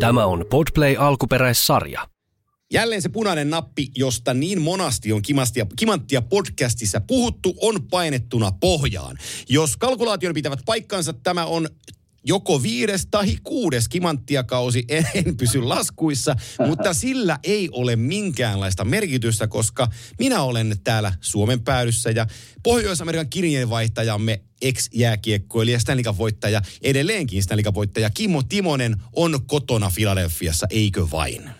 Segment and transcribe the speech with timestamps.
[0.00, 2.08] Tämä on Podplay alkuperäissarja.
[2.72, 9.16] Jälleen se punainen nappi, josta niin monasti on kimanttia, kimanttia podcastissa puhuttu, on painettuna pohjaan.
[9.48, 11.68] Jos kalkulaation pitävät paikkansa, tämä on
[12.24, 14.84] joko viides tai kuudes kimanttiakausi,
[15.14, 16.36] en, pysy laskuissa,
[16.66, 22.26] mutta sillä ei ole minkäänlaista merkitystä, koska minä olen täällä Suomen päädyssä ja
[22.62, 31.50] Pohjois-Amerikan kirjeenvaihtajamme ex-jääkiekkoilija, Stanley voittaja, edelleenkin Stanley voittaja Kimmo Timonen on kotona Filadelfiassa, eikö vain?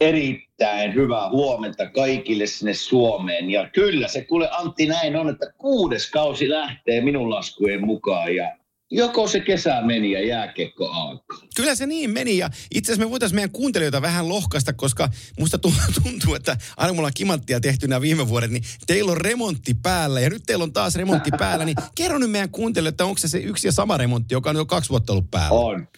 [0.00, 3.50] Erittäin hyvää huomenta kaikille sinne Suomeen.
[3.50, 8.34] Ja kyllä se kuule Antti näin on, että kuudes kausi lähtee minun laskujen mukaan.
[8.34, 8.57] Ja
[8.90, 11.38] joko se kesä meni ja jääkiekko alkoi.
[11.56, 15.58] Kyllä se niin meni ja itse asiassa me voitaisiin meidän kuuntelijoita vähän lohkaista, koska musta
[16.02, 20.20] tuntuu, että aina mulla on kimanttia tehty nämä viime vuodet, niin teillä on remontti päällä
[20.20, 23.28] ja nyt teillä on taas remontti päällä, niin kerro nyt meidän kuuntelijoille, että onko se
[23.28, 25.60] se yksi ja sama remontti, joka on jo kaksi vuotta ollut päällä?
[25.60, 25.88] On,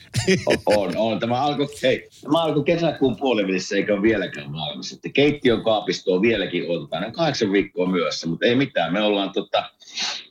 [0.66, 1.21] on, on.
[1.21, 4.93] Tämä alkoi, hei, tämä alkoi kesäkuun puolivälissä eikä ole vieläkään valmis.
[4.93, 8.93] Että keittiön kaapisto on vieläkin odotetaan, kahdeksan viikkoa myössä, mutta ei mitään.
[8.93, 9.71] Me ollaan tota,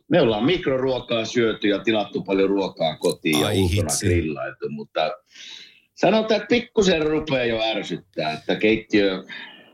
[0.10, 5.12] me ollaan mikroruokaa syöty ja tilattu paljon ruokaa kotiin Ai ja ulkona grillailtu, mutta
[5.96, 9.24] sanotaan, että pikkusen rupeaa jo ärsyttää, että keittiö,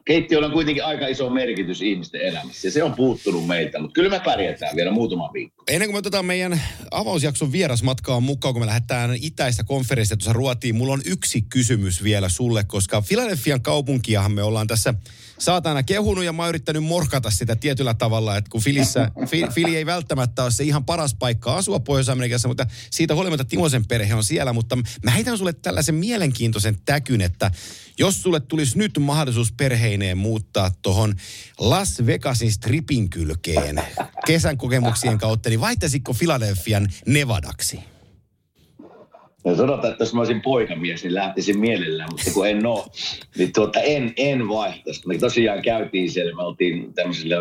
[0.05, 4.09] keittiöllä on kuitenkin aika iso merkitys ihmisten elämässä ja se on puuttunut meitä, mutta kyllä
[4.09, 5.63] me pärjätään vielä muutama viikko.
[5.67, 10.75] Ennen kuin me otetaan meidän avausjakson vierasmatkaa mukaan, kun me lähdetään itäistä konferenssia tuossa Ruotiin,
[10.75, 14.93] mulla on yksi kysymys vielä sulle, koska Filadelfian kaupunkiahan me ollaan tässä
[15.39, 19.11] saatana kehunut ja mä oon yrittänyt morkata sitä tietyllä tavalla, että kun Filissä,
[19.53, 24.15] Fili ei välttämättä ole se ihan paras paikka asua Pohjois-Amerikassa, mutta siitä huolimatta Timosen perhe
[24.15, 27.51] on siellä, mutta mä heitän sulle tällaisen mielenkiintoisen täkyn, että
[27.99, 31.15] jos sulle tulisi nyt mahdollisuus perheineen muuttaa tuohon
[31.59, 33.83] Las Vegasin stripin kylkeen
[34.25, 37.94] kesän kokemuksien kautta, niin vaihtaisitko Filadelfian Nevadaksi?
[39.45, 42.83] No sanotaan, että jos mä olisin poikamies, niin lähtisin mielellään, mutta kun en ole,
[43.37, 45.07] niin tuota, en, en vaihtaisi.
[45.07, 47.35] Me tosiaan käytiin siellä, me oltiin tämmöisellä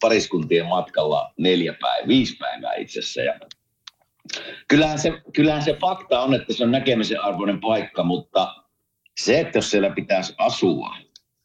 [0.00, 3.20] pariskuntien matkalla neljä päivää, viisi päivää itse asiassa.
[3.20, 3.40] Ja
[4.68, 8.54] kyllähän, se, kyllähän se fakta on, että se on näkemisen arvoinen paikka, mutta
[9.20, 10.96] se, että jos siellä pitäisi asua,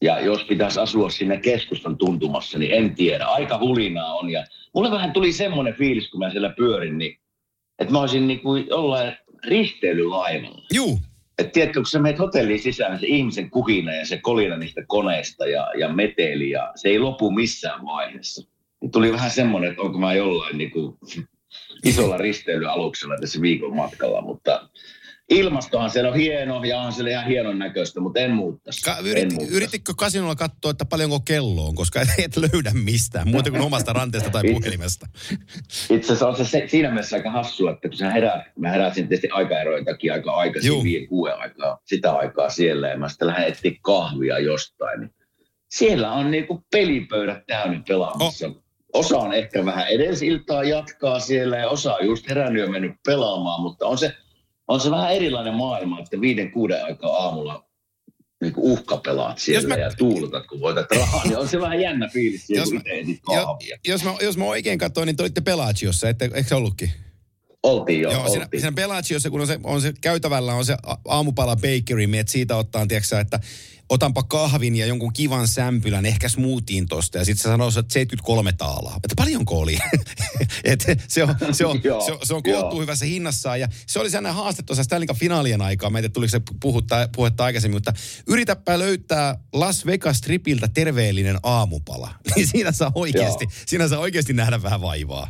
[0.01, 3.25] ja jos pitäisi asua siinä keskustan tuntumassa, niin en tiedä.
[3.25, 4.29] Aika hulinaa on.
[4.29, 7.19] Ja mulle vähän tuli semmoinen fiilis, kun mä siellä pyörin, niin
[7.79, 9.17] että mä olisin niin kuin jollain
[9.47, 10.66] risteilylaivalla.
[10.73, 11.00] Juu.
[11.39, 15.45] Et tiedätkö, kun sä menet hotelliin sisään, se ihmisen kuhina ja se kolina niistä koneista
[15.47, 18.47] ja, ja meteli ja se ei lopu missään vaiheessa.
[18.81, 20.97] Niin tuli vähän semmoinen, että onko mä jollain niin kuin,
[21.85, 24.69] isolla risteilyaluksella tässä viikon matkalla, mutta
[25.29, 28.81] ilmastohan siellä on hieno ja on siellä ihan hienon näköistä, mutta en muuttaisi.
[28.81, 33.61] Ka- yrit, Yrititkö kasinolla katsoa, että paljonko kello on, koska et löydä mistään, muuta kuin
[33.61, 35.07] omasta ranteesta tai puhelimesta?
[35.89, 39.29] Itse asiassa on se, siinä mielessä aika hassua, että kun sä herät, mä heräsin tietysti
[39.29, 43.71] aikaerojen takia aika aikaisin, viiden, kuuden aikaa, sitä aikaa siellä, ja mä sitten lähden etsiä
[43.81, 45.13] kahvia jostain, niin
[45.69, 48.47] siellä on niinku pelipöydät täynnä pelaamassa.
[48.47, 48.61] Oh.
[48.93, 53.61] Osa on ehkä vähän edellisiltaa jatkaa siellä ja osa on just herännyt ja mennyt pelaamaan,
[53.61, 54.15] mutta on se
[54.67, 57.65] on se vähän erilainen maailma, että viiden, kuuden aikaa aamulla
[58.41, 62.49] niin uhkapelaat siellä mä, ja tuulutat, kun voitat rahaa, niin on se vähän jännä fiilis,
[62.49, 63.77] jos, itse kahvia.
[63.87, 66.91] Jos mä, jos mä oikein katsoin, niin te olitte Pelagiossa, ette, eikö se ollutkin?
[67.65, 68.31] Oltiin jo, Joo, oltiin.
[68.33, 70.77] Siinä, siinä Pelagiossa, kun on se, on se käytävällä on se
[71.07, 73.39] aamupala bakery, että siitä ottaa, tiedätkö, että
[73.89, 77.17] otanpa kahvin ja jonkun kivan sämpylän, ehkä smoothien tosta.
[77.17, 78.95] Ja sitten se sanoo, että 73 taalaa.
[78.95, 79.77] Että paljonko oli?
[80.63, 83.57] Et se on, se on, se on, se on koottu hyvässä hinnassa.
[83.57, 85.89] Ja se oli sellainen haaste tuossa Stanley finaalien aikaa.
[85.89, 87.93] Meitä tuliko se puhutta, puhetta aikaisemmin, mutta
[88.27, 92.09] yritäpä löytää Las Vegas Tripiltä terveellinen aamupala.
[92.35, 95.29] Niin siinä saa oikeasti, siinä saa oikeasti nähdä vähän vaivaa.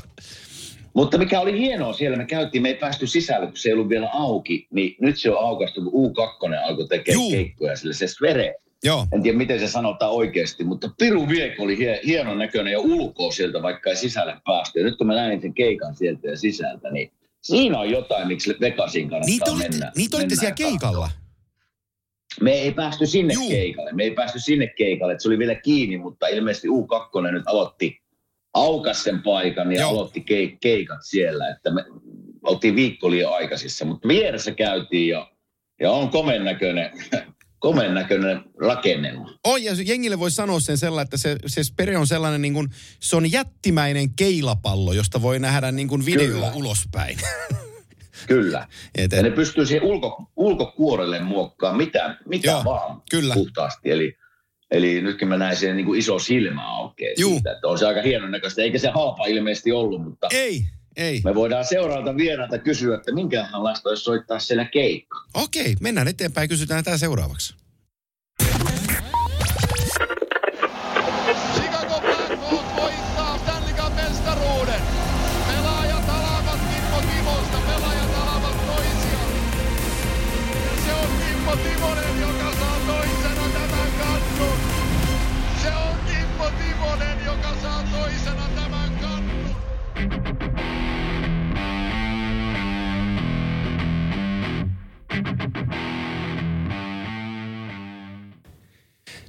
[0.96, 3.90] Mutta mikä oli hienoa siellä, me käytiin, me ei päästy sisälle, kun se ei ollut
[3.90, 8.56] vielä auki, niin nyt se on aukastu, kun U2 alkoi tekemään keikkoja sille, se Svere.
[8.84, 9.08] Joo.
[9.14, 13.32] En tiedä, miten se sanotaan oikeasti, mutta Piru Viek oli hie, hienon näköinen ja ulkoa
[13.32, 14.80] sieltä, vaikka ei sisälle päästy.
[14.80, 18.56] Ja nyt kun mä näin sen keikan sieltä ja sisältä, niin siinä on jotain, miksi
[18.62, 19.92] Vegasin kannattaa niitä olitte, mennä.
[19.96, 21.12] Niitä olitte siellä keikalla?
[22.42, 23.50] Me ei päästy sinne Juu.
[23.50, 23.92] keikalle.
[23.92, 25.20] Me ei päästy sinne keikalle.
[25.20, 28.02] Se oli vielä kiinni, mutta ilmeisesti U2 nyt aloitti
[28.56, 29.90] aukas sen paikan ja Joo.
[29.90, 31.86] aloitti keik- keikat siellä, että me
[32.44, 35.32] oltiin viikko liian aikaisissa, mutta vieressä käytiin ja,
[35.80, 36.92] ja on komen näköinen,
[37.60, 39.32] komen näköinen rakennelma.
[39.44, 42.70] On, ja jengille voi sanoa sen sellainen, että se, se Spere on sellainen, niin kuin,
[43.00, 46.52] se on jättimäinen keilapallo, josta voi nähdä niin kuin video Kyllä.
[46.56, 47.18] ulospäin.
[48.28, 48.68] Kyllä.
[48.98, 53.34] Et, ja ne pystyy siihen ulko, ulkokuorelle muokkaamaan mitä, mitä Joo, vaan kyllä.
[53.34, 53.92] puhtaasti.
[53.92, 54.18] Eli
[54.76, 58.02] Eli nytkin mä näin sen niin kuin iso silmä aukeaa siitä, että on se aika
[58.02, 58.62] hienon näköistä.
[58.62, 60.28] Eikä se halpa ilmeisesti ollut, mutta...
[60.34, 60.62] Ei,
[60.98, 61.22] Ei.
[61.24, 65.18] Me voidaan seuraalta vierailta kysyä, että minkälaista olisi soittaa siellä keikka.
[65.34, 66.50] Okei, mennään eteenpäin.
[66.50, 67.56] Kysytään tämä seuraavaksi.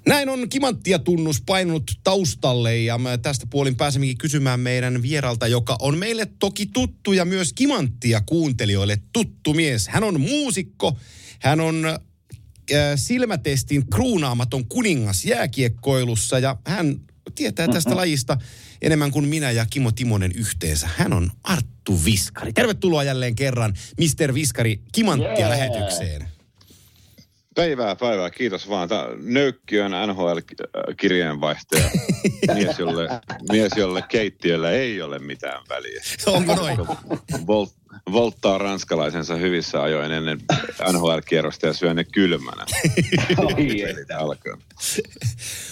[0.06, 5.98] Näin on kimanttia tunnus painunut taustalle ja tästä puolin pääsemmekin kysymään meidän vieralta, joka on
[5.98, 9.88] meille toki tuttu ja myös kimanttia kuuntelijoille tuttu mies.
[9.88, 10.98] Hän on muusikko,
[11.40, 11.98] hän on äh,
[12.96, 17.00] silmätestin kruunaamaton kuningas jääkiekkoilussa ja hän
[17.34, 17.96] tietää tästä Mm-hmm.
[17.96, 18.38] lajista
[18.82, 20.88] enemmän kuin minä ja Kimo Timonen yhteensä.
[20.96, 22.52] Hän on Arttu Viskari.
[22.52, 24.34] Tervetuloa jälleen kerran, Mr.
[24.34, 25.48] Viskari, kimanttia Jee.
[25.48, 26.35] lähetykseen.
[27.56, 28.30] Päivää, päivää.
[28.30, 28.88] Kiitos vaan.
[28.88, 31.90] Tämä Nöykki on NHL-kirjeenvaihtaja.
[32.54, 33.08] mies, jolle,
[33.52, 36.00] mies, jolle keittiöllä ei ole mitään väliä.
[36.26, 36.78] Onko noin?
[37.46, 37.72] Volt,
[38.12, 40.38] volttaa ranskalaisensa hyvissä ajoin ennen
[40.92, 42.64] NHL-kierrosta ja syö ne kylmänä.
[44.18, 44.56] Alkaa.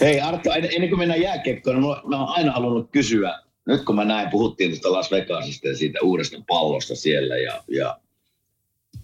[0.00, 0.18] Hei
[0.56, 4.30] en- ennen kuin mennään jääkiekkoon, niin mä oon aina halunnut kysyä, nyt kun mä näin,
[4.30, 7.98] puhuttiin tuosta Las Vegasista ja siitä uudesta pallosta siellä ja, ja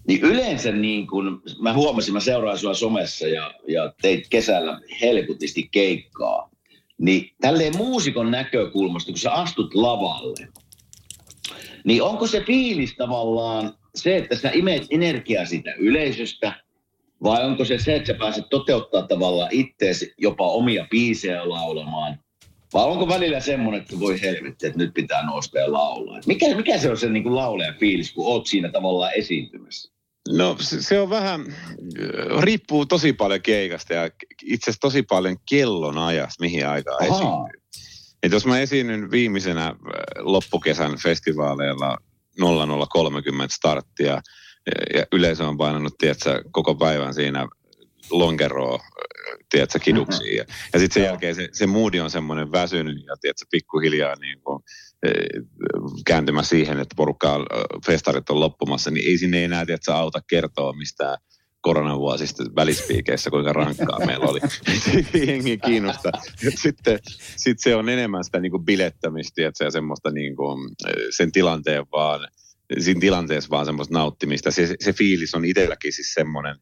[0.07, 5.69] niin yleensä niin kun, mä huomasin, mä seuraan sua somessa ja, ja teit kesällä helkutisti
[5.71, 6.49] keikkaa,
[6.97, 10.47] niin tälleen muusikon näkökulmasta, kun sä astut lavalle,
[11.85, 16.53] niin onko se fiilis tavallaan se, että sä imeet energiaa siitä yleisöstä,
[17.23, 22.19] vai onko se se, että sä pääset toteuttaa tavallaan itteesi jopa omia biisejä laulamaan?
[22.73, 26.19] Vai onko välillä semmoinen, että voi helvetti, että nyt pitää nousta ja laulaa?
[26.25, 29.91] Mikä, mikä se on se niin kuin laulajan fiilis, kun oot siinä tavallaan esiintymässä?
[30.29, 34.09] No se, on vähän, äh, riippuu tosi paljon keikasta ja
[34.43, 37.17] itse asiassa tosi paljon kellon ajasta, mihin aikaan Ahaa.
[37.17, 37.61] esiintyy.
[38.23, 39.75] Et jos mä esiinnyn viimeisenä äh,
[40.19, 41.97] loppukesän festivaaleilla
[42.39, 44.21] 0030 starttia
[44.95, 47.47] ja- yleisö on painanut, tiedätkö, koko päivän siinä
[48.11, 48.79] lonkeroa,
[49.51, 50.37] tiedätkö, kiduksiin.
[50.37, 54.41] Ja, ja sitten sen jälkeen se, se moodi on semmoinen väsynyt ja tiedätkö, pikkuhiljaa niin
[54.41, 54.63] kuin,
[55.03, 55.43] eh,
[56.05, 60.19] kääntymä siihen, että porukka, on, äh, festarit on loppumassa, niin ei sinne enää tiedätkö, auta
[60.29, 61.17] kertoa mistään
[61.61, 64.39] koronavuosista välispiikeissä, kuinka rankkaa meillä oli.
[65.27, 66.11] Jengi kiinnostaa.
[66.55, 66.99] Sitten
[67.35, 71.31] sit se on enemmän sitä niin kuin bilettämistä tiedätkö, ja semmoista niin kuin, eh, sen
[71.31, 72.27] tilanteen vaan,
[72.79, 74.51] siinä tilanteessa vaan semmoista nauttimista.
[74.51, 76.55] Se, se fiilis on itselläkin siis semmoinen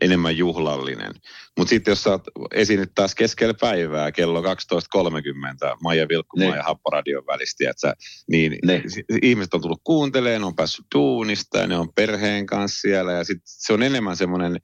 [0.00, 1.12] enemmän juhlallinen.
[1.58, 2.22] Mutta sitten jos sä oot
[2.54, 4.46] esiinnyt taas keskellä päivää kello 12.30
[5.82, 6.56] Maija Vilkkumaa Niin.
[6.56, 7.94] ja Happoradion välistä, että
[8.30, 8.90] niin, Niin.
[8.90, 13.12] si- ihmiset on tullut kuuntelemaan, ne on päässyt duunista ja ne on perheen kanssa siellä
[13.12, 14.56] ja sit se on enemmän semmoinen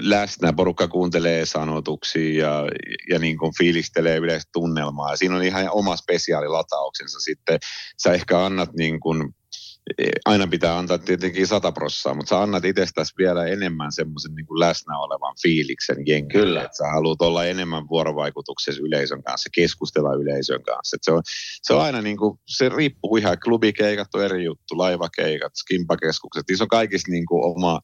[0.00, 2.64] läsnä, porukka kuuntelee sanotuksia ja,
[3.10, 5.10] ja niin kuin fiilistelee yleistä tunnelmaa.
[5.10, 7.58] Ja siinä on ihan oma spesiaalilatauksensa sitten.
[8.02, 9.34] Sä ehkä annat niin kuin,
[10.24, 14.98] aina pitää antaa tietenkin sata prossaa, mutta sä annat itsestäsi vielä enemmän semmoisen niin läsnä
[14.98, 16.44] olevan fiiliksen jengille.
[16.44, 16.62] Kyllä.
[16.64, 20.96] Että sä haluat olla enemmän vuorovaikutuksessa yleisön kanssa, keskustella yleisön kanssa.
[20.96, 21.22] Et se, on,
[21.62, 26.64] se on aina niin kuin, se riippuu ihan, klubikeikat on eri juttu, laivakeikat, skimpakeskukset, niissä
[26.64, 27.80] on kaikissa niin kuin oma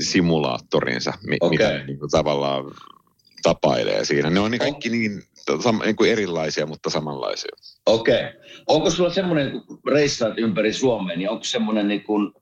[0.00, 1.58] simulaattorinsa, mi- Okei.
[1.58, 2.64] mitä niin kuin tavallaan
[3.42, 4.30] tapailee siinä.
[4.30, 5.22] Ne on niin kaikki niin,
[5.84, 7.56] niin kuin erilaisia, mutta samanlaisia.
[7.86, 8.14] Okei.
[8.14, 8.43] Okay.
[8.66, 12.32] Onko sulla semmoinen, kun reissaat ympäri Suomea, niin onko semmoinen niin kuin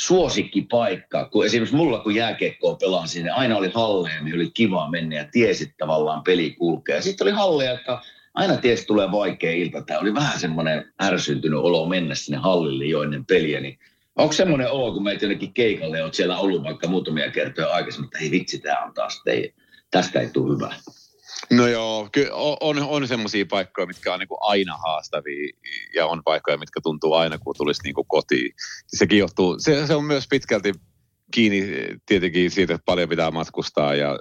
[0.00, 1.28] suosikkipaikka?
[1.28, 5.24] Kun esimerkiksi mulla, kun jääkiekkoa pelaan sinne, aina oli halleja, mihin oli kiva mennä ja
[5.32, 7.02] tiesit tavallaan peli kulkee.
[7.02, 8.02] Sitten oli halleja, jotka
[8.34, 9.82] aina että tulee vaikea ilta.
[9.82, 13.60] Tämä oli vähän semmoinen ärsyntynyt olo mennä sinne hallille jo ennen peliä.
[13.60, 13.78] Niin
[14.16, 18.18] onko semmoinen olo, kun meitä jonnekin keikalle ja siellä ollut vaikka muutamia kertoja aikaisemmin, että
[18.18, 19.54] hei vitsi, tämä on taas, ei,
[19.90, 20.74] tästä ei tule hyvä.
[21.50, 22.30] No joo, kyllä
[22.60, 25.52] on, on semmoisia paikkoja, mitkä on niin kuin aina haastavia
[25.94, 28.52] ja on paikkoja, mitkä tuntuu aina, kun tulisi niin kuin kotiin.
[28.86, 30.72] Sekin johtuu, se, se on myös pitkälti
[31.30, 31.68] kiinni
[32.06, 34.18] tietenkin siitä, että paljon pitää matkustaa ja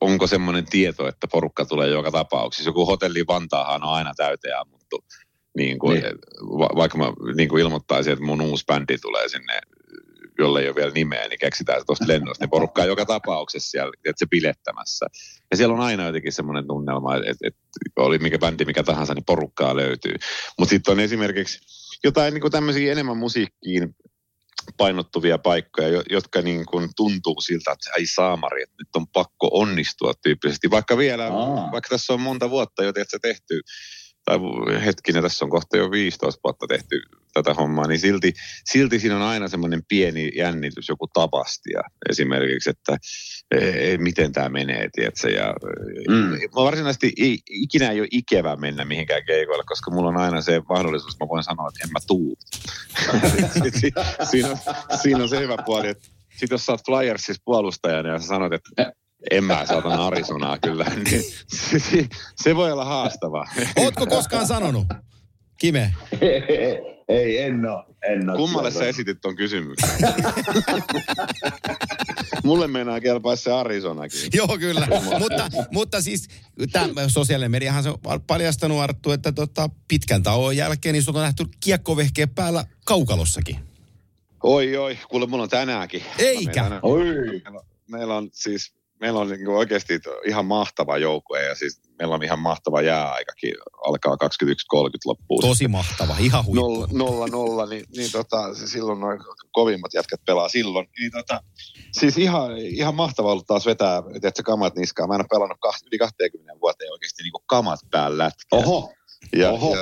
[0.00, 2.68] onko semmoinen tieto, että porukka tulee joka tapauksessa.
[2.68, 5.04] Joku hotelli Vantaahan on aina täyteen ammuttu.
[5.56, 6.14] Niin kuin, Niin.
[6.58, 9.60] va, vaikka mä niin kuin ilmoittaisin, että mun uusi bändi tulee sinne,
[10.38, 12.44] jolle ei ole vielä nimeä, niin keksitään se tuosta lennosta.
[12.44, 15.06] Niin porukkaa joka tapauksessa siellä, että se bilettämässä.
[15.50, 17.60] Ja siellä on aina jotenkin semmoinen tunnelma, että, että
[17.96, 20.14] oli mikä bändi mikä tahansa, niin porukkaa löytyy.
[20.58, 21.58] Mutta sitten on esimerkiksi
[22.04, 23.96] jotain niin kuin tämmöisiä enemmän musiikkiin
[24.76, 29.48] painottuvia paikkoja, jo- jotka niin kuin tuntuu siltä, että ai saamari, että nyt on pakko
[29.52, 30.70] onnistua tyyppisesti.
[30.70, 31.72] Vaikka vielä, Aa.
[31.72, 33.60] vaikka tässä on monta vuotta jo tehty,
[34.26, 34.38] tai
[34.84, 37.02] hetkinen, tässä on kohta jo 15 vuotta tehty
[37.34, 38.32] tätä hommaa, niin silti,
[38.64, 42.96] silti siinä on aina semmoinen pieni jännitys, joku tapastia esimerkiksi, että
[43.50, 45.30] e, miten tämä menee, tiedätkö?
[45.30, 45.54] Ja,
[46.08, 46.30] mm.
[46.54, 51.14] varsinaisesti ei, ikinä ei ole ikävä mennä mihinkään keikoille, koska mulla on aina se mahdollisuus,
[51.14, 52.38] että mä voin sanoa, että en mä tuu.
[54.30, 54.58] siinä, on,
[55.02, 58.52] siinä on se hyvä puoli, että sitten jos sä oot Flyersissa puolustajana ja sä sanot,
[58.52, 58.92] että
[59.30, 63.44] en mä saatan Arizonaa kyllä, niin se, se voi olla haastavaa.
[63.76, 64.86] Ootko koskaan sanonut?
[65.58, 65.94] Kime?
[67.08, 67.84] Ei, en oo.
[68.02, 69.90] En oo Kummalle sä esitit ton kysymyksen?
[72.44, 74.20] Mulle meinaa kelpaa se Arizonakin.
[74.32, 74.88] Joo, kyllä.
[75.18, 76.28] mutta, mutta siis
[76.72, 81.44] tämä sosiaalinen mediahan se on paljastanut Arttu, että tota, pitkän tauon jälkeen niin on nähty
[81.60, 83.56] kiekkovehkeen päällä kaukalossakin.
[84.42, 84.98] Oi, oi.
[85.08, 86.02] Kuule, mulla on tänäänkin.
[86.18, 86.62] Eikä.
[86.62, 91.54] Meillä on, meillä on, meillä on siis meillä on niin oikeasti ihan mahtava joukkue ja
[91.54, 93.54] siis meillä on ihan mahtava jääaikakin,
[93.86, 94.48] alkaa 21.30
[95.04, 95.40] loppuun.
[95.40, 96.60] Tosi mahtava, ihan huippu.
[96.60, 99.20] Nolla, nolla, nolla niin, niin tota, silloin noin
[99.52, 100.88] kovimmat jätkät pelaa silloin.
[100.98, 101.42] Niin tota,
[101.92, 105.08] siis ihan, ihan mahtava ollut taas vetää, että kamat niskaan.
[105.08, 108.58] Mä en ole pelannut kaht, yli 20 vuoteen oikeasti niin kamat päällä lätkiä.
[108.58, 108.92] Oho,
[109.36, 109.76] ja, Oho.
[109.76, 109.80] ja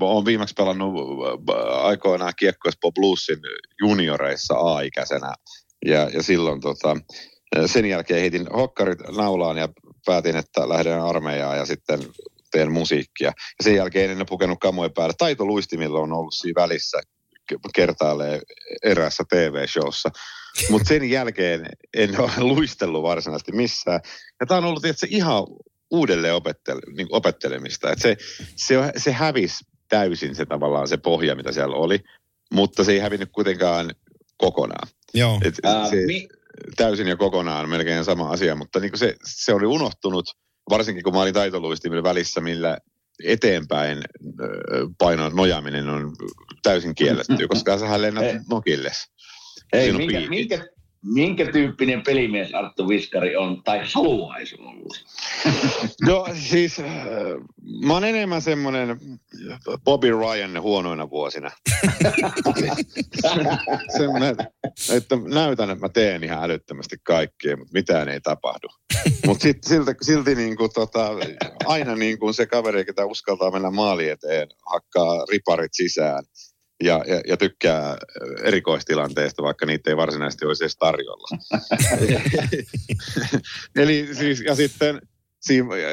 [0.00, 3.38] olen viimeksi pelannut äh, aikoinaan Kiekko Bluesin
[3.80, 5.34] junioreissa A-ikäisenä.
[5.86, 6.96] Ja, ja silloin tota,
[7.66, 9.68] sen jälkeen heitin hokkarit naulaan ja
[10.06, 12.00] päätin, että lähden armeijaan ja sitten
[12.50, 13.28] teen musiikkia.
[13.28, 15.14] Ja sen jälkeen en pukenut kamoja päälle.
[15.18, 17.00] Taito luistimilla on ollut siinä välissä
[17.74, 18.40] kertailee
[18.82, 20.10] eräässä TV-showssa.
[20.70, 24.00] Mutta sen jälkeen en ole luistellut varsinaisesti missään.
[24.40, 25.44] Ja tämä on ollut tietysti ihan
[25.90, 27.92] uudelleen opettele, niin opettelemista.
[27.92, 28.16] Et se,
[28.56, 32.00] se, se hävisi täysin se tavallaan se pohja, mitä siellä oli,
[32.52, 33.94] mutta se ei hävinnyt kuitenkaan
[34.36, 34.88] kokonaan.
[35.14, 35.40] Joo.
[35.44, 36.28] Et, Ää, se, mi-
[36.76, 40.24] täysin ja kokonaan melkein sama asia, mutta niin se, se oli unohtunut,
[40.70, 42.78] varsinkin kun mä olin taitoluistimilla välissä, millä
[43.24, 43.98] eteenpäin
[44.98, 46.16] painon nojaaminen on
[46.62, 48.38] täysin kielletty, koska sähän lennät Ei.
[48.50, 48.96] nokilles.
[49.72, 50.66] Ei, minkä, minkä,
[51.04, 54.98] minkä tyyppinen pelimies Arttu Viskari on tai haluaisi olla?
[56.06, 56.86] No siis, äh,
[57.86, 58.98] mä oon enemmän semmoinen
[59.84, 61.50] Bobby Ryan huonoina vuosina.
[63.98, 64.36] semmoinen,
[64.92, 68.68] että näytän, että mä teen ihan älyttömästi kaikkea, mutta mitään ei tapahdu.
[69.26, 71.10] Mutta silti, silti, silti niin kuin tota,
[71.64, 76.24] aina niin kuin se kaveri, ketä uskaltaa mennä maali eteen, hakkaa riparit sisään
[76.82, 77.96] ja, ja, ja tykkää
[78.42, 81.38] erikoistilanteesta, vaikka niitä ei varsinaisesti olisi edes tarjolla.
[83.82, 85.00] Eli siis, ja sitten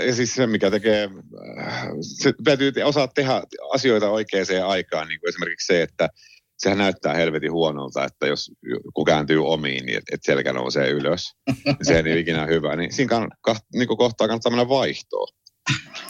[0.07, 1.09] ja siis se, mikä tekee,
[1.59, 3.41] äh, se täytyy osaa tehdä
[3.73, 6.09] asioita oikeaan aikaan, niin kuin esimerkiksi se, että
[6.57, 8.51] sehän näyttää helvetin huonolta, että jos
[8.93, 11.35] kun kääntyy omiin, niin että et selkä nousee ylös.
[11.81, 12.75] Se ei ole ikinä hyvä.
[12.75, 15.27] Niin siinä kann, ka, niin kohtaa kannattaa mennä vaihtoon.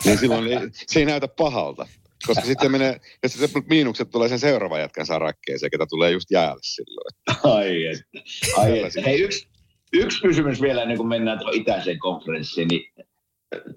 [0.06, 1.88] Niin silloin ei, se ei näytä pahalta.
[2.28, 6.62] Koska sitten menee, ja sitten miinukset tulee sen seuraavan jätkän sarakkeeseen, ketä tulee just jäälle
[6.64, 7.14] silloin.
[7.44, 8.06] Ai että.
[8.58, 9.02] Ai että.
[9.02, 9.48] Hei, yksi,
[9.94, 12.68] yksi kysymys vielä ennen kuin mennään tuohon itäiseen konferenssiin.
[12.68, 12.94] Niin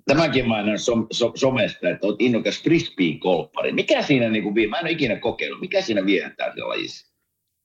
[0.04, 3.72] tämäkin mä som, so, somesta, että olet innokas frisbee-kolppari.
[3.72, 7.14] Mikä siinä, niin kuin, mä en ole ikinä kokeillut, mikä siinä viehättää siellä lajissa?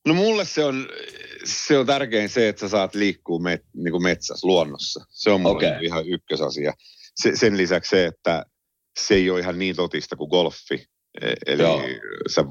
[0.07, 0.87] No mulle se on,
[1.43, 5.05] se on tärkein se, että sä saat liikkua met, niin kuin metsässä, luonnossa.
[5.09, 5.85] Se on mulle okay.
[5.85, 6.73] ihan ykkösasia.
[7.15, 8.45] Se, sen lisäksi se, että
[9.07, 10.85] se ei ole ihan niin totista kuin golfi.
[11.21, 11.81] E- Eli Joo.
[12.29, 12.43] sä,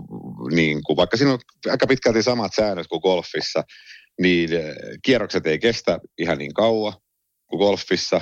[0.51, 1.39] niin kuin, vaikka siinä on
[1.71, 3.63] aika pitkälti samat säännöt kuin golfissa,
[4.21, 6.93] niin eh, kierrokset ei kestä ihan niin kauan
[7.47, 8.21] kuin golfissa.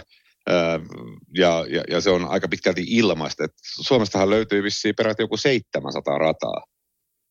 [1.38, 3.44] Ja, ja, ja se on aika pitkälti ilmaista.
[3.44, 6.64] Et Suomestahan löytyy vissiin peräti joku 700 rataa.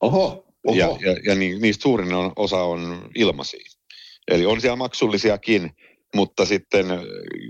[0.01, 0.77] Oho, oho.
[0.77, 3.65] Ja, ja, ja ni, niistä suurin on, osa on ilmaisia.
[4.27, 5.71] Eli on siellä maksullisiakin,
[6.15, 6.99] mutta sitten äh,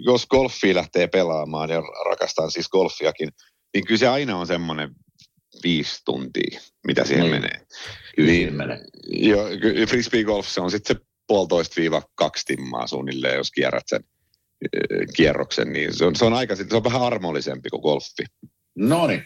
[0.06, 3.30] jos golfia lähtee pelaamaan ja rakastan siis golfiakin,
[3.74, 4.90] niin kyllä se aina on semmoinen
[5.64, 7.36] viisi tuntia, mitä siihen Niin.
[7.42, 7.62] menee.
[8.16, 8.54] Kyllä niin.
[8.54, 8.80] menee.
[9.08, 9.46] Jo,
[9.88, 15.08] frisbee golf, se on sitten se puolitoista viiva kaksi timmaa suunnilleen, jos kierrät sen äh,
[15.16, 18.26] kierroksen, niin se on, se on aika, se on vähän armollisempi kuin golfi.
[18.76, 19.26] No niin,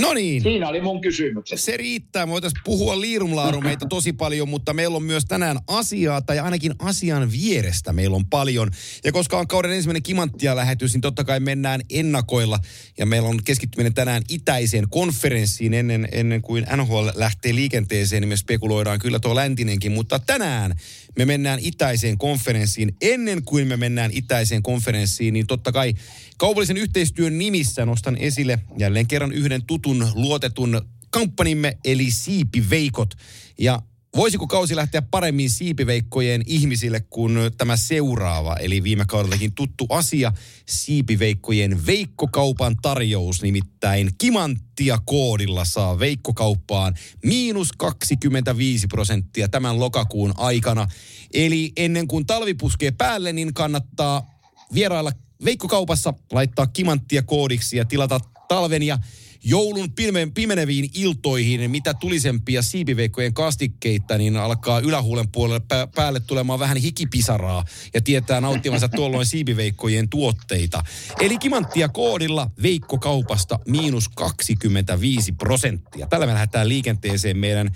[0.00, 0.42] No niin.
[0.42, 1.60] siinä oli mun kysymykset.
[1.60, 2.26] Se riittää.
[2.26, 7.32] Me voitaisiin puhua liirumlaarumeita tosi paljon, mutta meillä on myös tänään asiaa, tai ainakin asian
[7.32, 8.70] vierestä meillä on paljon.
[9.04, 12.58] Ja koska on kauden ensimmäinen kimanttia lähetys, niin totta kai mennään ennakoilla.
[12.98, 18.36] Ja meillä on keskittyminen tänään itäiseen konferenssiin ennen, ennen kuin NHL lähtee liikenteeseen, niin me
[18.36, 19.92] spekuloidaan kyllä tuo läntinenkin.
[19.92, 20.74] Mutta tänään
[21.16, 22.96] me mennään itäiseen konferenssiin.
[23.00, 25.94] Ennen kuin me mennään itäiseen konferenssiin, niin totta kai
[26.36, 33.14] kaupallisen yhteistyön nimissä nostan esille jälleen kerran yhden tutun, luotetun kamppanimme, eli Siipiveikot.
[33.58, 33.82] Ja
[34.16, 40.32] Voisiko kausi lähteä paremmin siipiveikkojen ihmisille kuin tämä seuraava, eli viime kaudellakin tuttu asia,
[40.66, 46.94] siipiveikkojen veikkokaupan tarjous, nimittäin kimanttia koodilla saa veikkokauppaan
[47.24, 50.88] miinus 25 prosenttia tämän lokakuun aikana.
[51.34, 54.30] Eli ennen kuin talvi puskee päälle, niin kannattaa
[54.74, 55.12] vierailla
[55.44, 58.98] veikkokaupassa, laittaa kimanttia koodiksi ja tilata talven ja
[59.44, 59.92] joulun
[60.34, 67.64] pimeneviin iltoihin, mitä tulisempia siipiveikkojen kastikkeita, niin alkaa ylähuulen puolelle pä, päälle tulemaan vähän hikipisaraa
[67.94, 70.82] ja tietää nauttivansa tuolloin siipiveikkojen tuotteita.
[71.20, 76.06] Eli kimanttia koodilla veikkokaupasta miinus 25 prosenttia.
[76.06, 77.70] Tällä me lähdetään liikenteeseen meidän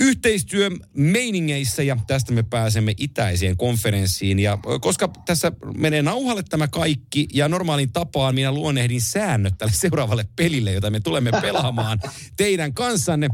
[0.00, 4.38] yhteistyömeiningeissä ja tästä me pääsemme itäiseen konferenssiin.
[4.38, 10.28] Ja koska tässä menee nauhalle tämä kaikki ja normaalin tapaan minä luonnehdin säännöt tälle seuraavalle
[10.36, 12.00] pelille, jota me tulemme pelaamaan
[12.36, 13.28] teidän kanssanne,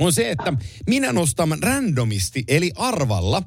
[0.00, 0.52] on se, että
[0.86, 3.42] minä nostan randomisti eli arvalla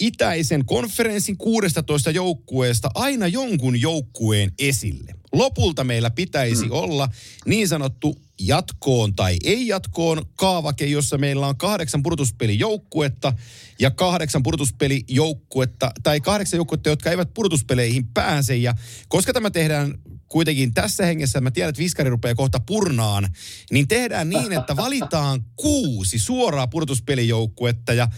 [0.00, 5.14] itäisen konferenssin 16 joukkueesta aina jonkun joukkueen esille.
[5.32, 6.72] Lopulta meillä pitäisi hmm.
[6.72, 7.08] olla
[7.46, 13.32] niin sanottu jatkoon tai ei jatkoon kaavake, jossa meillä on kahdeksan pudotuspelijoukkuetta
[13.78, 18.56] ja kahdeksan pudotuspelijoukkuetta tai kahdeksan joukkuetta, jotka eivät pudotuspeleihin pääse.
[18.56, 18.74] Ja
[19.08, 19.94] koska tämä tehdään
[20.28, 23.28] kuitenkin tässä hengessä, mä tiedän, että viskari rupeaa kohta purnaan,
[23.70, 28.08] niin tehdään niin, että valitaan kuusi suoraa pudotuspelijoukkuetta ja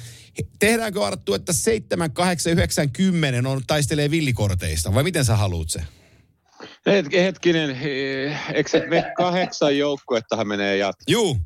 [0.59, 5.83] tehdäänkö Arttu, että 7, 8, 9, 10 on, taistelee villikorteista vai miten sä haluut se?
[7.13, 7.79] hetkinen,
[8.55, 11.05] eikö se me kahdeksan joukkuettahan menee jatkoon?
[11.09, 11.39] Juu.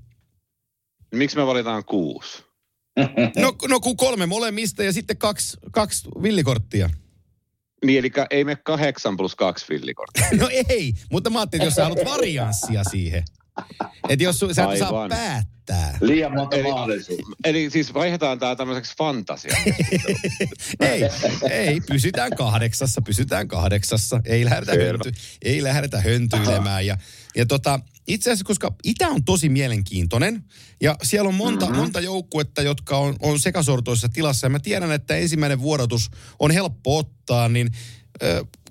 [1.15, 2.45] Miksi me valitaan kuusi?
[3.37, 6.91] No, no kun kolme molemmista ja sitten kaksi, kaksi villikorttia.
[7.85, 10.27] Niin, eli ei me kahdeksan plus kaksi villikorttia.
[10.41, 13.25] no ei, mutta mä ajattelin, että jos sä haluat varianssia siihen.
[14.09, 15.99] Että jos sä et saa päättää.
[16.01, 17.25] Liian monta eli, mahdollisuutta.
[17.45, 19.57] Eli siis vaihdetaan tämä tämmöiseksi fantasia.
[20.81, 21.03] ei,
[21.51, 24.21] ei, pysytään kahdeksassa, pysytään kahdeksassa.
[24.25, 26.87] Ei lähdetä, hönty, ei lähdetä höntyilemään.
[26.87, 26.99] Ja,
[27.37, 30.45] ja tota, itse asiassa, koska Itä on tosi mielenkiintoinen
[30.81, 31.81] ja siellä on monta, mm-hmm.
[31.81, 34.47] monta joukkuetta, jotka on, on sekasortoisessa tilassa.
[34.47, 37.69] Ja mä tiedän, että ensimmäinen vuorotus on helppo ottaa, niin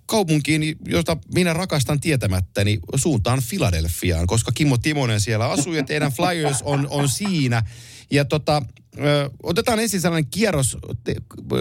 [0.06, 6.62] kaupunkiin, jota minä rakastan tietämättäni, suuntaan Filadelfiaan, koska Kimmo Timonen siellä asuu ja teidän Flyers
[6.62, 7.64] on, on siinä.
[8.12, 8.62] Ja tota,
[9.00, 11.16] ö, otetaan ensin sellainen kierros te,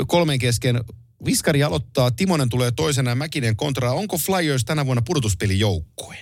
[0.07, 0.85] kolmen kesken.
[1.25, 3.93] Viskari aloittaa, Timonen tulee toisena ja Mäkinen kontra.
[3.93, 6.17] Onko Flyers tänä vuonna pudotuspelijoukkue?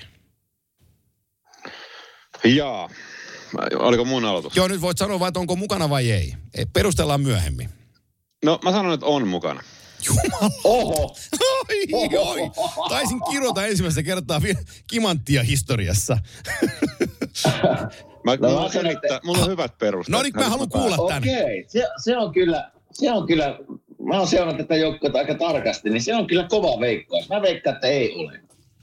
[2.44, 2.90] Jaa.
[3.78, 4.56] Oliko mun aloitus?
[4.56, 6.34] Joo, nyt voit sanoa vai, että onko mukana vai ei.
[6.72, 7.68] Perustellaan myöhemmin.
[8.44, 9.62] No mä sanon, että on mukana.
[10.06, 10.50] Jumala.
[10.64, 11.16] Oho.
[11.92, 12.50] Oi, oi.
[12.88, 14.40] Taisin kirota ensimmäistä kertaa
[14.86, 16.18] kimanttia historiassa.
[18.24, 20.12] mä, no, mulla, on selittää, mulla on hyvät perusteet.
[20.12, 21.22] No niin, mä haluan kuulla tämän.
[21.22, 21.64] Okei, okay.
[21.68, 23.58] se, se, on kyllä, se on kyllä,
[24.02, 27.28] mä oon seurannut tätä joukkoa aika tarkasti, niin se on kyllä kova veikkaus.
[27.28, 28.40] Mä veikkaan, että ei ole.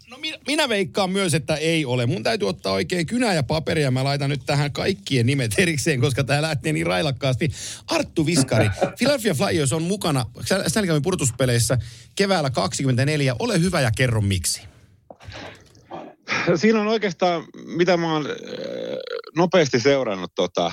[0.07, 2.05] No minä, minä veikkaan myös, että ei ole.
[2.05, 3.91] Mun täytyy ottaa oikein kynä ja paperia.
[3.91, 7.49] Mä laitan nyt tähän kaikkien nimet erikseen, koska tämä lähtee niin railakkaasti.
[7.87, 10.25] Arttu Viskari, Philadelphia Flyers on mukana
[10.67, 11.77] Stanley purtuspeleissä
[12.15, 13.35] keväällä 24.
[13.39, 14.61] Ole hyvä ja kerro miksi.
[16.55, 18.35] Siinä on oikeastaan, mitä mä oon äh,
[19.35, 20.71] nopeasti seurannut tota,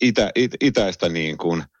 [0.00, 1.64] itä, it, itäistä niin kuin–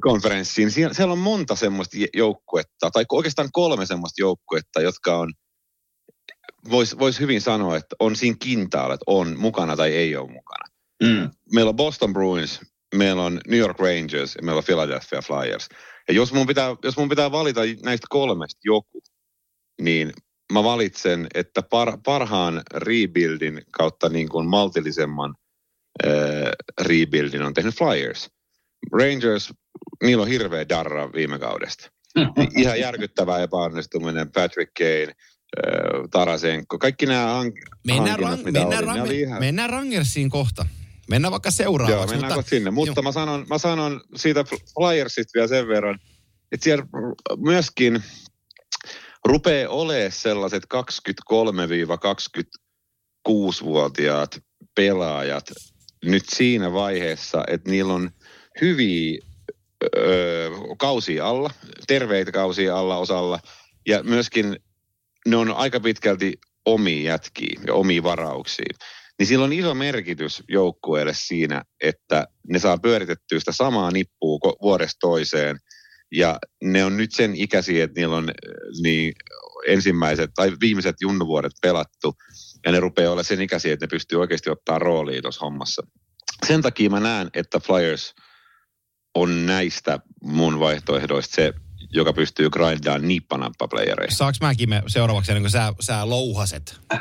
[0.00, 0.70] konferenssiin.
[0.70, 5.32] Siellä, siellä on monta semmoista joukkuetta, tai oikeastaan kolme semmoista joukkuetta, jotka on,
[6.70, 10.64] voisi vois hyvin sanoa, että on siinä kintaalla, että on mukana tai ei ole mukana.
[11.02, 11.30] Mm.
[11.54, 12.60] Meillä on Boston Bruins,
[12.94, 15.68] meillä on New York Rangers ja meillä on Philadelphia Flyers.
[16.08, 19.02] Ja jos mun pitää, jos mun pitää valita näistä kolmesta joku,
[19.80, 20.12] niin
[20.52, 25.34] mä valitsen, että par, parhaan rebuildin kautta niin kuin maltillisemman
[26.06, 26.10] äh,
[26.80, 28.30] rebuildin on tehnyt Flyers–
[28.92, 29.52] Rangers,
[30.02, 31.90] niillä on hirveä darra viime kaudesta.
[32.56, 35.14] Ihan järkyttävää epäonnistuminen, Patrick Kane,
[36.10, 39.40] Tarasenko, kaikki nämä hank- mennään, rang, mennään, oli, rang, ihan...
[39.40, 40.66] mennään Rangersiin kohta.
[41.10, 41.98] Mennään vaikka seuraavaksi.
[41.98, 42.70] Joo, mennään mutta, sinne.
[42.70, 45.98] Mutta mä sanon, mä sanon siitä Flyersista vielä sen verran,
[46.52, 46.86] että siellä
[47.36, 48.02] myöskin
[49.24, 50.62] rupeaa olemaan sellaiset
[53.28, 54.38] 23-26-vuotiaat
[54.74, 55.44] pelaajat
[56.04, 58.10] nyt siinä vaiheessa, että niillä on
[58.60, 59.18] hyviä
[59.96, 61.50] öö, kausia alla,
[61.86, 63.38] terveitä kausia alla osalla.
[63.88, 64.56] Ja myöskin
[65.28, 68.74] ne on aika pitkälti omia jätkiä ja omia varauksia.
[69.18, 74.98] Niin sillä on iso merkitys joukkueelle siinä, että ne saa pyöritettyä sitä samaa nippua vuodesta
[75.00, 75.56] toiseen.
[76.12, 78.30] Ja ne on nyt sen ikäisiä, että niillä on
[78.82, 79.12] niin
[79.66, 82.14] ensimmäiset tai viimeiset junnuvuodet pelattu.
[82.66, 85.82] Ja ne rupeaa olla sen ikäisiä, että ne pystyy oikeasti ottaa roolia tuossa hommassa.
[86.46, 88.14] sen takia mä näen, että Flyers
[89.14, 91.52] on näistä mun vaihtoehdoista se,
[91.92, 94.18] joka pystyy grindaan nippanappa playereissa.
[94.18, 96.80] Saaks mäkin me seuraavaksi, ennen kuin sä, sä louhaset?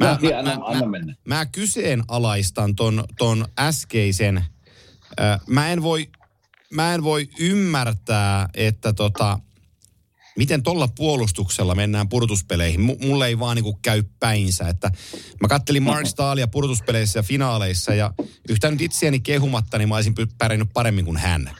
[0.00, 1.14] Mä, mä, anna, anna mennä.
[1.24, 4.36] Mä, mä kyseenalaistan ton, ton äskeisen.
[5.20, 6.08] Äh, mä, en voi,
[6.72, 9.38] mä en voi ymmärtää, että tota,
[10.38, 12.80] miten tuolla puolustuksella mennään purtuspeleihin.
[12.80, 14.68] M- mulle ei vaan niinku käy päinsä.
[14.68, 14.90] Että
[15.40, 18.14] mä kattelin Mark Stahlia purtuspeleissä ja finaaleissa ja
[18.48, 21.50] yhtään nyt itseäni kehumatta, niin mä olisin pärjännyt paremmin kuin hän.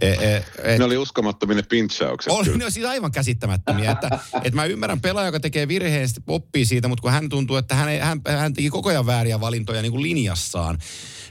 [0.00, 2.32] E, e, et, ne oli uskomattomia ne pinchaukset.
[2.32, 3.90] Oli, ne on siis aivan käsittämättömiä.
[3.90, 7.74] että, että mä ymmärrän pelaaja, joka tekee virheen, oppii siitä, mutta kun hän tuntuu, että
[7.74, 10.78] hän, hän, hän teki koko ajan vääriä valintoja niin kuin linjassaan.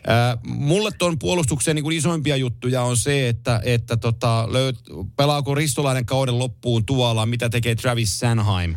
[0.09, 4.79] Äh, mulle tuon puolustuksen niin kuin isoimpia juttuja on se, että, että tota, löyt,
[5.15, 8.75] pelaako Ristolainen kauden loppuun tuolla, mitä tekee Travis Sanheim.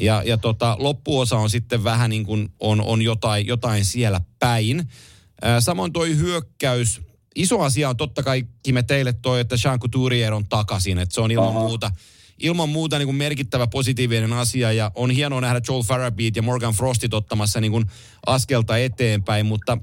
[0.00, 4.78] Ja, ja tota, loppuosa on sitten vähän niin kuin on, on jotain, jotain siellä päin.
[5.44, 7.00] Äh, samoin toi hyökkäys,
[7.36, 11.20] iso asia on totta kai me teille toi, että Jean Couturier on takaisin, että se
[11.20, 11.60] on ilman Aha.
[11.60, 11.90] muuta
[12.40, 16.74] ilman muuta niin kuin merkittävä positiivinen asia ja on hienoa nähdä Joel Farabee ja Morgan
[16.74, 17.86] Frostit ottamassa niin kuin
[18.26, 19.78] askelta eteenpäin, mutta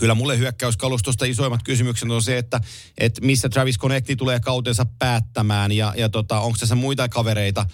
[0.00, 2.60] kyllä mulle hyökkäyskalustosta isoimmat kysymykset on se, että,
[2.98, 7.66] että missä Travis Connecti tulee kautensa päättämään ja, ja tota, onko tässä muita kavereita,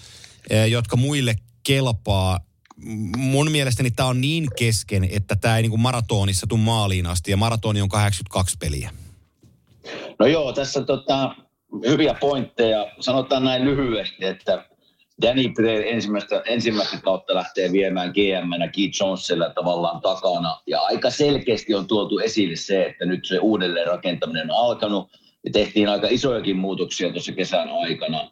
[0.49, 2.39] eh, jotka muille kelpaa.
[3.17, 7.31] Mun mielestäni tämä on niin kesken, että tämä ei niin kuin maratonissa tule maaliin asti
[7.31, 8.91] ja maratoni on 82 peliä.
[10.19, 11.35] No joo, tässä tota,
[11.87, 12.87] hyviä pointteja.
[12.99, 14.65] Sanotaan näin lyhyesti, että
[15.21, 20.59] Danny Blair ensimmäistä, ensimmäistä kautta lähtee viemään GM-nä Keith Jonesilla tavallaan takana.
[20.67, 25.09] Ja aika selkeästi on tuotu esille se, että nyt se uudelleen rakentaminen on alkanut.
[25.45, 28.31] Ja tehtiin aika isojakin muutoksia tuossa kesän aikana.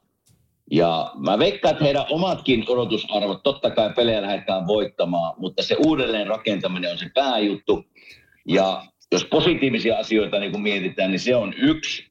[0.71, 6.27] Ja mä veikkaan, että heidän omatkin odotusarvot, totta kai pelejä lähdetään voittamaan, mutta se uudelleen
[6.27, 7.85] rakentaminen on se pääjuttu.
[8.47, 12.09] Ja jos positiivisia asioita niin kun mietitään, niin se on yksi,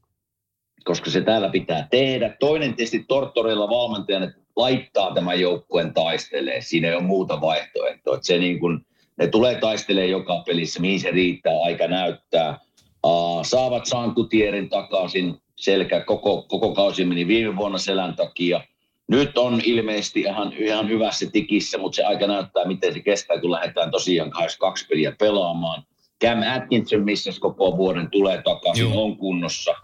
[0.84, 2.36] koska se täällä pitää tehdä.
[2.40, 6.60] Toinen tietysti Tortorella valmentajana laittaa tämän joukkueen taistelee.
[6.60, 8.14] Siinä ei ole muuta vaihtoehtoa.
[8.14, 8.86] Että se niin kuin,
[9.18, 12.58] ne tulee taistelemaan joka pelissä, mihin se riittää, aika näyttää.
[13.06, 18.60] Uh, saavat Sankutierin takaisin, selkä koko, koko kausi meni viime vuonna selän takia.
[19.08, 23.50] Nyt on ilmeisesti ihan, ihan hyvässä tikissä, mutta se aika näyttää, miten se kestää, kun
[23.50, 25.82] lähdetään tosiaan 22 peliä pelaamaan.
[26.24, 29.04] Cam Atkinson, missä koko vuoden tulee takaisin, Joo.
[29.04, 29.74] on kunnossa.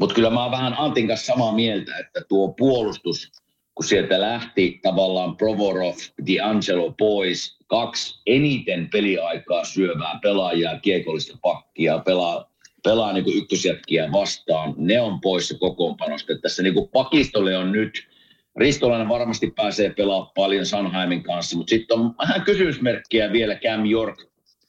[0.00, 3.30] Mutta kyllä mä oon vähän Antin kanssa samaa mieltä, että tuo puolustus–
[3.74, 12.50] kun sieltä lähti tavallaan Provorov, D'Angelo pois, kaksi eniten peliaikaa syövää pelaajaa, kiekollista pakkia, pelaa,
[12.84, 16.32] pelaa niin kuin ykkösjätkiä vastaan, ne on poissa kokoonpanosta.
[16.42, 18.08] Tässä niin kuin pakistolle on nyt,
[18.56, 24.22] Ristolainen varmasti pääsee pelaamaan paljon Sanheimin kanssa, mutta sitten on vähän kysymysmerkkiä vielä Cam York,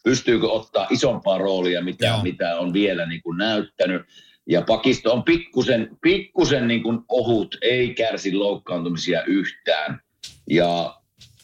[0.04, 4.02] pystyykö ottaa isompaa roolia, mitä, mitä on vielä niin kuin näyttänyt.
[4.50, 10.02] Ja pakisto on pikkusen, pikkusen niin kuin ohut, ei kärsi loukkaantumisia yhtään.
[10.50, 10.96] Ja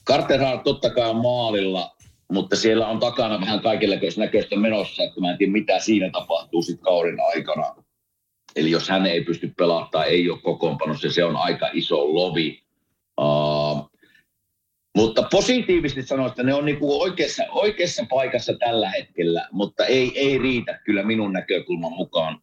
[0.08, 1.96] Carter Hart totta kai on maalilla,
[2.32, 6.62] mutta siellä on takana vähän kaikenlaista näköistä menossa, että mä en tiedä mitä siinä tapahtuu
[6.62, 7.76] sitten kauden aikana.
[8.56, 12.64] Eli jos hän ei pysty pelaamaan tai ei ole kokoonpanossa, se on aika iso lovi.
[13.22, 13.92] Uh,
[14.98, 20.38] mutta positiivisesti sanoin, että ne on niinku oikeassa, oikeassa paikassa tällä hetkellä, mutta ei, ei
[20.38, 22.42] riitä kyllä minun näkökulman mukaan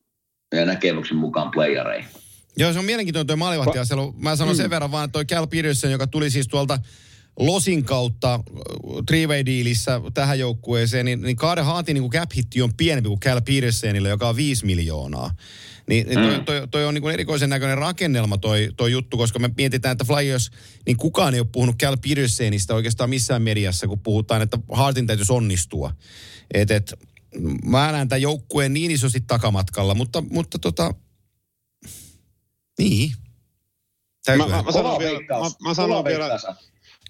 [0.54, 2.08] ja näkemyksen mukaan playereihin.
[2.56, 4.14] Joo, se on mielenkiintoinen tuo maalivahtiaselu.
[4.18, 4.56] Mä sanon mm.
[4.56, 6.78] sen verran vaan, että toi Cal Peterson, joka tuli siis tuolta
[7.38, 8.40] Losin kautta äh,
[9.06, 13.40] three dealissä tähän joukkueeseen, niin, niin Kaade Haatin niin cap hitti on pienempi kuin Cal
[13.40, 15.30] Petersonilla, joka on 5 miljoonaa.
[15.88, 16.44] Niin, niin toi, mm.
[16.44, 20.04] toi, toi on niin kuin erikoisen näköinen rakennelma toi, toi juttu, koska me mietitään, että
[20.04, 20.50] Flyers,
[20.86, 25.32] niin kukaan ei ole puhunut Cal Petersonista oikeastaan missään mediassa, kun puhutaan, että Hartin täytyisi
[25.32, 25.92] onnistua.
[26.54, 26.94] Et, et,
[27.64, 30.94] mä näen tämän joukkueen niin isosti takamatkalla, mutta, mutta tota,
[32.78, 33.12] niin.
[34.28, 36.38] Mä, mä, mä, sanon vielä, mä, mä sanon vielä,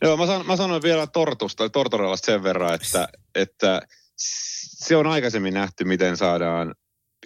[0.02, 3.82] joo, mä, sanon, mä sanon vielä Tortusta, Tortorellasta sen verran, että, että
[4.16, 6.74] se on aikaisemmin nähty, miten saadaan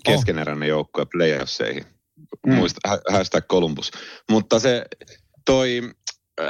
[0.04, 1.84] keskeneräinen joukkue playoffseihin.
[2.46, 2.54] Mm.
[2.54, 2.80] Muista,
[3.10, 3.90] hashtag Columbus.
[4.30, 4.84] Mutta se
[5.46, 5.80] toi
[6.40, 6.46] äh,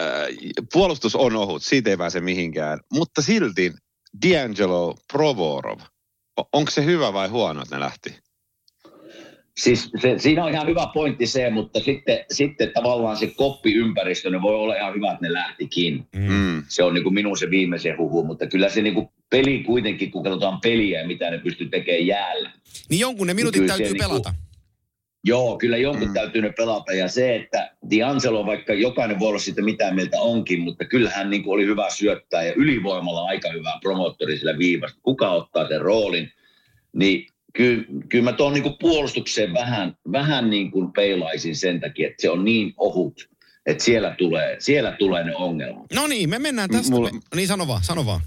[0.73, 2.81] puolustus on ohut, siitä ei pääse mihinkään.
[2.93, 3.73] Mutta silti
[4.27, 5.81] D'Angelo Provorov–
[6.53, 8.19] onko se hyvä vai huono, että ne lähti?
[9.57, 14.43] Siis se, siinä on ihan hyvä pointti se, mutta sitten, sitten tavallaan se koppiympäristö, ne
[14.43, 16.07] voi olla ihan hyvä, että ne lähtikin.
[16.17, 16.62] Mm.
[16.69, 20.11] Se on niin kuin minun se viimeisen huhu, mutta kyllä se niin kuin peli kuitenkin,
[20.11, 22.51] kun katsotaan peliä ja mitä ne pystyy tekemään jäällä.
[22.88, 24.31] Niin jonkun ne minuutit niin täytyy se, pelata.
[24.31, 24.53] Niin kuin,
[25.25, 26.15] Joo, kyllä jonkun mm.
[26.15, 26.93] täytyy ne pelata.
[26.93, 31.43] Ja se, että D'Angelo, vaikka jokainen voi olla siitä mitä mieltä onkin, mutta kyllähän niin
[31.47, 35.01] oli hyvä syöttää ja ylivoimalla aika hyvä promoottori sillä viivasta.
[35.03, 36.33] Kuka ottaa sen roolin?
[36.93, 42.23] niin kyllä, kyllä mä tuon niin puolustukseen vähän, vähän niin kuin peilaisin sen takia, että
[42.23, 43.29] se on niin ohut,
[43.67, 45.87] että siellä tulee, siellä tulee ne ongelmat.
[45.95, 46.93] No niin, me mennään tästä.
[46.93, 48.21] Mulla- Me, niin sano vaan, sano vaan.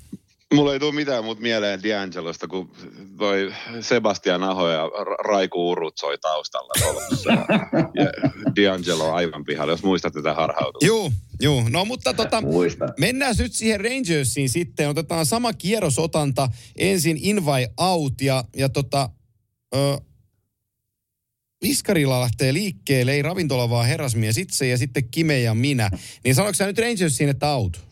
[0.53, 2.71] Mulla ei tule mitään muuta mieleen D'Angelosta, kun
[3.17, 6.73] toi Sebastian Aho ja Ra- Raiku Urut soi taustalla
[7.95, 8.05] ja
[8.49, 10.85] D'Angelo on aivan pihalla, jos muistat tätä harhautusta.
[10.85, 11.11] Juu,
[11.41, 11.63] juu.
[11.69, 12.89] No mutta tota, Muistan.
[12.99, 14.89] mennään nyt siihen Rangersiin sitten.
[14.89, 16.47] Otetaan sama kierrosotanta.
[16.77, 19.09] Ensin in vai out ja, ja tota,
[19.75, 19.97] ö,
[21.61, 25.89] Viskarilla lähtee liikkeelle, ei ravintola vaan herrasmies itse ja sitten Kime ja minä.
[26.23, 27.85] Niin sanoiko sä nyt Rangersiin, että out?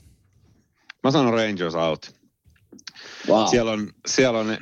[1.03, 2.15] Mä sanon Rangers out.
[3.27, 3.47] Wow.
[3.47, 4.57] Siellä on, siellä on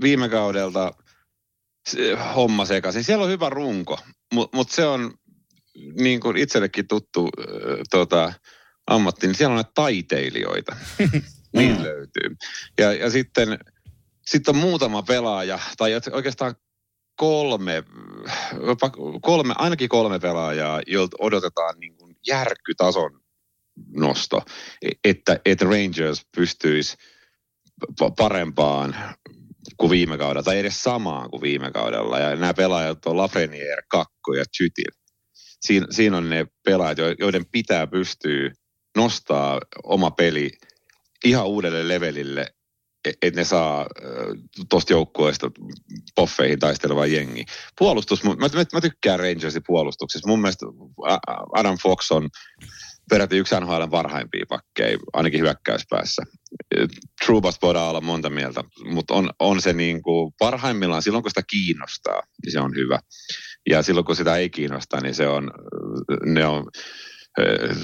[0.00, 0.92] viime kaudelta
[1.88, 3.04] se homma sekaisin.
[3.04, 3.98] Siellä on hyvä runko,
[4.34, 5.14] mutta mut se on
[6.00, 7.46] niin kuin itsellekin tuttu äh,
[7.90, 8.32] tota,
[8.86, 10.76] ammatti, niin siellä on näitä taiteilijoita.
[11.56, 12.36] Niitä löytyy.
[12.78, 13.58] Ja, ja sitten
[14.30, 16.54] sitten on muutama pelaaja, tai oikeastaan
[17.16, 17.84] kolme,
[19.22, 23.20] kolme, ainakin kolme pelaajaa, joilta odotetaan niin kuin järkkytason
[23.94, 24.42] nosto,
[25.04, 26.96] että, että Rangers pystyisi
[28.02, 28.96] pa- parempaan
[29.76, 32.18] kuin viime kaudella, tai edes samaan kuin viime kaudella.
[32.18, 34.92] Ja nämä pelaajat on Lafreniere, Kakko ja Chytil.
[35.60, 38.50] Siin, siinä on ne pelaajat, jo- joiden pitää pystyä
[38.96, 40.50] nostaa oma peli
[41.24, 42.57] ihan uudelle levelille, e-
[43.22, 43.86] että ne saa
[44.70, 45.50] tuosta joukkueesta
[46.14, 47.44] poffeihin taisteleva jengi.
[47.78, 48.30] Puolustus, mä,
[48.72, 50.28] mä, tykkään Rangersin puolustuksessa.
[50.28, 50.66] Mun mielestä
[51.52, 52.28] Adam Fox on
[53.10, 56.22] peräti yksi NHL parhaimpia pakkeja, ainakin hyökkäyspäässä.
[57.26, 61.42] Trubas voidaan olla monta mieltä, mutta on, on se niin kuin parhaimmillaan silloin, kun sitä
[61.50, 62.98] kiinnostaa, niin se on hyvä.
[63.70, 65.50] Ja silloin, kun sitä ei kiinnosta, niin se on,
[66.24, 66.64] ne on,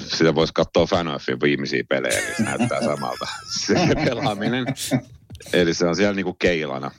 [0.07, 3.25] sitä voisi katsoa Fanoffin viimeisiä pelejä, niin se näyttää samalta
[3.65, 4.65] se pelaaminen.
[5.53, 6.91] Eli se on siellä niin kuin keilana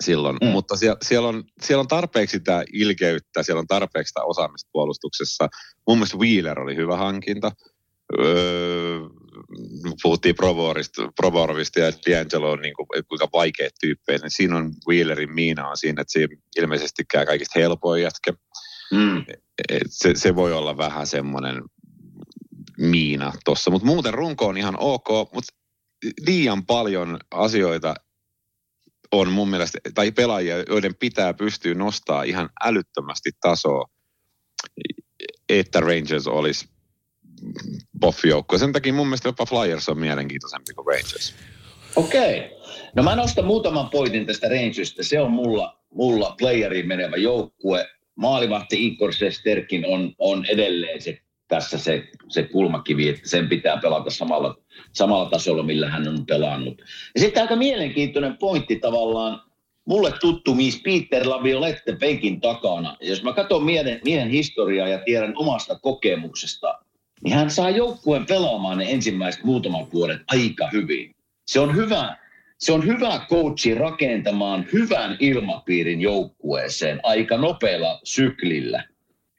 [0.00, 0.36] silloin.
[0.42, 0.48] Mm.
[0.48, 5.48] Mutta siellä, siellä, on, siellä on tarpeeksi sitä ilkeyttä, siellä on tarpeeksi sitä osaamista puolustuksessa.
[5.88, 7.52] Mun mielestä Wheeler oli hyvä hankinta.
[8.18, 8.98] Öö,
[10.02, 14.18] puhuttiin Provorista, Provorovista ja D'Angelo on niin kuin, kuinka vaikeat tyyppejä.
[14.18, 18.32] Niin siinä on Wheelerin miina on siinä, että siinä ilmeisestikään kaikista helpoin jätkä.
[18.92, 19.24] Mm.
[19.68, 21.62] Et se, se voi olla vähän semmoinen
[22.80, 23.70] miina tuossa.
[23.70, 25.54] Mutta muuten runko on ihan ok, mutta
[26.26, 27.94] liian paljon asioita
[29.12, 33.84] on mun mielestä, tai pelaajia, joiden pitää pystyä nostaa ihan älyttömästi tasoa,
[35.48, 36.68] että Rangers olisi
[38.00, 38.58] boffijoukkue.
[38.58, 41.34] Sen takia mun mielestä jopa Flyers on mielenkiintoisempi kuin Rangers.
[41.96, 42.50] Okei.
[42.96, 45.04] No mä nostan muutaman pointin tästä Rangersista.
[45.04, 47.88] Se on mulla, mulla playeriin menevä joukkue.
[48.14, 51.18] Maalivahti Igor Sesterkin on, on edelleen se,
[51.50, 54.56] tässä se, se kulmakivi, että sen pitää pelata samalla,
[54.92, 56.82] samalla tasolla, millä hän on pelannut.
[57.14, 59.40] Ja sitten aika mielenkiintoinen pointti tavallaan,
[59.84, 62.96] mulle tuttu mies Peter Laviolette penkin takana.
[63.00, 66.78] Jos mä katson miehen, miehen historiaa ja tiedän omasta kokemuksesta,
[67.24, 71.14] niin hän saa joukkueen pelaamaan ne ensimmäiset muutaman vuoden aika hyvin.
[71.46, 72.16] Se on hyvä,
[72.58, 78.84] se on hyvä coachi rakentamaan hyvän ilmapiirin joukkueeseen aika nopealla syklillä.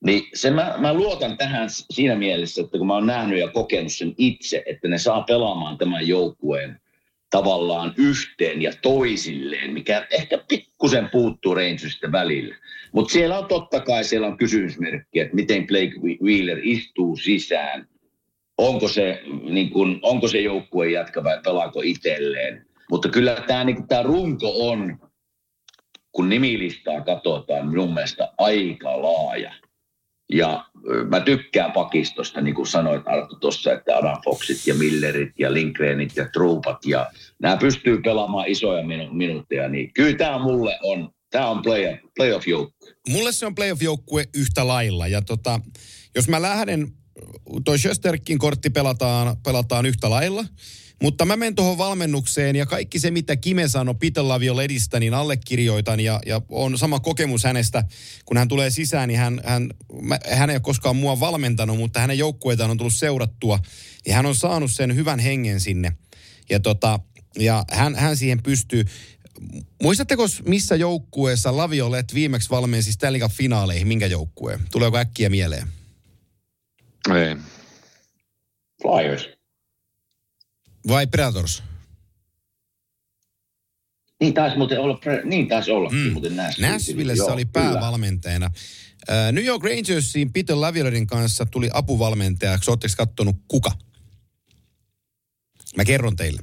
[0.06, 3.94] Niin se mä, mä luotan tähän siinä mielessä, että kun mä oon nähnyt ja kokenut
[3.94, 6.82] sen itse, että ne saa pelaamaan tämän joukkueen
[7.30, 12.56] tavallaan yhteen ja toisilleen, mikä ehkä pikkusen puuttuu Rangersista välillä.
[12.92, 17.88] Mutta siellä on totta kai siellä on kysymysmerkki, että miten Blake Wheeler istuu sisään.
[18.58, 22.66] Onko se, niin kun, onko se joukkue jatka vai pelaako itselleen.
[22.90, 25.00] Mutta kyllä tämä niin runko on,
[26.12, 29.54] kun nimilistaa katsotaan, minun mielestä aika laaja.
[30.32, 30.66] Ja
[31.10, 36.16] mä tykkään pakistosta, niin kuin sanoit Arto tuossa, että Adam Foxit ja Millerit ja Lindgrenit
[36.16, 41.48] ja Truupat ja nämä pystyy pelaamaan isoja minu- minuutteja, niin kyllä tämä mulle on, tämä
[41.48, 42.94] on play, playoff joukkue.
[43.10, 45.08] Mulle se on playoff-joukkue yhtä lailla.
[45.08, 45.60] Ja tota,
[46.16, 46.88] jos mä lähden,
[47.66, 50.46] toi Sjösterkin kortti pelataan, pelataan yhtä lailla.
[51.02, 56.00] Mutta mä menen tuohon valmennukseen ja kaikki se, mitä Kime sanoi Peter Lavioledistä, niin allekirjoitan
[56.00, 57.84] ja, ja on sama kokemus hänestä.
[58.26, 59.70] Kun hän tulee sisään, niin hän, hän,
[60.02, 63.60] mä, hän ei ole koskaan mua valmentanut, mutta hänen joukkueitaan on tullut seurattua.
[64.06, 65.92] Ja hän on saanut sen hyvän hengen sinne.
[66.50, 67.00] Ja, tota,
[67.40, 68.86] ja hän, hän siihen pystyy.
[69.84, 73.88] Muistatteko, missä joukkueessa Laviolet viimeksi valmensi Stanley Cup-finaaleihin?
[73.88, 74.60] Minkä joukkueen?
[74.72, 75.68] Tuleeko äkkiä mieleen?
[77.16, 77.36] Ei.
[78.82, 79.41] Flyers.
[80.88, 81.64] Vai Predators?
[84.20, 86.12] Niin taisi muuten olla, niin taisi olla mm.
[86.12, 86.70] muuten Nashville.
[86.72, 88.52] Nashvillessä Joo, oli päävalmentajana.
[89.10, 92.72] Äh, New York Rangersiin Peter Lavioletin kanssa tuli apuvalmentajaksi.
[92.72, 93.72] Oletteko kattonut kuka?
[95.78, 96.42] Mä kerron teille.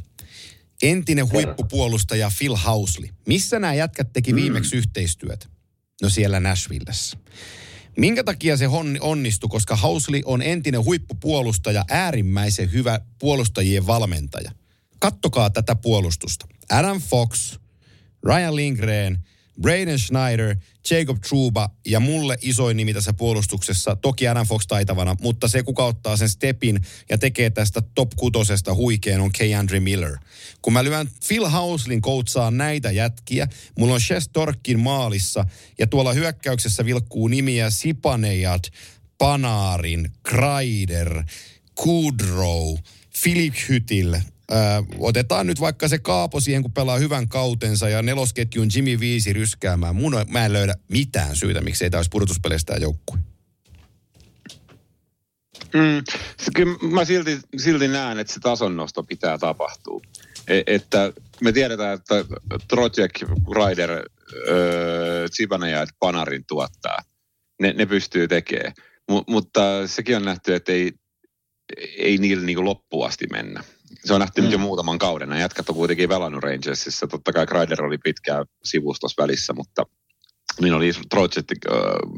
[0.83, 3.09] entinen huippupuolustaja Phil Housley.
[3.27, 4.79] Missä nämä jätkät teki viimeksi mm.
[4.79, 5.47] yhteistyötä?
[6.03, 7.19] No siellä Nashvillessä.
[7.99, 8.67] Minkä takia se
[9.01, 9.49] onnistui?
[9.49, 14.51] Koska Housley on entinen huippupuolustaja, äärimmäisen hyvä puolustajien valmentaja.
[14.99, 16.47] Kattokaa tätä puolustusta.
[16.71, 17.59] Adam Fox,
[18.25, 19.19] Ryan Lindgren,
[19.63, 20.57] Braden Schneider,
[20.91, 25.85] Jacob Truba ja mulle isoin nimi tässä puolustuksessa, toki Adam Fox taitavana, mutta se kuka
[25.85, 29.39] ottaa sen stepin ja tekee tästä top kutosesta huikeen on K.
[29.59, 30.17] Andre Miller.
[30.63, 35.45] Kun mä lyön Phil Houslin koutsaa näitä jätkiä, mulla on Shes Torkin maalissa
[35.79, 38.63] ja tuolla hyökkäyksessä vilkkuu nimiä Sipanejat,
[39.19, 41.25] Panarin, Kreider,
[41.75, 42.75] Kudrow,
[43.23, 44.17] Philip Hytil,
[44.53, 44.55] Ö,
[44.99, 49.97] otetaan nyt vaikka se Kaapo siihen, kun pelaa hyvän kautensa ja nelosketjun Jimmy Viisi ryskäämään.
[49.97, 53.19] Mun on, mä en löydä mitään syytä, miksi ei tämä olisi pudotuspeleistä joukkue.
[55.75, 56.03] Mm,
[56.55, 60.01] kyllä mä silti, silti näen, että se tasonnosto pitää tapahtua.
[60.49, 62.25] E, että me tiedetään, että
[62.69, 63.13] Trojek,
[63.55, 66.99] Ryder, äh, ja Panarin tuottaa.
[67.61, 68.73] Ne, ne pystyy tekemään.
[69.11, 70.93] M- mutta sekin on nähty, että ei,
[71.97, 73.65] ei niillä niin loppuun asti mennä
[74.05, 74.51] se on nähty mm.
[74.51, 75.29] jo muutaman kauden.
[75.29, 77.07] Nämä jätkät on kuitenkin velannut Rangersissa.
[77.07, 79.87] Totta kai Kreider oli pitkään sivustossa välissä, mutta
[80.61, 81.55] niin oli Trojetti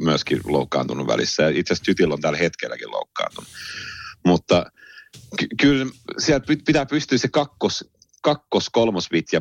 [0.04, 1.48] myöskin loukkaantunut välissä.
[1.48, 3.50] Itse asiassa Tytil on tällä hetkelläkin loukkaantunut.
[4.26, 4.66] Mutta
[5.38, 5.86] ky- kyllä
[6.18, 7.90] sieltä pitää pystyä se kakkos,
[8.22, 9.40] kakkos kolmosvitja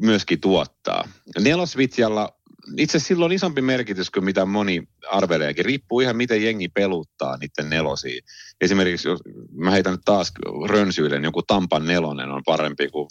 [0.00, 1.08] myöskin tuottaa.
[1.38, 2.35] Nelosvitjalla
[2.76, 5.64] itse silloin on isompi merkitys kuin mitä moni arveleekin.
[5.64, 8.20] Riippuu ihan miten jengi peluttaa niiden nelosia.
[8.60, 9.20] Esimerkiksi jos
[9.52, 10.32] mä heitän nyt taas
[10.68, 13.08] rönsyyden, joku Tampan nelonen on parempi kuin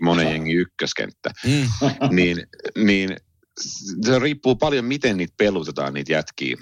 [0.00, 1.30] monen jengi ykköskenttä.
[1.46, 1.68] Mm.
[2.16, 2.46] niin,
[2.78, 3.16] niin
[4.06, 6.56] se riippuu paljon, miten niitä pelutetaan, niitä jätkiä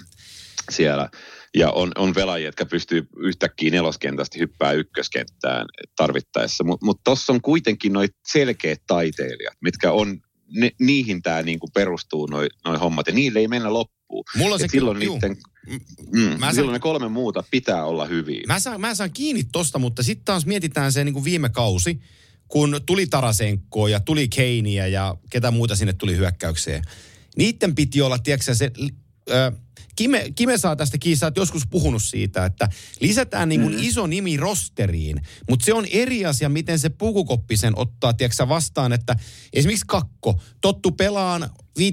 [0.71, 1.09] siellä.
[1.55, 6.63] Ja on, on pelaajia, jotka pystyy yhtäkkiä neloskentästä hyppää ykköskenttään tarvittaessa.
[6.63, 10.19] Mutta mut tuossa on kuitenkin noit selkeät taiteilijat, mitkä on
[10.55, 14.23] ne, niihin tämä niinku perustuu noin noi hommat ja niille ei mennä loppuun.
[14.35, 15.37] Mulla se silloin kyllä, niiden,
[16.11, 18.41] mm, mä saan, silloin ne kolme muuta pitää olla hyviä.
[18.47, 21.99] Mä saan, mä saan kiinni tosta, mutta sitten taas mietitään se niinku viime kausi,
[22.47, 26.83] kun tuli Tarasenkoa ja tuli Keiniä ja ketä muuta sinne tuli hyökkäykseen.
[27.37, 28.71] Niiden piti olla, tiedätkö se,
[29.29, 29.51] ö,
[29.95, 33.79] Kime, Kime saa tästä kiinni, sä oot joskus puhunut siitä, että lisätään niin kuin mm.
[33.81, 38.93] iso nimi rosteriin, mutta se on eri asia, miten se pukukoppi sen ottaa, tiedätkö vastaan,
[38.93, 39.15] että
[39.53, 41.83] esimerkiksi Kakko, tottu pelaan 15-17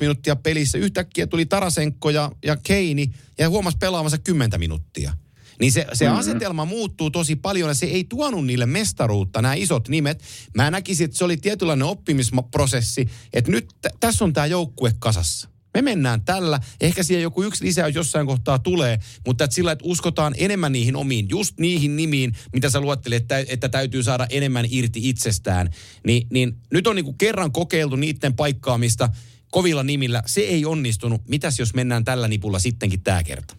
[0.00, 5.12] minuuttia pelissä, yhtäkkiä tuli Tarasenko ja, ja Keini ja huomasi pelaavansa 10 minuuttia.
[5.60, 6.18] Niin se, se mm-hmm.
[6.18, 10.22] asetelma muuttuu tosi paljon ja se ei tuonut niille mestaruutta, nämä isot nimet.
[10.54, 15.53] Mä näkisin, että se oli tietynlainen oppimisprosessi, että nyt t- tässä on tämä joukkue kasassa.
[15.74, 16.60] Me mennään tällä.
[16.80, 20.96] Ehkä siihen joku yksi lisäys jossain kohtaa tulee, mutta että sillä, että uskotaan enemmän niihin
[20.96, 25.70] omiin, just niihin nimiin, mitä sä luettelit, että, että täytyy saada enemmän irti itsestään.
[26.06, 29.08] Ni, niin nyt on niin kuin kerran kokeiltu niiden paikkaamista
[29.50, 30.22] kovilla nimillä.
[30.26, 31.20] Se ei onnistunut.
[31.28, 33.56] Mitäs jos mennään tällä nipulla sittenkin tämä kerta?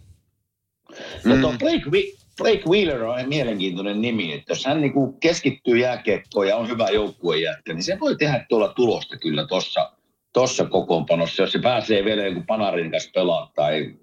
[1.24, 6.56] No tuo Blake, Blake Wheeler on mielenkiintoinen nimi, että jos hän niinku keskittyy jääkiekkoon ja
[6.56, 9.92] on hyvä joukkuejätkä, niin se voi tehdä tuolla tulosta kyllä tuossa
[10.36, 13.94] tuossa kokoonpanossa, jos se pääsee vielä joku Panarin kanssa pelaa tai,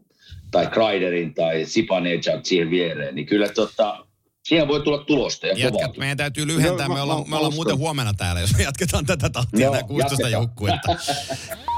[0.51, 4.05] tai Kreiderin tai Sipanejad siihen viereen, niin kyllä tota,
[4.43, 6.87] siihen voi tulla tulosta ja Jätkät, meidän täytyy lyhentää.
[6.87, 10.29] No, me, ollaan, me ollaan muuten huomenna täällä, jos me jatketaan tätä tahtia, no, 16
[10.29, 10.95] joukkuetta.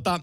[0.00, 0.20] Tota,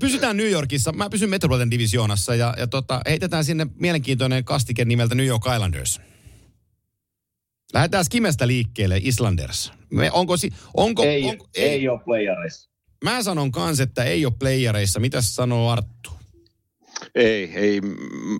[0.00, 0.92] pysytään New Yorkissa.
[0.92, 6.00] Mä pysyn Metropolitan Divisioonassa ja, ja tota, heitetään sinne mielenkiintoinen kastike nimeltä New York Islanders.
[7.74, 9.72] Lähdetään Skimestä liikkeelle, Islanders.
[9.90, 10.34] Me, onko,
[10.74, 12.70] onko, ei, onko, ei, ei ole playareissa.
[13.04, 15.00] Mä sanon kans, että ei ole playareissa.
[15.00, 16.17] Mitä sanoo Arttu?
[17.14, 17.80] Ei, ei,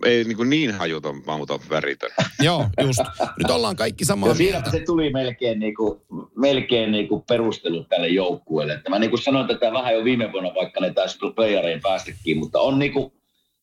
[0.04, 2.10] ei niin, kuin niin hajuton, mauton väritön.
[2.42, 3.00] Joo, just.
[3.38, 4.70] Nyt ollaan kaikki samaa mieltä.
[4.70, 6.00] se tuli melkein, niin kuin,
[6.36, 8.72] melkein niin kuin perustelu tälle joukkueelle.
[8.72, 12.38] Että mä niin kuin sanoin tätä vähän jo viime vuonna, vaikka ne taisi playereen päästäkin,
[12.38, 13.12] mutta on niin kuin,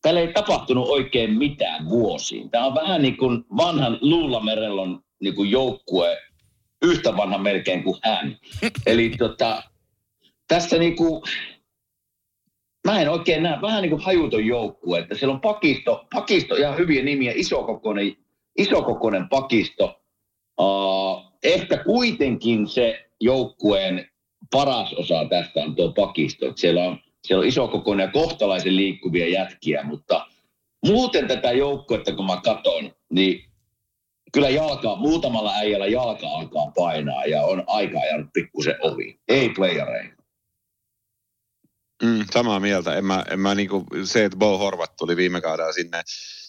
[0.02, 2.50] täällä ei tapahtunut oikein mitään vuosiin.
[2.50, 6.18] Tämä on vähän niin kuin vanhan Luulamerellon niin kuin joukkue,
[6.82, 8.36] yhtä vanha melkein kuin hän.
[8.86, 9.62] Eli tota,
[10.48, 11.22] tässä niin kuin,
[12.86, 16.78] mä en oikein näe, vähän niin kuin hajuton joukkue, että siellä on pakisto, pakisto ihan
[16.78, 18.16] hyviä nimiä, isokokoinen,
[18.58, 20.00] isokokoinen pakisto.
[20.60, 24.10] Uh, ehkä kuitenkin se joukkueen
[24.50, 26.46] paras osa tästä on tuo pakisto.
[26.46, 30.26] Että siellä on Siellä on iso kokoinen ja kohtalaisen liikkuvia jätkiä, mutta
[30.86, 33.44] muuten tätä joukkuetta kun mä katson, niin
[34.32, 39.18] kyllä jalka, muutamalla äijällä jalka alkaa painaa ja on aika ajanut pikkusen ohi.
[39.28, 40.15] Ei playereita.
[42.02, 42.94] Mm, samaa mieltä.
[42.94, 46.02] En mä, en mä niinku, se, että Bo Horvat tuli viime kaudella sinne,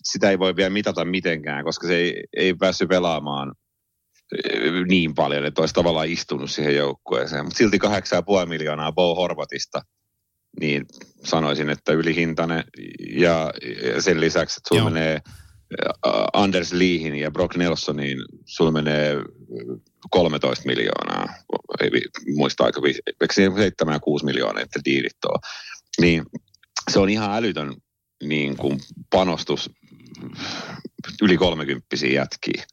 [0.03, 3.53] sitä ei voi vielä mitata mitenkään, koska se ei, ei päässyt pelaamaan
[4.43, 7.45] eh, niin paljon, että olisi tavallaan istunut siihen joukkueeseen.
[7.45, 7.79] Mutta silti
[8.43, 9.81] 8,5 miljoonaa Bo Horvatista,
[10.59, 10.85] niin
[11.23, 12.63] sanoisin, että ylihintainen.
[13.11, 13.53] Ja
[13.99, 15.19] sen lisäksi, että sulla menee
[16.33, 19.15] Anders Leehin ja Brock Nelsoniin, sulla menee
[20.09, 21.33] 13 miljoonaa,
[21.81, 21.89] ei
[22.35, 22.81] muista aika,
[23.21, 25.39] eikö 7 ja 6 miljoonaa, että diilit on.
[26.01, 26.25] Niin
[26.91, 27.75] se on ihan älytön
[28.23, 28.79] niin kuin
[29.09, 29.69] panostus
[31.21, 32.65] yli 30 jätkiä.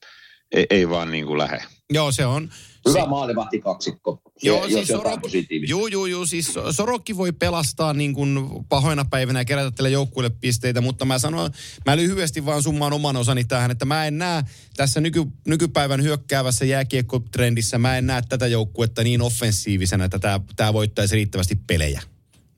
[0.53, 1.62] Ei, ei vaan niin kuin lähe.
[1.91, 2.51] Joo, se on.
[2.89, 4.22] Hyvä si- maalivahti kaksikko.
[4.43, 5.20] Joo, siis Sorok,
[5.68, 10.37] juu, juu, juu, siis Sorokki voi pelastaa niin kuin pahoina päivinä ja kerätä tälle joukkueelle
[10.41, 11.51] pisteitä, mutta mä sanon,
[11.87, 14.43] mä lyhyesti vaan summaan oman osani tähän, että mä en näe
[14.76, 20.72] tässä nyky, nykypäivän hyökkäävässä jääkiekkotrendissä, mä en näe tätä joukkuetta niin offensiivisena, että tämä, tämä
[20.72, 22.03] voittaisi riittävästi pelejä.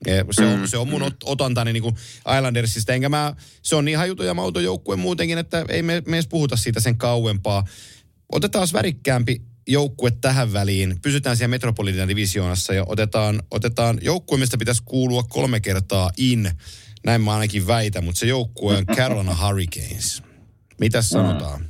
[0.07, 1.11] Ja se, on, mm, se on mun mm.
[1.23, 1.95] otantani niin kuin
[2.37, 6.15] Islandersista, enkä mä, se on niin hajuto ja mauto joukkue muutenkin, että ei me, me
[6.15, 7.63] edes puhuta siitä sen kauempaa.
[8.31, 11.01] Otetaan värikkäämpi joukkue tähän väliin.
[11.01, 16.51] Pysytään siellä Metropolitan divisioonassa ja otetaan, otetaan joukkue, mistä pitäisi kuulua kolme kertaa in.
[17.05, 20.23] Näin mä ainakin väitän, mutta se joukkue on Carolina Hurricanes.
[20.79, 21.69] Mitäs sanotaan?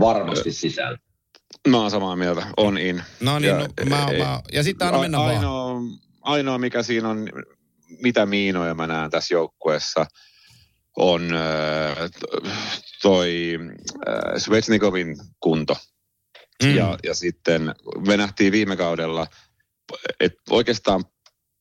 [0.00, 0.98] Varmasti sisällä.
[1.68, 3.02] Mä oon samaa mieltä, on in.
[3.20, 5.82] No niin, ja, no, mä, ei, mä, ja sitten aina mennä ainoa, vaan.
[6.22, 7.28] Ainoa, mikä siinä on,
[8.02, 10.06] mitä miinoja mä näen tässä joukkueessa,
[10.96, 11.30] on
[13.02, 13.58] toi
[14.36, 15.76] Svetsnikovin kunto.
[16.64, 16.76] Mm.
[16.76, 17.74] Ja, ja sitten
[18.06, 19.26] me nähtiin viime kaudella,
[20.20, 21.04] että oikeastaan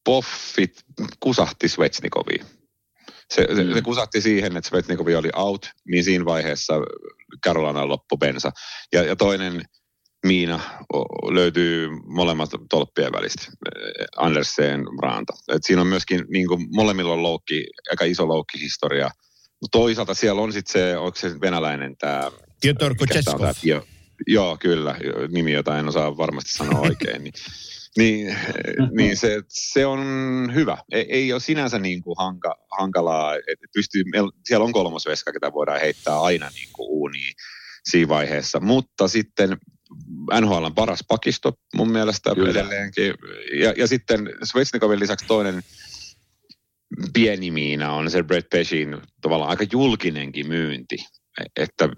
[0.06, 0.84] poffit
[1.20, 2.46] kusahti Svetsnikoviin.
[3.34, 3.56] Se, mm.
[3.56, 6.74] se, se kusahti siihen, että Svetsnikovi oli out, niin siinä vaiheessa
[7.46, 8.52] Carolina loppu bensa.
[8.94, 9.66] Ja, ja toinen
[10.26, 10.60] miina
[11.32, 13.46] löytyy molemmat tolppien välistä,
[14.18, 15.34] Andersen, Ranta.
[15.50, 19.10] Et siinä on myöskin, niin kuin, molemmilla on loukki, aika iso loukkihistoria–
[19.72, 22.32] toisaalta siellä on sitten se, onko se venäläinen tämä...
[22.62, 23.42] Piotr Kocheskov.
[24.28, 24.96] Joo, kyllä.
[25.32, 27.24] Nimi, jota en osaa varmasti sanoa oikein.
[27.24, 27.34] niin,
[27.98, 28.38] niin,
[28.98, 30.02] niin se, se on
[30.54, 30.78] hyvä.
[30.92, 33.36] Ei, ei ole sinänsä niin kuin hanka, hankalaa.
[33.36, 34.04] että pystyy,
[34.46, 37.34] siellä on kolmosveska, ketä voidaan heittää aina niin kuin uuniin
[37.90, 38.60] siinä vaiheessa.
[38.60, 39.58] Mutta sitten
[40.42, 42.52] NHL on paras pakisto mun mielestä Kyllä.
[42.52, 43.14] edelleenkin.
[43.60, 45.64] Ja, ja sitten Svetsnikovin lisäksi toinen
[47.14, 50.98] pieni miina on se Brett Peshin tavallaan aika julkinenkin myynti.
[51.56, 51.90] Että,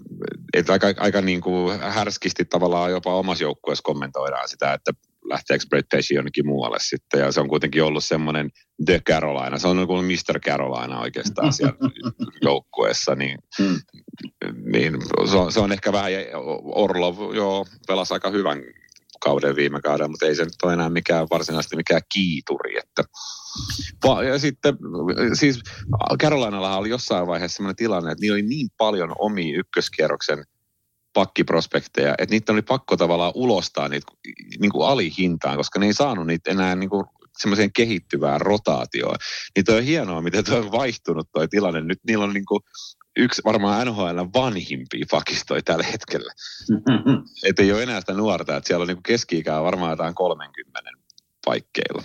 [0.54, 4.92] että aika, aika niin kuin härskisti tavallaan jopa omassa joukkueessa kommentoidaan sitä, että
[5.30, 7.20] lähteekö Brett Pesci jonnekin muualle sitten.
[7.20, 8.50] Ja se on kuitenkin ollut semmoinen
[8.86, 9.58] The Carolina.
[9.58, 10.40] Se on kuin Mr.
[10.40, 11.74] Carolina oikeastaan siellä
[12.42, 13.14] joukkueessa.
[13.14, 13.80] Niin, mm.
[14.72, 14.96] niin
[15.30, 16.12] se, on, se on ehkä vähän,
[16.64, 18.62] Orlov joo, pelasi aika hyvän
[19.20, 22.78] kauden viime kauden, mutta ei se nyt ole enää mikään varsinaisesti mikään kiituri.
[22.78, 23.04] Että.
[24.28, 24.76] Ja sitten
[25.34, 25.60] siis
[26.22, 30.44] Carolinallahan oli jossain vaiheessa sellainen tilanne, että niillä oli niin paljon omia ykköskierroksen
[31.12, 34.12] pakkiprospekteja, että niitä oli pakko tavallaan ulostaa niitä
[34.60, 37.04] niin kuin alihintaan, koska ne ei saanut niitä enää niin kuin
[37.38, 39.16] semmoiseen kehittyvään rotaatioon.
[39.56, 41.80] Niin toi on hienoa, miten tuo on vaihtunut toi tilanne.
[41.80, 42.60] Nyt niillä on niin kuin
[43.16, 46.32] yksi varmaan NHL vanhimpia pakistoja tällä hetkellä.
[47.48, 50.90] että ei ole enää sitä nuorta, että siellä on niin keski-ikää varmaan jotain 30
[51.44, 52.02] paikkeilla.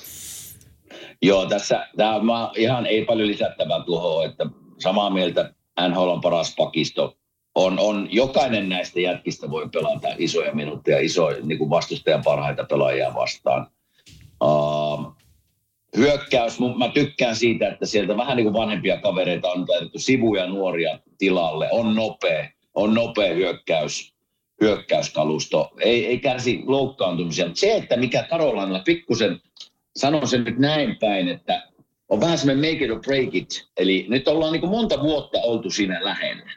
[1.23, 4.45] Joo, tässä tämä mä ihan ei paljon lisättävää tuohon, että
[4.79, 5.53] samaa mieltä
[5.89, 7.17] NHL on paras pakisto.
[7.55, 13.13] On, on, jokainen näistä jätkistä voi pelata isoja minuutteja, isoja niin kuin vastustajan parhaita pelaajia
[13.15, 13.67] vastaan.
[14.43, 15.15] Uh,
[15.97, 20.99] hyökkäys, mä tykkään siitä, että sieltä vähän niin kuin vanhempia kavereita on laitettu sivuja nuoria
[21.17, 21.69] tilalle.
[21.71, 24.13] On nopea, on nopea hyökkäys,
[24.61, 25.71] hyökkäyskalusto.
[25.79, 27.45] Ei, ei kärsi loukkaantumisia.
[27.45, 29.41] Mutta se, että mikä Karolanilla pikkusen,
[29.95, 31.63] sanon sen nyt näin päin, että
[32.09, 33.67] on vähän semmoinen make it or break it.
[33.77, 36.51] Eli nyt ollaan niin kuin monta vuotta oltu siinä lähellä.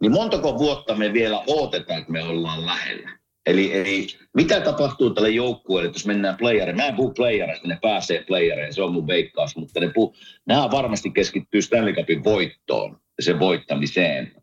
[0.00, 3.18] Niin montako vuotta me vielä odotetaan, että me ollaan lähellä.
[3.46, 6.76] Eli, eli mitä tapahtuu tälle joukkueelle, jos mennään playeriin?
[6.76, 10.14] Mä en puhu playereista, ne pääsee playeriin, se on mun veikkaus, mutta ne puh,
[10.46, 14.37] nämä varmasti keskittyy Stanley Cupin voittoon ja sen voittamiseen.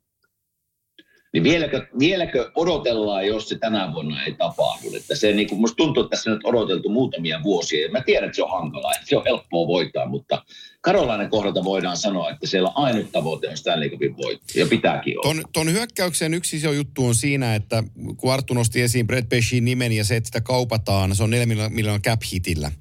[1.35, 4.95] Niin vieläkö, vieläkö odotellaan, jos se tänä vuonna ei tapahdu?
[4.97, 7.85] Että se niin kuin, musta tuntuu, että tässä on odoteltu muutamia vuosia.
[7.85, 10.43] Ja mä tiedän, että se on hankalaa, että se on helppoa voittaa, mutta
[10.85, 14.59] Karolainen kohdalta voidaan sanoa, että siellä ainut tavoite on Stanley Cupin voitto.
[14.59, 15.33] Ja pitääkin olla.
[15.33, 17.83] Ton, ton hyökkäyksen yksi iso juttu on siinä, että
[18.17, 21.69] kun Arttu nosti esiin Brett Peshin nimen ja se, että sitä kaupataan, se on 4
[21.69, 22.71] miljoonan cap hitillä.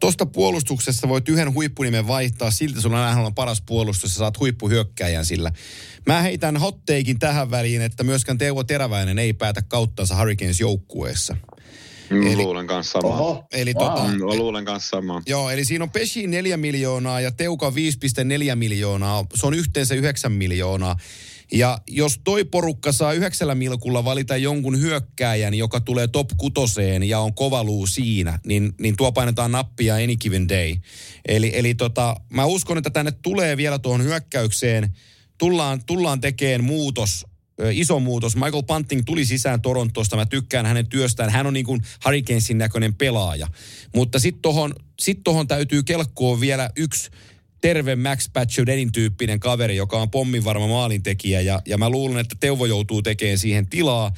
[0.00, 5.24] Tuosta puolustuksessa voit yhden huippunimen vaihtaa, siltä sulla on on paras puolustus ja saat huippuhyökkäjän
[5.24, 5.52] sillä.
[6.06, 11.36] Mä heitän hotteikin tähän väliin, että myöskään Teuvo Teräväinen ei päätä kauttansa Hurricanes joukkueessa.
[12.10, 13.20] Mm, eli, luulen kanssa samaa.
[13.20, 15.22] Oho, eli tota, mm, luulen kanssa samaa.
[15.26, 19.24] Joo, eli siinä on Peshi 4 miljoonaa ja Teuka 5,4 miljoonaa.
[19.34, 20.96] Se on yhteensä 9 miljoonaa.
[21.52, 27.20] Ja jos toi porukka saa yhdeksällä milkulla valita jonkun hyökkääjän, joka tulee top kutoseen ja
[27.20, 30.76] on kovaluu siinä, niin, niin tuo painetaan nappia any given day.
[31.28, 34.96] Eli, eli tota, mä uskon, että tänne tulee vielä tuohon hyökkäykseen,
[35.38, 37.26] tullaan, tullaan tekemään muutos
[37.72, 38.36] iso muutos.
[38.36, 40.16] Michael Punting tuli sisään Torontosta.
[40.16, 41.30] Mä tykkään hänen työstään.
[41.30, 43.46] Hän on niin kuin Hurricanesin näköinen pelaaja.
[43.94, 47.10] Mutta sitten tohon, sit tohon täytyy kelkkoa vielä yksi
[47.60, 51.40] terve Max Paciodenin tyyppinen kaveri, joka on pomminvarma maalintekijä.
[51.40, 54.14] Ja, ja mä luulen, että Teuvo joutuu tekemään siihen tilaa.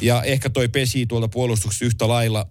[0.00, 2.46] Ja ehkä toi pesi tuolta puolustuksessa yhtä lailla.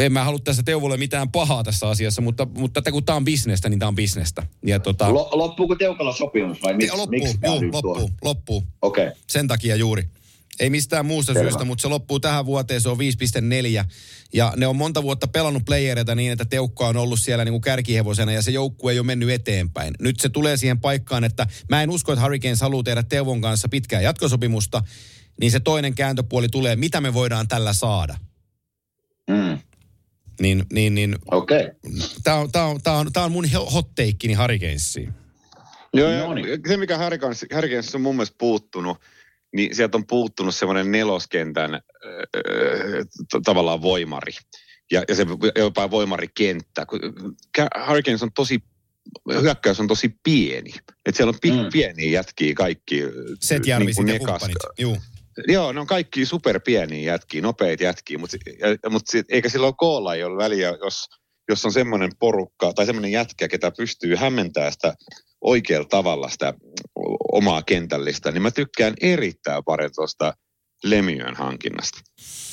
[0.00, 3.24] En mä halua tässä Teuvolle mitään pahaa tässä asiassa, mutta, mutta tätä kun tämä on
[3.24, 4.46] bisnestä, niin tämä on bisnestä.
[4.66, 6.96] Ja tota, loppuuko Teukalla sopimus vai miksi?
[6.96, 8.64] Loppuu, miksi juu, loppuu, loppuu.
[8.82, 9.06] Okei.
[9.06, 9.20] Okay.
[9.26, 10.08] Sen takia juuri.
[10.60, 11.50] Ei mistään muusta Selvä.
[11.50, 13.84] syystä, mutta se loppuu tähän vuoteen, se on 5,4.
[14.32, 17.60] Ja ne on monta vuotta pelannut playereita niin, että Teukka on ollut siellä niin kuin
[17.60, 19.94] kärkihevosena ja se joukkue ei ole mennyt eteenpäin.
[20.00, 23.68] Nyt se tulee siihen paikkaan, että mä en usko, että Hurricanes haluaa tehdä Teuvon kanssa
[23.68, 24.82] pitkää jatkosopimusta,
[25.40, 28.16] niin se toinen kääntöpuoli tulee, mitä me voidaan tällä saada.
[30.40, 31.58] Niin, niin, niin Okei.
[31.60, 31.74] Okay.
[32.24, 35.14] Tämä on, tää on, tää on, tää on mun hot takeni Hurricanesiin.
[35.92, 36.26] Joo, ja
[36.68, 36.98] se mikä
[37.54, 38.98] Hurricanes on mun mielestä puuttunut,
[39.56, 41.80] niin sieltä on puuttunut semmoinen neloskentän äh,
[43.44, 44.32] tavallaan voimari.
[44.92, 45.26] Ja, ja se
[45.56, 46.86] jopa voimarikenttä.
[47.86, 48.62] Hurricanes on tosi
[49.42, 50.70] hyökkäys on tosi pieni.
[51.06, 51.68] Että siellä on pi- mm.
[51.72, 53.02] pieniä jätkiä kaikki.
[53.40, 54.56] Set niin ja kumppanit.
[54.78, 54.96] Juu.
[55.46, 58.36] Joo, ne on kaikki superpieniä jätkiä, nopeita jätkiä, mutta,
[58.90, 61.04] mutta sit, eikä silloin koolla ei ole väliä, jos,
[61.48, 64.94] jos on semmoinen porukka tai semmoinen jätkä, ketä pystyy hämmentämään sitä
[65.40, 66.54] oikealla tavalla sitä
[67.32, 70.34] omaa kentällistä, niin mä tykkään erittäin paljon tuosta
[70.84, 72.00] Lemiön hankinnasta.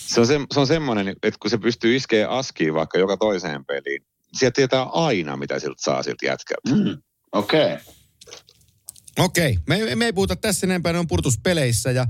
[0.08, 3.66] Se on, se, se on semmoinen, että kun se pystyy iskeä askiin vaikka joka toiseen
[3.66, 4.02] peliin,
[4.38, 6.76] sieltä tietää aina, mitä siltä saa siltä jätkältä.
[6.76, 6.98] Mm,
[7.32, 7.74] Okei.
[7.74, 7.78] Okay.
[9.20, 9.86] Okei, okay.
[9.86, 12.06] me, me ei puhuta tässä enempää, ne on purtuspeleissä ja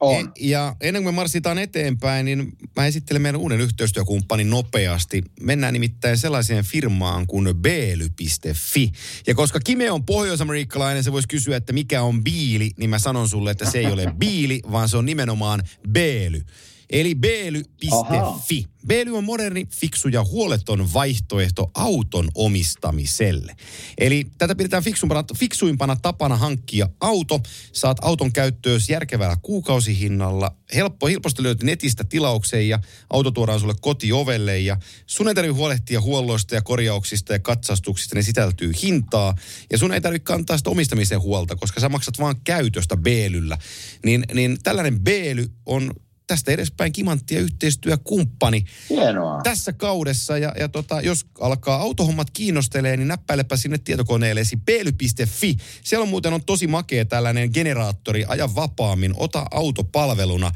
[0.00, 0.26] on.
[0.26, 5.22] E, ja ennen kuin me marssitaan eteenpäin, niin mä esittelen meidän uuden yhteistyökumppanin nopeasti.
[5.40, 8.92] Mennään nimittäin sellaiseen firmaan kuin beely.fi.
[9.26, 13.28] Ja koska Kime on pohjoisamerikkalainen, se voisi kysyä, että mikä on biili, niin mä sanon
[13.28, 16.42] sulle, että se ei ole biili, vaan se on nimenomaan beely.
[16.90, 18.66] Eli beely.fi.
[18.86, 23.56] Beely on moderni, fiksu ja huoleton vaihtoehto auton omistamiselle.
[23.98, 27.40] Eli tätä pidetään fiksuimpana, fiksuimpana tapana hankkia auto.
[27.72, 30.56] Saat auton käyttöön järkevällä kuukausihinnalla.
[30.74, 32.78] Helppo, helposti löytyy netistä tilaukseen ja
[33.10, 34.58] auto tuodaan sulle kotiovelle.
[34.58, 34.76] Ja
[35.06, 38.14] sun ei tarvitse huolehtia huolloista ja korjauksista ja katsastuksista.
[38.14, 39.34] Ne sisältyy hintaa.
[39.72, 43.58] Ja sun ei tarvitse kantaa sitä omistamisen huolta, koska sä maksat vaan käytöstä Beelyllä.
[44.04, 45.90] Niin, niin tällainen Beely on
[46.26, 49.40] tästä edespäin kimanttia yhteistyökumppani Hienoa.
[49.42, 50.38] tässä kaudessa.
[50.38, 55.56] Ja, ja tota, jos alkaa autohommat kiinnostelee, niin näppäilepä sinne tietokoneellesi peely.fi.
[55.84, 60.52] Siellä on muuten on tosi makea tällainen generaattori, aja vapaammin, ota autopalveluna.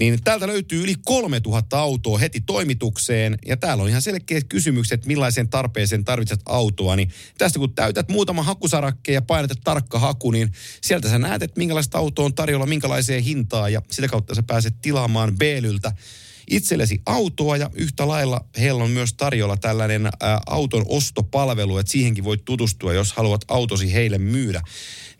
[0.00, 3.38] Niin täältä löytyy yli 3000 autoa heti toimitukseen.
[3.46, 6.96] Ja täällä on ihan selkeät kysymykset, millaisen tarpeeseen tarvitset autoa.
[6.96, 11.58] Niin tästä kun täytät muutama hakusarakke ja painat tarkka haku, niin sieltä sä näet, että
[11.58, 13.72] minkälaista autoa on tarjolla, minkälaiseen hintaan.
[13.72, 15.92] Ja sitä kautta sä pääset tilaamaan Beelyltä
[16.50, 20.10] itsellesi autoa ja yhtä lailla heillä on myös tarjolla tällainen ä,
[20.46, 24.62] auton ostopalvelu, että siihenkin voit tutustua, jos haluat autosi heille myydä.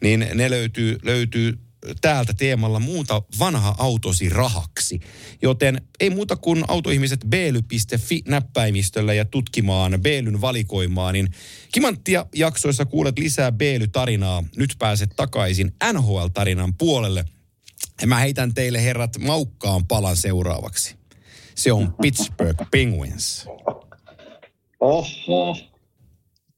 [0.03, 1.59] Niin ne löytyy, löytyy
[2.01, 5.01] täältä teemalla muuta vanha autosi rahaksi.
[5.43, 11.29] Joten ei muuta kuin autoihmiset beely.fi näppäimistöllä ja tutkimaan Beelyn valikoimaa, niin
[11.73, 14.45] Kimanttia jaksoissa kuulet lisää Beely-tarinaa.
[14.57, 17.25] Nyt pääset takaisin NHL-tarinan puolelle.
[18.01, 20.97] Ja mä heitän teille herrat maukkaan palan seuraavaksi.
[21.55, 23.47] Se on Pittsburgh Penguins.
[24.81, 25.57] Oho.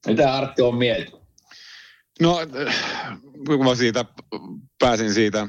[0.07, 1.11] Mitä Artti on mieltä?
[2.21, 2.37] No,
[3.45, 4.05] kun mä siitä
[4.79, 5.47] pääsin siitä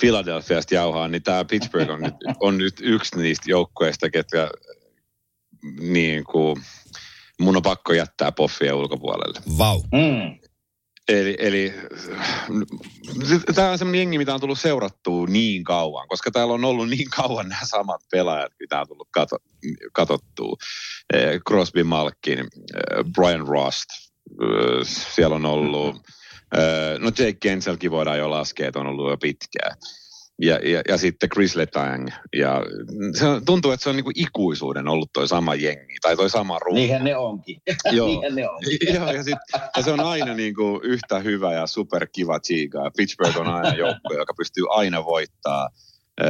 [0.00, 4.50] Philadelphiasta jauhaan, niin tämä Pittsburgh on nyt, on nyt yksi niistä joukkueista, ketkä
[5.80, 6.56] niin kuin,
[7.40, 9.40] mun on pakko jättää poffia ulkopuolelle.
[9.58, 9.82] Vau.
[9.92, 10.38] Mm.
[11.08, 11.74] Eli, eli
[13.54, 17.10] tämä on semmoinen jengi, mitä on tullut seurattua niin kauan, koska täällä on ollut niin
[17.10, 19.36] kauan nämä samat pelaajat, mitä on tullut kato,
[19.92, 20.56] katsottua.
[21.14, 22.46] Eh, Crosby Malkin, eh,
[23.12, 23.86] Brian Rust,
[24.42, 25.96] eh, siellä on ollut,
[26.98, 29.76] no Jake Kenselkin voidaan jo laskea, että on ollut jo pitkään
[30.38, 32.08] ja, ja, ja sitten Chris Letang.
[32.36, 32.62] Ja
[33.18, 36.58] se on, tuntuu, että se on niinku ikuisuuden ollut toi sama jengi, tai toi sama
[36.58, 36.80] ruutu.
[36.80, 37.60] Niinhän ne onkin.
[37.92, 38.06] Joo.
[38.06, 38.78] Niinhän ne onkin.
[38.94, 39.38] Joo, ja, sit,
[39.76, 42.90] ja se on aina niinku yhtä hyvä ja superkiva chiga.
[42.96, 45.68] Pittsburgh on aina joukko, joka pystyy aina voittaa
[46.20, 46.28] äh,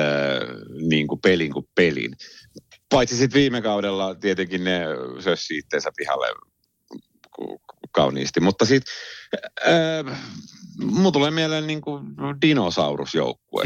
[0.88, 2.16] niinku pelin kuin pelin.
[2.88, 4.80] Paitsi sitten viime kaudella tietenkin ne
[5.20, 6.26] sössi itteensä pihalle
[7.94, 8.40] kauniisti.
[8.40, 8.94] Mutta sitten
[9.66, 10.18] äh,
[10.76, 12.04] mun tulee mieleen niin kuin
[12.42, 13.64] dinosaurusjoukkue.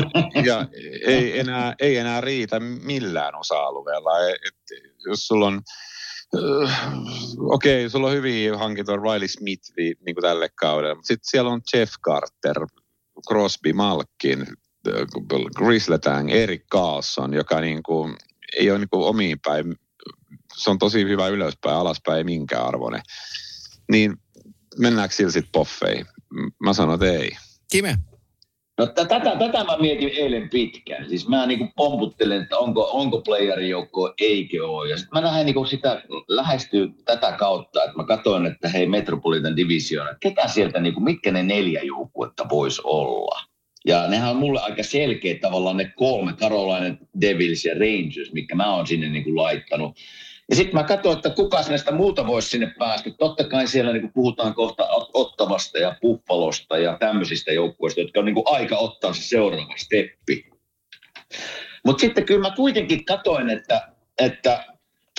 [0.48, 0.68] ja
[1.06, 4.10] ei enää, ei enää riitä millään osa-alueella.
[4.28, 4.54] Et,
[5.06, 5.62] jos sulla on
[6.34, 6.92] äh,
[7.38, 11.50] okei, okay, sulla on hyviä hankintoja Riley Smith niin kuin tälle kaudelle, mutta sitten siellä
[11.50, 12.66] on Jeff Carter,
[13.28, 14.46] Crosby, Malkin,
[15.58, 18.16] Chris Letang, Erik Carlson, joka niin kuin,
[18.58, 19.76] ei ole niin kuin omiin päin.
[20.56, 23.02] Se on tosi hyvä ylöspäin, alaspäin, ei minkään arvoinen.
[23.92, 24.16] Niin
[24.78, 26.06] mennäänkö sillä sitten poffeihin?
[26.62, 27.30] Mä sanon, että ei.
[27.70, 27.96] Kime?
[28.78, 31.08] No tätä, tätä mä mietin eilen pitkään.
[31.08, 34.90] Siis mä niin pomputtelen, että onko, onko playerin joukko, eikö ole.
[34.90, 39.56] Ja sitten mä lähden niin sitä lähestyy tätä kautta, että mä katsoin, että hei Metropolitan
[39.56, 43.40] Division, ketä sieltä, niin kuin, mitkä ne neljä joukkuetta voisi olla.
[43.86, 48.74] Ja nehän on mulle aika selkeä tavallaan ne kolme, Carolina Devils ja Rangers, mikä mä
[48.74, 49.96] oon sinne niin kuin laittanut.
[50.50, 53.10] Ja sitten mä katsoin, että kuka näistä muuta voisi sinne päästä.
[53.18, 58.36] Totta kai siellä niin puhutaan kohta Ottavasta ja Puffalosta ja tämmöisistä joukkueista, jotka on niin
[58.44, 60.50] aika ottaa se seuraava steppi.
[61.84, 63.88] Mutta sitten kyllä mä kuitenkin katoin, että,
[64.18, 64.64] että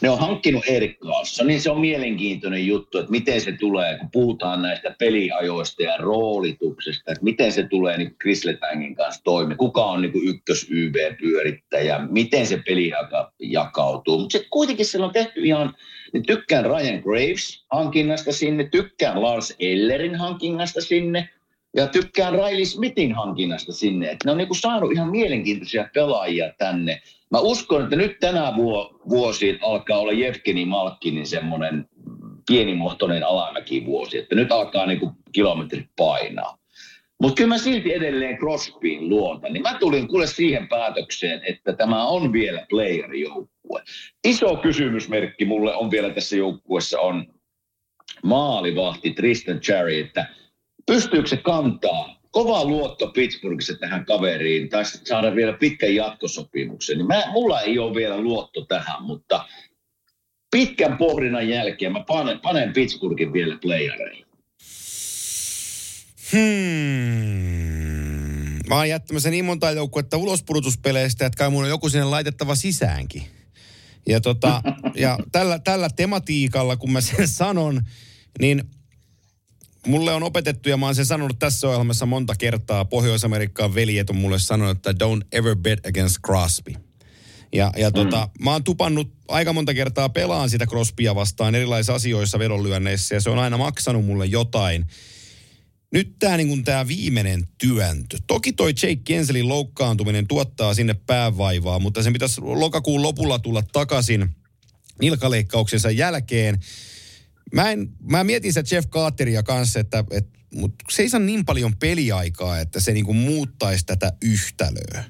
[0.02, 0.98] ne on hankkinut Erik
[1.43, 7.12] niin se on mielenkiintoinen juttu, että miten se tulee, kun puhutaan näistä peliajoista ja roolituksesta,
[7.12, 12.48] että miten se tulee niin Chris Letangin kanssa toimi, kuka on niin ykkös YV-pyörittäjä, miten
[12.48, 12.91] se peli
[13.39, 14.20] jakautuu.
[14.20, 15.74] Mutta sitten kuitenkin siellä on tehty ihan,
[16.14, 21.30] niin tykkään Ryan Graves hankinnasta sinne, tykkään Lars Ellerin hankinnasta sinne,
[21.76, 24.06] ja tykkään Riley Smithin hankinnasta sinne.
[24.06, 27.02] Että ne on niin kuin saanut ihan mielenkiintoisia pelaajia tänne.
[27.32, 28.53] Mä uskon, että nyt tänä
[29.09, 31.89] vuosi alkaa olla Jevkeni Malkkinin semmoinen
[32.47, 33.23] pienimuotoinen
[33.86, 36.57] vuosi, että nyt alkaa niin kuin kilometrit painaa.
[37.21, 42.07] Mutta kyllä mä silti edelleen Crosbyin luonta, niin mä tulin kuule siihen päätökseen, että tämä
[42.07, 43.84] on vielä player-joukkue.
[44.28, 47.25] Iso kysymysmerkki mulle on vielä tässä joukkueessa on
[48.23, 50.30] maalivahti Tristan Cherry, että
[50.86, 56.97] pystyykö se kantaa kova luotto Pittsburghissa tähän kaveriin, tai saada vielä pitkän jatkosopimuksen.
[56.97, 59.45] Niin mä, mulla ei ole vielä luotto tähän, mutta
[60.51, 64.25] pitkän pohdinnan jälkeen mä panen, panen Pittsburghin vielä playereihin.
[66.32, 67.57] Hmm.
[68.67, 73.23] Mä oon jättämässä niin monta joukkuetta ulospudotuspeleistä, että kai mun on joku sinne laitettava sisäänkin.
[74.07, 74.61] Ja, tota,
[74.95, 77.82] ja tällä, tällä tematiikalla, kun mä sen sanon,
[78.39, 78.63] niin
[79.88, 84.16] mulle on opetettu, ja mä oon sen sanonut tässä ohjelmassa monta kertaa, Pohjois-Amerikkaan veljet on
[84.16, 86.74] mulle sanonut, että don't ever bet against Crosby.
[87.54, 88.46] Ja, ja tota, mm.
[88.46, 93.30] mä oon tupannut aika monta kertaa pelaan sitä Crosbya vastaan erilaisissa asioissa vedonlyönneissä, ja se
[93.30, 94.86] on aina maksanut mulle jotain.
[95.92, 98.18] Nyt tämä niin tää viimeinen työntö.
[98.28, 104.36] Toki toi Jake Kenselin loukkaantuminen tuottaa sinne päävaivaa, mutta sen pitäisi lokakuun lopulla tulla takaisin
[105.02, 106.60] nilkaleikkauksensa jälkeen.
[107.54, 111.45] Mä, en, mä mietin sitä Jeff Carteria kanssa, että, että mutta se ei saa niin
[111.45, 115.04] paljon peliaikaa, että se niinku muuttaisi tätä yhtälöä.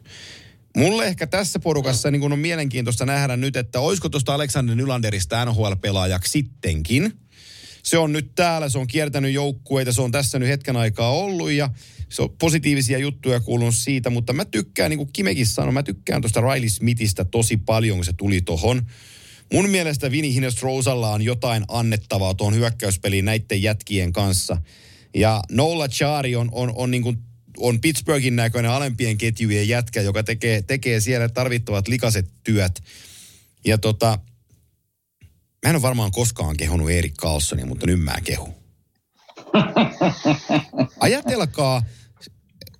[0.77, 6.31] Mulle ehkä tässä porukassa niin on mielenkiintoista nähdä nyt, että olisiko tuosta Alexander Nylanderista NHL-pelaajaksi
[6.31, 7.13] sittenkin.
[7.83, 11.51] Se on nyt täällä, se on kiertänyt joukkueita, se on tässä nyt hetken aikaa ollut
[11.51, 11.69] ja
[12.09, 16.21] se on positiivisia juttuja kuulunut siitä, mutta mä tykkään, niin kuin Kimekin sanoi, mä tykkään
[16.21, 18.81] tuosta Riley Smithistä tosi paljon, kun se tuli tohon.
[19.53, 24.57] Mun mielestä Vini Hinestrosalla on jotain annettavaa tuon hyökkäyspeliin näiden jätkien kanssa.
[25.15, 27.17] Ja Nola Chari on, on, on, niin kuin,
[27.57, 32.83] on Pittsburghin näköinen alempien ketjujen jätkä, joka tekee, tekee siellä tarvittavat likaset työt.
[33.65, 34.19] Ja tota,
[35.65, 38.55] mä en ole varmaan koskaan kehunut Erik Carlsonia, mutta nyt mä kehu.
[40.99, 41.83] Ajatelkaa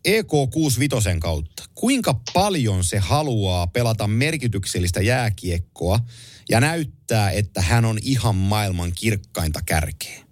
[0.07, 5.99] EK65 kautta, kuinka paljon se haluaa pelata merkityksellistä jääkiekkoa–
[6.50, 10.28] ja näyttää, että hän on ihan maailman kirkkainta kärkeä.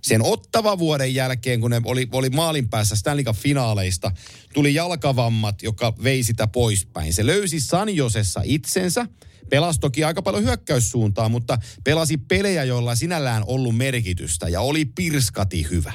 [0.00, 4.10] Sen ottava vuoden jälkeen, kun ne oli, oli maalin päässä Stanley Cup-finaaleista,
[4.54, 7.12] tuli jalkavammat, joka vei sitä poispäin.
[7.12, 9.06] Se löysi Sanjosessa itsensä,
[9.50, 15.66] pelasi toki aika paljon hyökkäyssuuntaa, mutta pelasi pelejä, joilla sinällään ollut merkitystä ja oli pirskati
[15.70, 15.92] hyvä.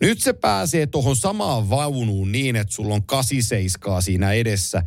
[0.00, 4.82] Nyt se pääsee tuohon samaan vaunuun niin, että sulla on 87 siinä edessä.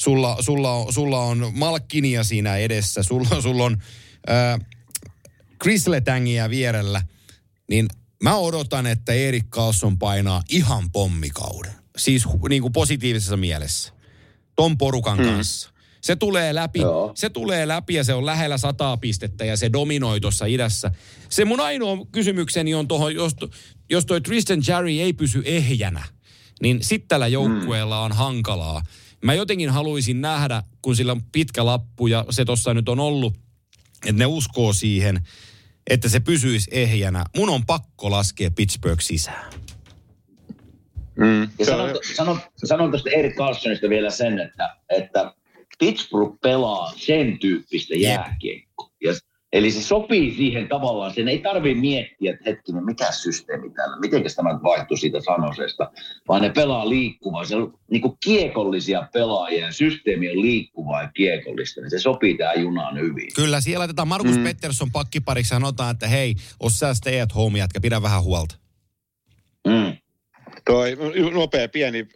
[0.00, 3.02] Sulla, sulla, on, sulla on Malkkinia siinä edessä.
[3.02, 3.76] Sulla, sulla on
[4.30, 4.60] äh,
[5.62, 7.02] Chris Letangia vierellä.
[7.70, 7.88] Niin
[8.22, 11.72] mä odotan, että Erik Carlson painaa ihan pommikauden.
[11.96, 13.92] Siis niin kuin positiivisessa mielessä.
[14.56, 15.26] Ton porukan hmm.
[15.26, 15.70] kanssa.
[16.00, 17.12] Se tulee läpi, Joo.
[17.14, 20.90] se tulee läpi ja se on lähellä sataa pistettä ja se dominoi tuossa idässä.
[21.28, 23.32] Se mun ainoa kysymykseni on tuohon, jos,
[23.90, 26.04] jos toi Tristan Jarry ei pysy ehjänä,
[26.62, 28.82] niin sitten tällä joukkueella on hankalaa.
[29.24, 33.34] Mä jotenkin haluaisin nähdä, kun sillä on pitkä lappu ja se tuossa nyt on ollut,
[34.06, 35.20] että ne uskoo siihen,
[35.90, 37.24] että se pysyisi ehjänä.
[37.36, 39.52] Mun on pakko laskea Pittsburgh sisään.
[41.16, 41.48] Mm.
[41.58, 45.34] Ja sanon, sanon, sanon tästä Erik Carlsonista vielä sen, että, että
[45.78, 48.90] Pittsburgh pelaa sen tyyppistä jääkiekkoa.
[49.04, 49.12] Ja,
[49.52, 54.22] eli se sopii siihen tavallaan, sen ei tarvitse miettiä, että hetkinen, mikä systeemi täällä, miten
[54.36, 55.90] tämä vaihtuu siitä sanosesta,
[56.28, 57.44] vaan ne pelaa liikkuvaa.
[57.44, 62.36] Se on niin kuin kiekollisia pelaajia ja systeemi on liikkuvaa ja kiekollista, niin se sopii
[62.36, 63.28] tähän junaan hyvin.
[63.34, 64.44] Kyllä, siellä laitetaan Markus mm.
[64.44, 68.54] Pettersson pakkipariksi sanotaan, että hei, os sä stay at home, jätkä, pidä vähän huolta.
[69.66, 69.96] Mm.
[70.64, 70.96] Toi
[71.32, 72.08] nopea pieni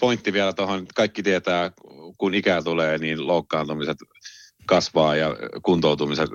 [0.00, 0.86] pointti vielä tuohon.
[0.94, 1.70] Kaikki tietää,
[2.18, 3.96] kun ikää tulee, niin loukkaantumiset
[4.66, 6.30] kasvaa ja kuntoutumiset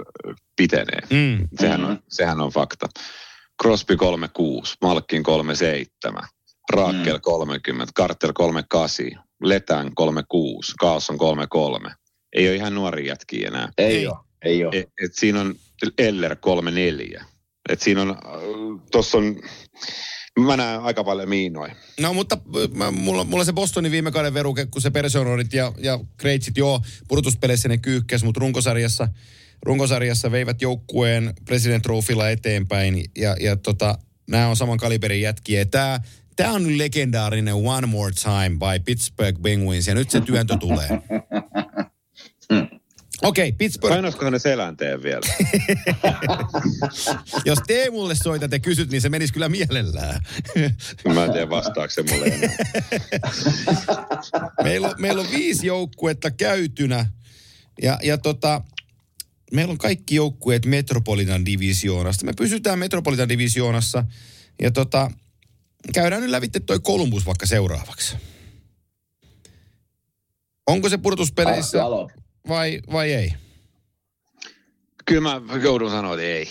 [0.56, 1.02] pitenee.
[1.10, 1.48] Mm.
[1.60, 2.88] Sehän, on, sehän on fakta.
[3.62, 6.24] Crosby 36, Malkin 37,
[6.74, 7.22] Raakel mm.
[7.22, 9.06] 30, Carter 38,
[9.44, 11.90] Letän 36, Carlson 33.
[12.34, 13.70] Ei ole ihan nuori jätkiä enää.
[13.78, 14.18] Ei, ei ole.
[14.42, 14.78] Ei ole.
[14.78, 15.56] Et, et siinä on
[15.98, 17.26] Eller 34.
[17.70, 18.18] Et siinä on,
[18.92, 19.42] tuossa on
[20.46, 21.76] Mä näen aika paljon miinoja.
[22.00, 22.38] No mutta
[22.74, 26.82] mä, mulla, mulla se Bostonin viime kauden veruke, kun se Personorit ja, ja Kreitsit joo,
[27.08, 29.08] pudotuspeleissä ne kyykkäs, mutta runkosarjassa,
[29.64, 33.98] runkosarjassa veivät joukkueen President Trofilla eteenpäin ja, ja tota,
[34.30, 35.66] nämä on saman kaliberin jätkiä.
[35.66, 36.00] Tämä
[36.40, 40.88] Tämä on legendaarinen One More Time by Pittsburgh Penguins ja nyt se työntö tulee.
[43.22, 43.94] Okei, okay, Pittsburgh.
[43.94, 45.22] Painoisikohan ne selänteen vielä?
[47.46, 50.22] Jos Teemulle soitat ja kysyt, niin se menisi kyllä mielellään.
[51.14, 52.56] Mä en tiedä vastaako se mulle enää.
[54.64, 57.06] meillä, on, meillä on viisi joukkuetta käytynä.
[57.82, 58.62] Ja, ja tota,
[59.52, 62.26] meillä on kaikki joukkueet Metropolitan divisioonasta.
[62.26, 64.04] Me pysytään Metropolitan divisioonassa.
[64.62, 65.12] Ja tota,
[65.94, 68.16] käydään nyt lävitte toi Columbus vaikka seuraavaksi.
[70.68, 71.84] Onko se pudotuspeleissä...
[71.84, 72.10] Alo,
[72.48, 73.34] vai, vai ei?
[75.06, 76.50] Kyllä mä joudun sanoa, että ei.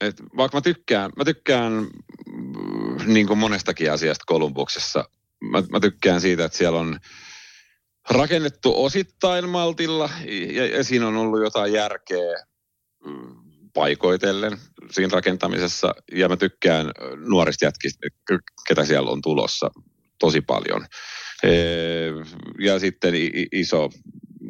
[0.00, 5.04] Et vaikka mä tykkään, mä tykkään mm, niin kuin monestakin asiasta Kolumbuksessa.
[5.40, 6.98] Mä, mä tykkään siitä, että siellä on
[8.10, 10.10] rakennettu osittain maltilla
[10.54, 12.44] ja, ja siinä on ollut jotain järkeä
[13.06, 13.34] mm,
[13.74, 14.58] paikoitellen
[14.90, 15.94] siinä rakentamisessa.
[16.12, 18.06] Ja mä tykkään nuorista jätkistä,
[18.68, 19.70] ketä siellä on tulossa
[20.18, 20.86] tosi paljon.
[22.58, 23.14] Ja sitten
[23.52, 23.90] iso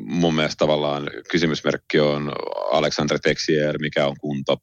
[0.09, 2.33] mun mielestä tavallaan kysymysmerkki on
[2.73, 4.57] Alexandre Texier, mikä on kunto,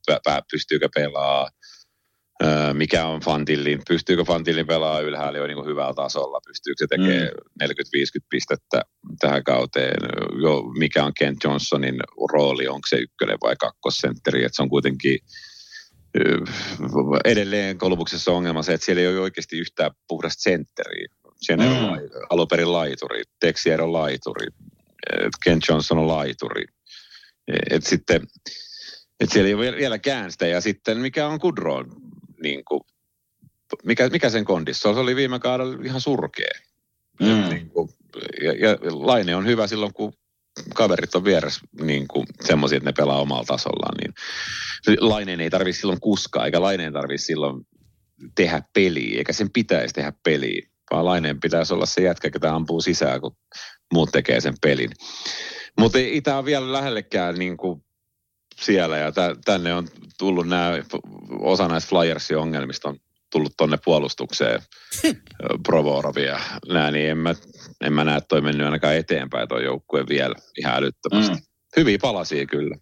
[0.52, 1.50] pystyykö pelaa,
[2.74, 7.32] mikä on Fantillin, pystyykö Fantillin pelaa ylhäällä jo niin kuin hyvällä tasolla, pystyykö se tekemään
[7.62, 7.68] mm.
[8.22, 8.82] 40-50 pistettä
[9.20, 9.98] tähän kauteen,
[10.42, 12.00] jo, mikä on Kent Johnsonin
[12.34, 15.20] rooli, onko se ykkönen vai kakkosentteri, että se on kuitenkin
[17.26, 21.08] edelleen Kolumuksessa ongelma se, että siellä ei ole oikeasti yhtään puhdasta sentteriä.
[21.42, 21.72] Siellä mm.
[21.72, 24.48] on alun perin laituri, Texier on laituri,
[25.44, 26.64] Ken Johnson on laituri.
[27.70, 28.22] Et sitten,
[29.20, 30.48] et siellä ei ole vieläkään sitä.
[30.48, 31.92] Ja sitten mikä on Kudroon,
[32.44, 32.82] niin kuin,
[33.84, 36.52] mikä, mikä sen kondissa Se oli viime kaudella ihan surkea.
[37.20, 37.50] Mm.
[37.50, 37.90] Niin kuin,
[38.42, 40.14] ja, ja Laine on hyvä silloin, kun
[40.76, 43.98] kaverit on vieressä niin kuin semmoisia, että ne pelaa omalla tasollaan.
[43.98, 44.14] Niin
[45.00, 47.68] Laineen ei tarvitse silloin kuskaa, eikä Laineen tarvitse silloin
[48.36, 52.82] tehdä peliä, eikä sen pitäisi tehdä peliä vaan Laineen pitäisi olla se jätkä, ketä ampuu
[52.82, 53.38] sisään, kun
[53.94, 54.90] muut tekee sen pelin.
[55.80, 57.84] Mutta ei tämä ole vielä lähellekään niin kuin
[58.62, 59.12] siellä ja
[59.46, 60.72] tänne on tullut nämä,
[61.40, 63.00] osa näistä Flyersin ongelmista on
[63.32, 64.62] tullut tonne puolustukseen
[65.68, 67.36] Provorovia nää, niin en mä,
[67.82, 71.36] en mä näe, että toi mennyt ainakaan eteenpäin toi joukkue vielä ihan älyttömästi.
[71.36, 71.42] Mm.
[71.78, 72.78] Hyviä palasia kyllä.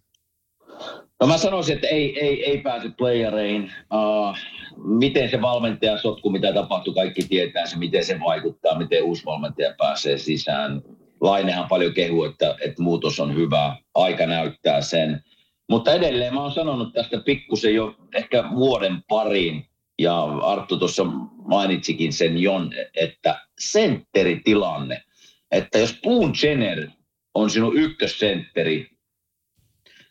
[1.20, 3.72] No mä sanoisin, että ei, ei, ei pääse playereihin.
[3.94, 4.36] Uh,
[4.84, 9.74] miten se valmentaja sotku, mitä tapahtuu, kaikki tietää se, miten se vaikuttaa, miten uusi valmentaja
[9.78, 10.82] pääsee sisään.
[11.20, 15.24] Lainehan paljon kehu, että, että muutos on hyvä, aika näyttää sen.
[15.70, 19.66] Mutta edelleen mä oon sanonut tästä pikkusen jo ehkä vuoden pariin,
[19.98, 21.04] ja Arttu tuossa
[21.48, 25.02] mainitsikin sen Jon, että sentteritilanne,
[25.50, 26.88] että jos Boone Jenner
[27.34, 28.93] on sinun ykkössentteri,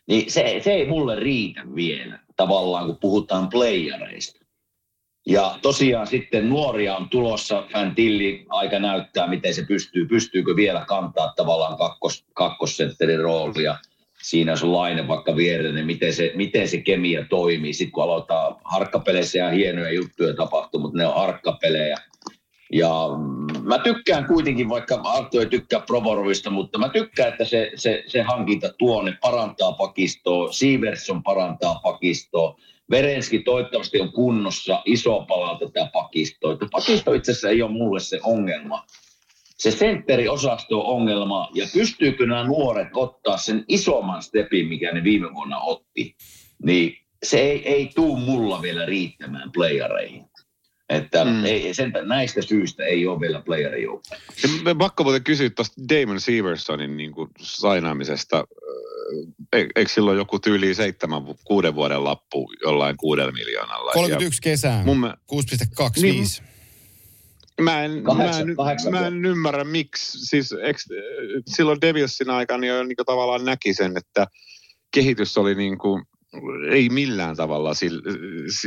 [0.06, 4.44] niin se, se ei mulle riitä vielä tavallaan, kun puhutaan playareista.
[5.26, 11.32] Ja tosiaan sitten nuoria on tulossa, Fantilli aika näyttää, miten se pystyy, pystyykö vielä kantaa
[11.36, 13.76] tavallaan kakkos, kakkosentterin roolia.
[14.22, 17.72] Siinä on laine vaikka viereen, niin miten se, miten se kemia toimii.
[17.72, 21.96] Sitten kun aloittaa harkkapeleissä ja hienoja juttuja tapahtuu, mutta ne on harkkapelejä.
[22.74, 23.08] Ja
[23.62, 28.22] mä tykkään kuitenkin, vaikka Arto ei tykkää Provorovista, mutta mä tykkään, että se, se, se
[28.22, 32.56] hankinta tuonne parantaa pakistoa, Sieverson parantaa pakistoa,
[32.90, 36.56] Verenski toivottavasti on kunnossa, iso pala tätä pakistoa.
[36.72, 38.84] Pakisto itse asiassa ei ole mulle se ongelma.
[39.58, 45.34] Se sentteriosasto on ongelma, ja pystyykö nämä nuoret ottaa sen isomman stepin, mikä ne viime
[45.34, 46.16] vuonna otti,
[46.62, 50.33] niin se ei, ei tuu mulla vielä riittämään playareihin.
[50.94, 51.44] Että mm.
[51.44, 54.20] ei, sen, näistä syistä ei ole vielä playerijoukkoja.
[54.78, 58.44] Pakko muuten kysyä tuosta Damon Seversonin niin kuin sainaamisesta.
[59.52, 63.92] Eikö silloin joku tyyli seitsemän, kuuden vuoden lappu jollain kuudella miljoonalla?
[63.92, 66.02] 31 kesää, mun 6,25.
[66.02, 66.24] Niin,
[67.60, 70.26] Mä en, kahdeksan, mä, en, mä en ymmärrä, miksi.
[70.26, 70.88] Siis, eks,
[71.46, 74.26] silloin Devilsin aikana jo niin tavallaan näki sen, että
[74.94, 76.02] kehitys oli niin kuin,
[76.70, 77.90] ei millään tavalla si,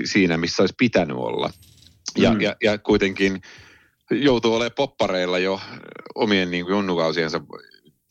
[0.06, 1.52] siinä, missä olisi pitänyt olla.
[2.18, 2.42] Ja, mm.
[2.42, 3.42] ja, ja kuitenkin
[4.12, 5.60] joutuu olemaan poppareilla jo
[6.16, 7.42] omien niin kuin junnukausiensa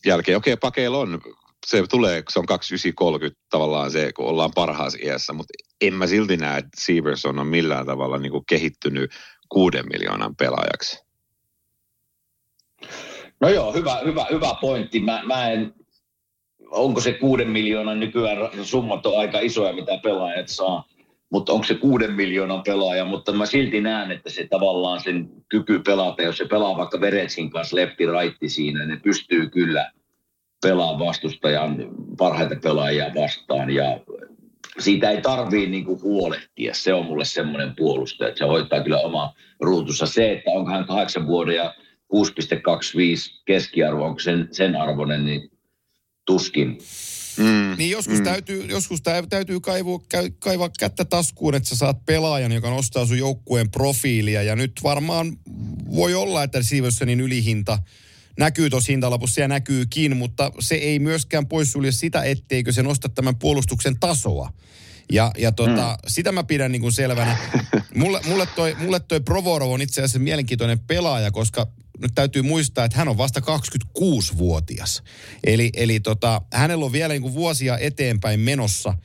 [0.07, 0.39] jälkeen.
[0.39, 1.21] Okei, pakeilla on,
[1.67, 6.37] se tulee, se on 2930 tavallaan se, kun ollaan parhaassa iässä, mutta en mä silti
[6.37, 9.11] näe, että Severson on millään tavalla niin kuin kehittynyt
[9.49, 11.07] kuuden miljoonan pelaajaksi.
[13.41, 15.01] No joo, hyvä, hyvä, hyvä pointti.
[15.01, 15.75] Mä, mä en,
[16.71, 20.85] onko se kuuden miljoonan nykyään summat on aika isoja, mitä pelaajat saa
[21.31, 25.79] mutta onko se kuuden miljoonan pelaaja, mutta mä silti näen, että se tavallaan sen kyky
[25.79, 29.93] pelata, jos se pelaa vaikka Veretsin kanssa lefti raitti siinä, ne pystyy kyllä
[30.63, 31.77] pelaamaan vastustajan
[32.19, 34.01] parhaita pelaajia vastaan ja
[34.79, 36.75] siitä ei tarvii niinku huolehtia.
[36.75, 40.07] Se on mulle semmoinen puolustaja, että se hoitaa kyllä oma ruutussa.
[40.07, 41.75] Se, että onko hän kahdeksan vuoden ja
[42.15, 45.51] 6,25 keskiarvo, onko sen, sen arvoinen, niin
[46.27, 46.79] tuskin.
[47.39, 47.75] Mm.
[47.79, 48.25] Niin joskus, mm.
[48.25, 50.01] täytyy, joskus täytyy kaivua,
[50.39, 54.43] kaivaa kättä taskuun, että sä saat pelaajan, joka nostaa sun joukkueen profiilia.
[54.43, 55.37] Ja nyt varmaan
[55.95, 57.79] voi olla, että Siversonin ylihinta
[58.39, 63.37] näkyy tuossa hintalapussa ja näkyykin, mutta se ei myöskään poissulje sitä, etteikö se nosta tämän
[63.37, 64.53] puolustuksen tasoa.
[65.13, 66.09] Ja, ja tota, mm.
[66.09, 67.37] sitä mä pidän niin kuin selvänä.
[67.95, 71.67] Mulle, mulle, toi, mulle toi Provorov on itse asiassa mielenkiintoinen pelaaja, koska
[72.01, 75.03] nyt täytyy muistaa, että hän on vasta 26-vuotias.
[75.45, 78.95] Eli, eli tota, hänellä on vielä niin kuin vuosia eteenpäin menossa–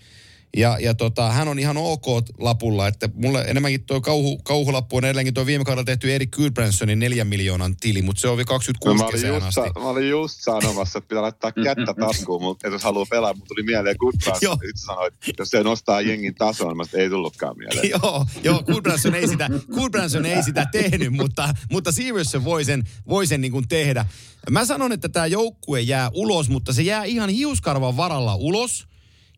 [0.58, 2.06] ja, ja tota, hän on ihan ok
[2.40, 7.00] lapulla, että mulle enemmänkin tuo kauhu, kauhulappu on edelleenkin tuo viime kaudella tehty Erik Gudbransonin
[7.00, 9.80] neljän miljoonan tili, mutta se on vielä 26 no, mä olin just, asti.
[9.80, 13.64] Mä olin just sanomassa, että pitää laittaa kättä taskuun, mutta jos haluaa pelaa, mutta tuli
[13.64, 14.58] mieleen Gudbranson.
[14.70, 17.90] Itse sanoit, jos se nostaa jengin tason, mä ei tullutkaan mieleen.
[18.04, 23.28] joo, joo Gudbranson ei sitä, Gudbranson ei sitä tehnyt, mutta, mutta Severson voi sen, voi
[23.28, 24.06] sen niin kuin tehdä.
[24.50, 28.86] Mä sanon, että tämä joukkue jää ulos, mutta se jää ihan hiuskarvan varalla ulos–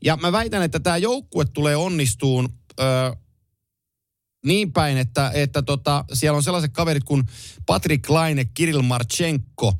[0.03, 2.49] ja mä väitän, että tämä joukkue tulee onnistuun
[2.79, 3.15] ö,
[4.45, 7.23] niin päin, että, että tota, siellä on sellaiset kaverit kuin
[7.65, 9.73] Patrick Laine, Kirill Marchenko,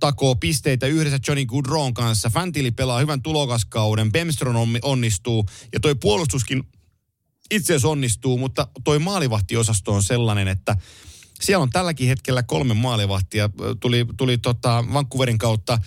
[0.00, 2.30] takoo pisteitä yhdessä Johnny Goodron kanssa.
[2.30, 6.62] Fantili pelaa hyvän tulokaskauden, Bemstron onnistuu ja toi puolustuskin
[7.50, 10.76] itse asiassa onnistuu, mutta toi maalivahtiosasto on sellainen, että
[11.40, 13.50] siellä on tälläkin hetkellä kolme maalivahtia.
[13.80, 15.78] Tuli, tuli tota Vancouverin kautta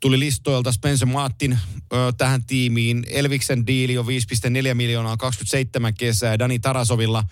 [0.00, 1.58] tuli listoilta Spencer Martin
[1.92, 3.04] ö, tähän tiimiin.
[3.10, 6.38] Elviksen diili on 5,4 miljoonaa 27 kesää.
[6.38, 7.24] Dani Tarasovilla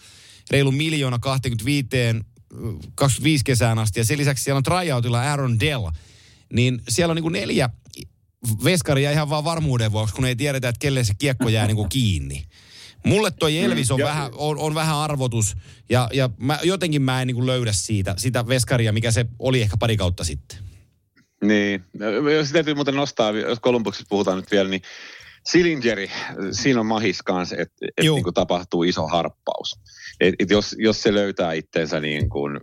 [0.51, 1.89] reilu miljoona 25,
[2.95, 4.01] 25 kesään asti.
[4.01, 5.89] Ja sen lisäksi siellä on tryoutilla Aaron Dell.
[6.53, 7.71] Niin siellä on niin kuin neljä
[8.65, 11.89] veskaria ihan vaan varmuuden vuoksi, kun ei tiedetä, että kelle se kiekko jää niin kuin
[11.89, 12.47] kiinni.
[13.07, 15.57] Mulle toi mm, Elvis on, mm, vähän, on, on vähän arvotus
[15.91, 19.63] ja, ja mä, jotenkin mä en niin kuin löydä siitä, sitä veskaria, mikä se oli
[19.63, 20.59] ehkä pari kautta sitten.
[21.43, 21.85] Niin,
[22.37, 24.83] jos täytyy muuten nostaa, jos Kolumbuksessa puhutaan nyt vielä, niin
[25.47, 26.11] Silingeri,
[26.51, 29.81] siinä on mahis kanssa, että et niin tapahtuu iso harppaus.
[30.21, 32.61] Et, et jos, jos se löytää itsensä niin kuin,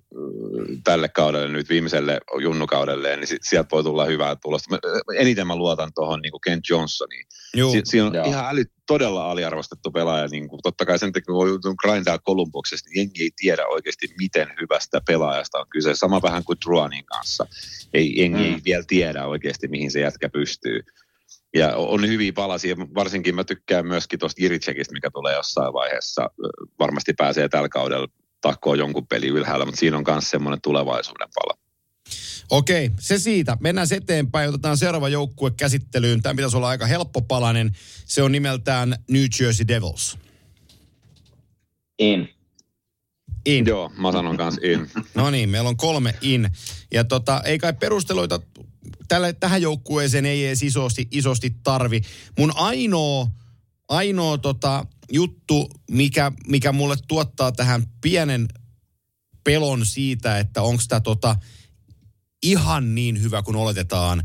[0.83, 4.79] tälle kaudelle, nyt viimeiselle junnukaudelle, niin sit, sieltä voi tulla hyvää tulosta.
[5.17, 7.25] Eniten mä luotan tuohon niin Kent Johnsoniin.
[7.71, 8.25] Si, siinä on Joo.
[8.25, 10.27] ihan äly, todella aliarvostettu pelaaja.
[10.27, 14.07] Niin kuin, totta kai sen takia, kun voi grindaa Kolumbuksesta, niin jengi ei tiedä oikeasti,
[14.17, 15.95] miten hyvästä pelaajasta on kyse.
[15.95, 17.47] Sama vähän kuin Druanin kanssa.
[17.93, 18.43] Ei, jengi mm.
[18.43, 20.83] ei vielä tiedä oikeasti, mihin se jätkä pystyy.
[21.53, 26.29] Ja on hyviä palasia, varsinkin mä tykkään myöskin tuosta Jiritsekistä, mikä tulee jossain vaiheessa.
[26.79, 28.07] Varmasti pääsee tällä kaudella
[28.41, 31.57] takkoon jonkun peli ylhäällä, mutta siinä on myös semmoinen tulevaisuuden pala.
[32.49, 33.57] Okei, se siitä.
[33.59, 34.49] Mennään eteenpäin.
[34.49, 36.21] Otetaan seuraava joukkue käsittelyyn.
[36.21, 37.71] Tämä pitäisi olla aika helppopalainen.
[38.05, 40.17] Se on nimeltään New Jersey Devils.
[41.99, 42.29] En.
[43.45, 43.65] In.
[43.65, 44.89] Joo, mä sanon kans in.
[45.15, 46.49] No niin, meillä on kolme in.
[46.91, 48.39] Ja tota, ei kai perusteluita
[49.07, 52.01] tälle, tähän joukkueeseen ei edes isosti, isosti tarvi.
[52.39, 53.27] Mun ainoa,
[53.89, 58.47] ainoa tota, juttu, mikä, mikä mulle tuottaa tähän pienen
[59.43, 61.35] pelon siitä, että onko tämä tota,
[62.43, 64.23] ihan niin hyvä kuin oletetaan,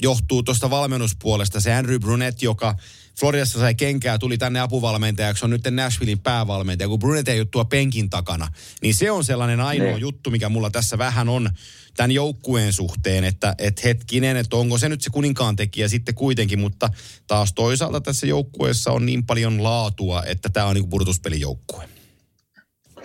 [0.00, 1.60] johtuu tuosta valmennuspuolesta.
[1.60, 2.76] Se Andrew Brunet, joka
[3.20, 8.10] Floridassa sai kenkää, tuli tänne apuvalmentajaksi, on nyt Nashvillein päävalmentaja, kun Brunet ei juttua penkin
[8.10, 8.48] takana.
[8.82, 9.98] Niin se on sellainen ainoa ne.
[9.98, 11.50] juttu, mikä mulla tässä vähän on
[11.96, 16.58] tämän joukkueen suhteen, että et hetkinen, että onko se nyt se kuninkaan tekijä sitten kuitenkin,
[16.58, 16.88] mutta
[17.26, 21.88] taas toisaalta tässä joukkueessa on niin paljon laatua, että tämä on niin purtuspelijoukkue.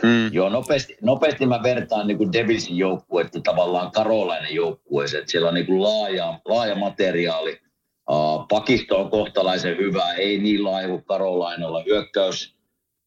[0.02, 0.34] Hmm.
[0.34, 5.24] Joo, nopeasti, nopeasti mä vertaan niin kuin Devilsin joukkuetta tavallaan Karolainen joukkueeseen.
[5.28, 7.67] Siellä on niin kuin laaja, laaja materiaali.
[8.50, 11.84] Pakisto on kohtalaisen hyvä, ei niin laaja kuin Karolainella.
[11.86, 12.56] Hyökkäys,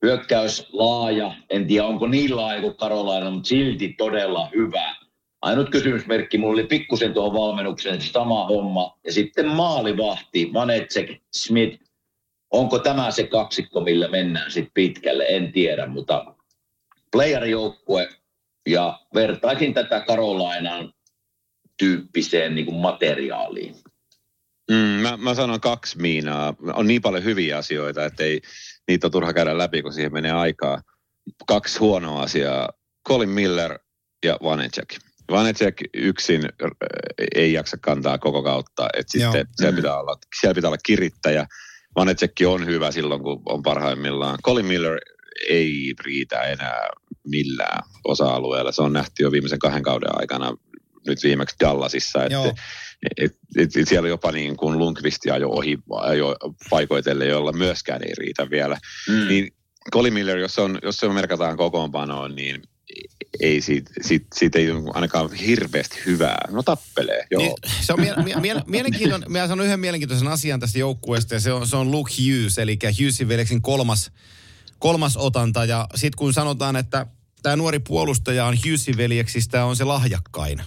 [0.03, 4.95] hyökkäys laaja, en tiedä onko niin laaja kuin Karolainen, mutta silti todella hyvä.
[5.43, 8.99] Ainut kysymysmerkki, mulla oli pikkusen tuohon valmennukseen sama homma.
[9.05, 11.83] Ja sitten maalivahti, Vanetsek, Smith.
[12.51, 15.25] Onko tämä se kaksikko, millä mennään sitten pitkälle?
[15.29, 16.35] En tiedä, mutta
[17.13, 18.09] playerijoukkue
[18.69, 20.93] ja vertaisin tätä Karolainan
[21.79, 23.75] tyyppiseen niin materiaaliin.
[24.71, 26.55] Mm, mä, mä sanon kaksi miinaa.
[26.73, 28.41] On niin paljon hyviä asioita, että ei,
[28.89, 30.83] niitä on turha käydä läpi, kun siihen menee aikaa.
[31.47, 32.69] Kaksi huonoa asiaa.
[33.09, 33.79] Colin Miller
[34.25, 34.97] ja Vanecek.
[35.31, 36.71] Vanecek yksin äh,
[37.35, 38.89] ei jaksa kantaa koko kautta.
[38.99, 41.47] että sitten siellä, pitää olla, siellä pitää olla kirittäjä.
[41.97, 44.39] Vanecekki on hyvä silloin, kun on parhaimmillaan.
[44.45, 44.99] Colin Miller
[45.49, 46.89] ei riitä enää
[47.27, 48.73] millään osa-alueella.
[48.73, 50.57] Se on nähty jo viimeisen kahden kauden aikana
[51.07, 52.63] nyt viimeksi Dallasissa, että
[53.17, 55.79] et, et, et siellä jopa niin kuin Lundqvist jo ohi
[56.19, 56.37] jo
[56.71, 58.79] paikoitelle, jolla myöskään ei riitä vielä.
[59.09, 59.29] Mm.
[59.29, 59.53] Niin
[59.93, 62.63] Colin Miller, jos, on, jos se merkataan kokoonpanoon, niin
[63.41, 66.49] ei siitä, siitä, siitä ei ainakaan hirveästi hyvää.
[66.51, 67.43] No tappelee, joo.
[67.43, 71.41] Niin, se on mie- mie- mie- mielenkiintoinen, mä sanon yhden mielenkiintoisen asian tästä joukkueesta, ja
[71.41, 74.11] se on, se on Luke Hughes, eli Hughesin veljeksin kolmas
[74.81, 75.65] kolmas otanta.
[75.65, 77.07] Ja sitten kun sanotaan, että
[77.43, 80.63] tämä nuori puolustaja on Hughesin veljeksistä on se lahjakkain.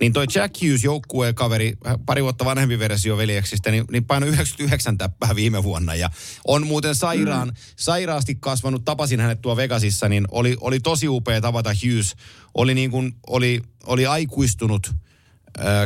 [0.00, 1.72] Niin toi Jack Hughes joukkueen kaveri,
[2.06, 5.94] pari vuotta vanhempi versio veljeksistä, niin, niin painoi 99 täppää viime vuonna.
[5.94, 6.10] Ja
[6.46, 7.54] on muuten sairaan, mm.
[7.76, 12.16] sairaasti kasvanut, tapasin hänet tuo Vegasissa, niin oli, oli tosi upea tavata Hughes.
[12.54, 14.90] Oli niin kuin, oli, oli aikuistunut–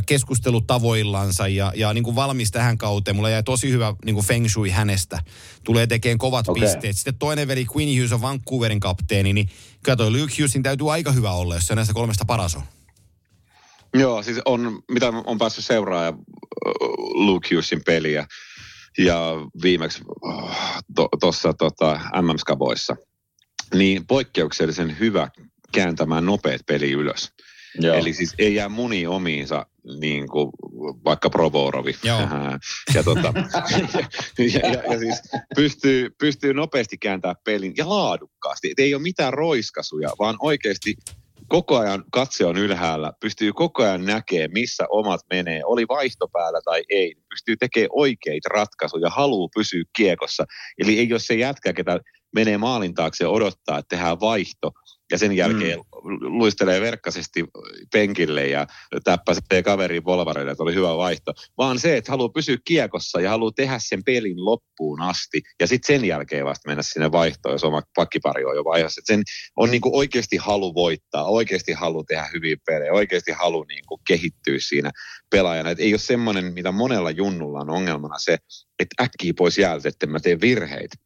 [0.06, 3.16] keskustelutavoillansa ja, ja niin kuin valmis tähän kauteen.
[3.16, 5.22] Mulla jäi tosi hyvä niin kuin feng shui hänestä.
[5.64, 6.62] Tulee tekemään kovat okay.
[6.62, 6.96] pisteet.
[6.96, 9.48] Sitten toinen veli Quinn Hughes on Vancouverin kapteeni, niin
[9.82, 12.62] kyllä toi Luke Hughesin täytyy aika hyvä olla, jos se näistä kolmesta paras on.
[13.94, 16.18] Joo, siis on, mitä on päässyt seuraamaan
[17.14, 18.26] Luke Hughesin peliä
[18.98, 19.30] ja
[19.62, 20.02] viimeksi
[21.20, 22.96] tuossa to, tota, MM-skaboissa,
[23.74, 25.28] niin poikkeuksellisen hyvä
[25.72, 27.32] kääntämään nopeat peli ylös.
[27.80, 27.96] Joo.
[27.96, 29.66] Eli siis ei jää muni omiinsa
[30.00, 30.50] niin kuin
[31.04, 31.96] vaikka Provorovi.
[32.02, 32.20] Joo.
[32.94, 33.32] ja, tota,
[34.38, 35.22] ja, ja, ja, siis
[35.56, 38.70] pystyy, pystyy nopeasti kääntämään pelin ja laadukkaasti.
[38.70, 40.94] Et ei ole mitään roiskasuja, vaan oikeasti
[41.52, 46.60] koko ajan katse on ylhäällä, pystyy koko ajan näkemään, missä omat menee, oli vaihto päällä
[46.64, 50.44] tai ei, pystyy tekemään oikeita ratkaisuja, haluaa pysyä kiekossa.
[50.78, 52.00] Eli ei ole se jätkä, ketä
[52.34, 54.72] menee maalin taakse ja odottaa, että tehdään vaihto,
[55.12, 56.18] ja sen jälkeen mm.
[56.20, 57.44] luistelee verkkaisesti
[57.92, 58.66] penkille ja
[59.04, 61.32] täppäsee kaveriin volvareille, että oli hyvä vaihto.
[61.58, 65.96] Vaan se, että haluaa pysyä kiekossa ja haluaa tehdä sen pelin loppuun asti ja sitten
[65.96, 69.00] sen jälkeen vasta mennä sinne vaihtoon, jos oma pakkipari on jo vaiheessa.
[69.00, 69.22] Et sen
[69.56, 74.90] on niinku oikeasti halu voittaa, oikeasti halu tehdä hyviä pelejä, oikeasti halu niinku kehittyä siinä
[75.30, 75.70] pelaajana.
[75.70, 78.38] Et ei ole semmoinen, mitä monella junnulla on ongelmana se,
[78.78, 80.96] että äkkiä pois jäältä, että mä teen virheitä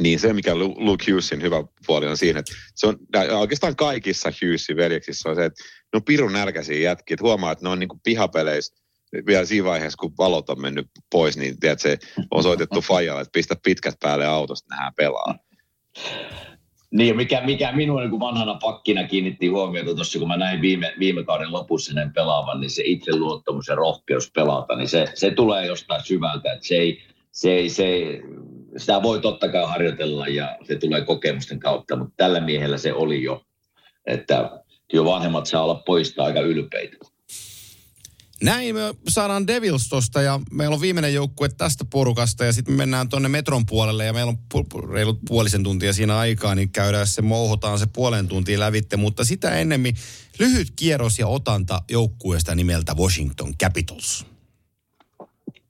[0.00, 2.98] niin se, mikä Luke Hughesin hyvä puoli on siinä, että se on
[3.38, 7.14] oikeastaan kaikissa Hughesin veljeksissä on se, että ne on pirun nälkäisiä jätkiä.
[7.14, 8.82] Että huomaa, että ne on niin kuin pihapeleissä
[9.26, 11.98] vielä siinä vaiheessa, kun valot on mennyt pois, niin tiedät, se
[12.30, 15.34] on soitettu Fajalle, että pistä pitkät päälle autosta, nähdään pelaa.
[16.92, 21.24] Niin, mikä, mikä minun niin vanhana pakkina kiinnitti huomiota tuossa, kun mä näin viime, viime
[21.24, 26.04] kauden lopussa sen pelaavan, niin se itseluottamus ja rohkeus pelata, niin se, se tulee jostain
[26.04, 27.02] syvältä, että se ei,
[27.32, 28.22] se ei, se ei,
[28.76, 33.22] sitä voi totta kai harjoitella ja se tulee kokemusten kautta, mutta tällä miehellä se oli
[33.22, 33.42] jo,
[34.06, 34.50] että
[34.92, 36.96] jo vanhemmat saa olla poista aika ylpeitä.
[38.42, 42.76] Näin me saadaan Devils tosta ja meillä on viimeinen joukkue tästä porukasta ja sitten me
[42.76, 47.06] mennään tuonne metron puolelle ja meillä on pu- reilut puolisen tuntia siinä aikaa, niin käydään
[47.06, 49.94] se, mouhotaan se puolen tuntia lävitte, mutta sitä ennemmin
[50.38, 54.26] lyhyt kierros ja otanta joukkueesta nimeltä Washington Capitals.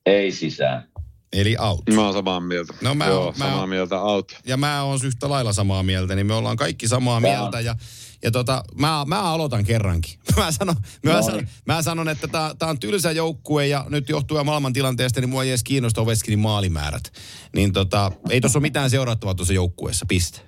[0.07, 0.92] Ei sisään.
[1.33, 1.81] Eli out.
[1.95, 2.75] Mä oon samaa mieltä.
[2.81, 4.33] No mä Joo, oon- mä samaa mieltä out.
[4.47, 7.61] Ja mä oon yhtä lailla samaa mieltä, niin me ollaan kaikki samaa Mä mieltä.
[7.61, 7.77] Ja,
[8.23, 10.19] ja tota, mä, mä aloitan kerrankin.
[10.37, 11.49] Mä sanon, mä No sanon, niin.
[11.67, 12.29] mä sanon että
[12.59, 16.39] tää on tylsä joukkue ja nyt johtuen maailman tilanteesta, niin mua ei edes kiinnosta Oveskinin
[16.39, 17.13] maalimäärät.
[17.57, 20.41] Niin tota, ei tuossa ole mitään seurattavaa tuossa joukkueessa, piste.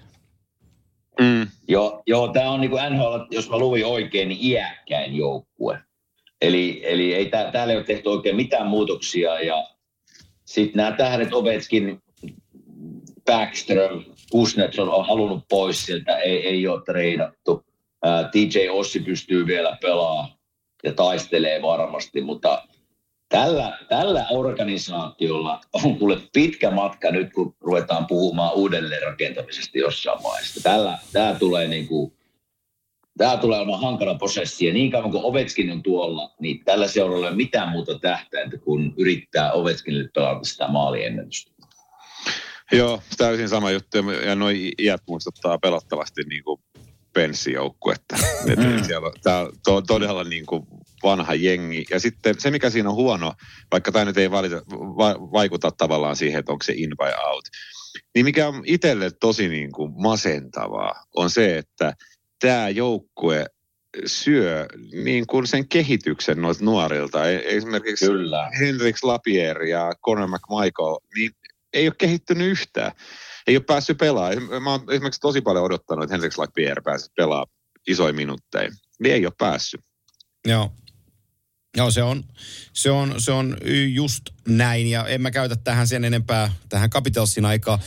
[1.20, 1.46] Mm.
[1.68, 5.78] Joo, joo tämä on niinku NHL, jos mä luvin oikein, niin iäkkäin joukkue.
[6.42, 9.68] Eli, eli ei tää, täällä ei ole tehty oikein mitään muutoksia ja
[10.44, 12.02] sitten nämä tähdet Ovechkin,
[13.26, 17.64] Backström, Kuznetsov on halunnut pois sieltä, ei, ei ole treidattu.
[18.02, 20.28] Ää, TJ Ossi pystyy vielä pelaamaan
[20.84, 22.62] ja taistelee varmasti, mutta
[23.28, 30.62] tällä, tällä organisaatiolla on kuule pitkä matka nyt, kun ruvetaan puhumaan uudelleenrakentamisesta jossain vaiheessa.
[30.62, 32.12] Tällä, tämä tulee niin kuin,
[33.18, 37.26] Tämä tulee olemaan hankala prosessi ja niin kauan kuin Ovetskin on tuolla, niin tällä seuralla
[37.26, 41.54] ei ole mitään muuta tähtäintä kuin yrittää Ovetskinille pelata sitä maaliennätystä.
[42.72, 43.98] Joo, täysin sama juttu.
[44.26, 46.60] Ja noi iät muistuttaa pelottavasti niin kuin
[47.12, 48.16] penssijoukkuetta.
[48.56, 48.84] Mm.
[48.84, 50.66] Siellä on, tää on to, todella niin kuin
[51.02, 51.84] vanha jengi.
[51.90, 53.32] Ja sitten se, mikä siinä on huono,
[53.72, 57.44] vaikka tämä nyt ei valita, va, vaikuta tavallaan siihen, että onko se in vai out,
[58.14, 61.94] niin mikä on itselle tosi niin kuin masentavaa, on se, että
[62.40, 63.46] tämä joukkue
[64.06, 64.66] syö
[65.04, 67.30] niin kuin sen kehityksen noilta nuorilta.
[67.30, 68.50] E- Esimerkiksi Kyllä.
[68.60, 71.30] Henriks Lapierre ja Conor McMichael, niin
[71.72, 72.92] ei ole kehittynyt yhtään.
[73.46, 74.62] Ei ole päässyt pelaamaan.
[74.62, 77.50] Mä oon esimerkiksi tosi paljon odottanut, että Henriks Lapierre pääsisi pelaamaan
[77.86, 78.70] isoja minuutteja.
[79.00, 79.80] Niin ei ole päässyt.
[80.46, 80.72] Joo.
[81.76, 82.24] Joo, se on,
[82.72, 83.56] se, on, se on
[83.92, 87.78] just näin ja en mä käytä tähän sen enempää, tähän Capitalsin aikaa.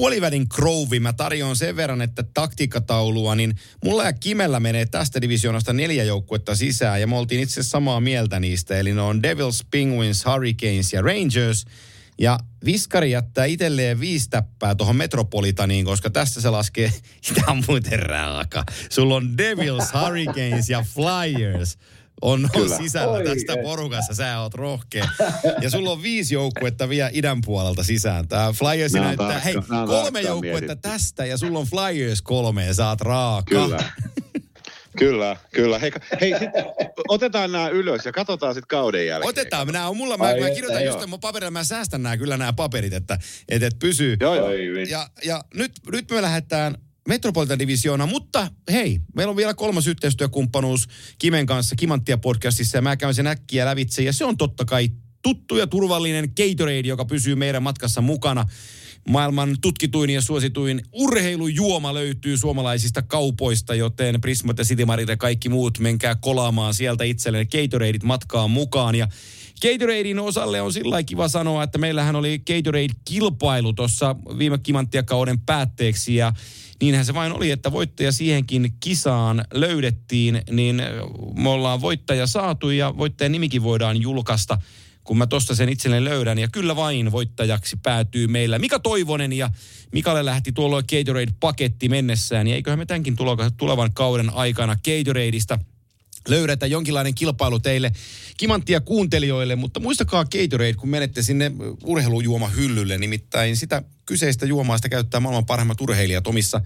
[0.00, 5.72] Puolivälin Groove, mä tarjoan sen verran, että taktiikkataulua, niin mulla ja Kimellä menee tästä divisioonasta
[5.72, 10.24] neljä joukkuetta sisään, ja me oltiin itse samaa mieltä niistä, eli ne on Devils, Penguins,
[10.26, 11.64] Hurricanes ja Rangers,
[12.18, 16.92] ja Viskari jättää itselleen viisi täppää tuohon Metropolitaniin, koska tästä se laskee,
[17.34, 18.64] tämä on muuten raaka.
[18.90, 21.78] Sulla on Devils, Hurricanes ja Flyers
[22.22, 22.76] on, on Kyllä.
[22.76, 23.62] sisällä Oi, tästä että.
[23.62, 25.08] porukassa, sä oot rohkea.
[25.60, 28.28] Ja sulla on viisi joukkuetta vielä idän puolelta sisään.
[28.28, 29.54] Tää Flyers näyttää, tarkka- hei,
[29.86, 30.88] kolme joukkuetta mietitty.
[30.88, 33.50] tästä ja sulla on Flyers kolme ja sä oot raaka.
[33.50, 33.78] Kyllä.
[34.98, 35.78] Kyllä, kyllä.
[35.78, 36.50] Hei, hei sit,
[37.08, 39.28] otetaan nämä ylös ja katsotaan sitten kauden jälkeen.
[39.28, 42.16] Otetaan, nämä on mulla, mä, Ai mä että, kirjoitan just mun paperilla, mä säästän nämä
[42.16, 43.18] kyllä nämä paperit, että
[43.48, 44.16] et, et pysyy.
[44.20, 44.50] Joo, joo.
[44.88, 46.74] Ja, ja nyt, nyt me lähdetään
[47.08, 50.88] Metropolitan Divisioona, mutta hei, meillä on vielä kolmas yhteistyökumppanuus
[51.18, 54.88] Kimen kanssa Kimanttia podcastissa ja mä käyn sen äkkiä lävitse ja se on totta kai
[55.22, 58.46] tuttu ja turvallinen Gatorade, joka pysyy meidän matkassa mukana.
[59.08, 65.78] Maailman tutkituin ja suosituin urheilujuoma löytyy suomalaisista kaupoista, joten Prismat ja Citymarit ja kaikki muut,
[65.78, 68.94] menkää kolaamaan sieltä itselleen Gatoradeit matkaan mukaan.
[68.94, 69.08] Ja
[69.62, 76.32] Gatoradein osalle on sillä kiva sanoa, että meillähän oli Gatorade-kilpailu tuossa viime kimanttiakauden päätteeksi ja
[76.80, 80.82] niinhän se vain oli, että voittaja siihenkin kisaan löydettiin, niin
[81.34, 84.58] me ollaan voittaja saatu ja voittajan nimikin voidaan julkaista
[85.04, 86.38] kun mä tosta sen itselleni löydän.
[86.38, 89.50] Ja kyllä vain voittajaksi päätyy meillä Mika Toivonen ja
[89.92, 92.46] Mikalle lähti tuolloin Gatorade-paketti mennessään.
[92.46, 93.16] Ja eiköhän me tämänkin
[93.56, 95.58] tulevan kauden aikana Gatoradeista
[96.28, 97.92] löydetä jonkinlainen kilpailu teille
[98.36, 101.52] kimanttia kuuntelijoille, mutta muistakaa Gatorade, kun menette sinne
[101.84, 106.60] urheilujuomahyllylle, nimittäin sitä kyseistä juomaa sitä käyttää maailman parhaimmat urheilijat omissa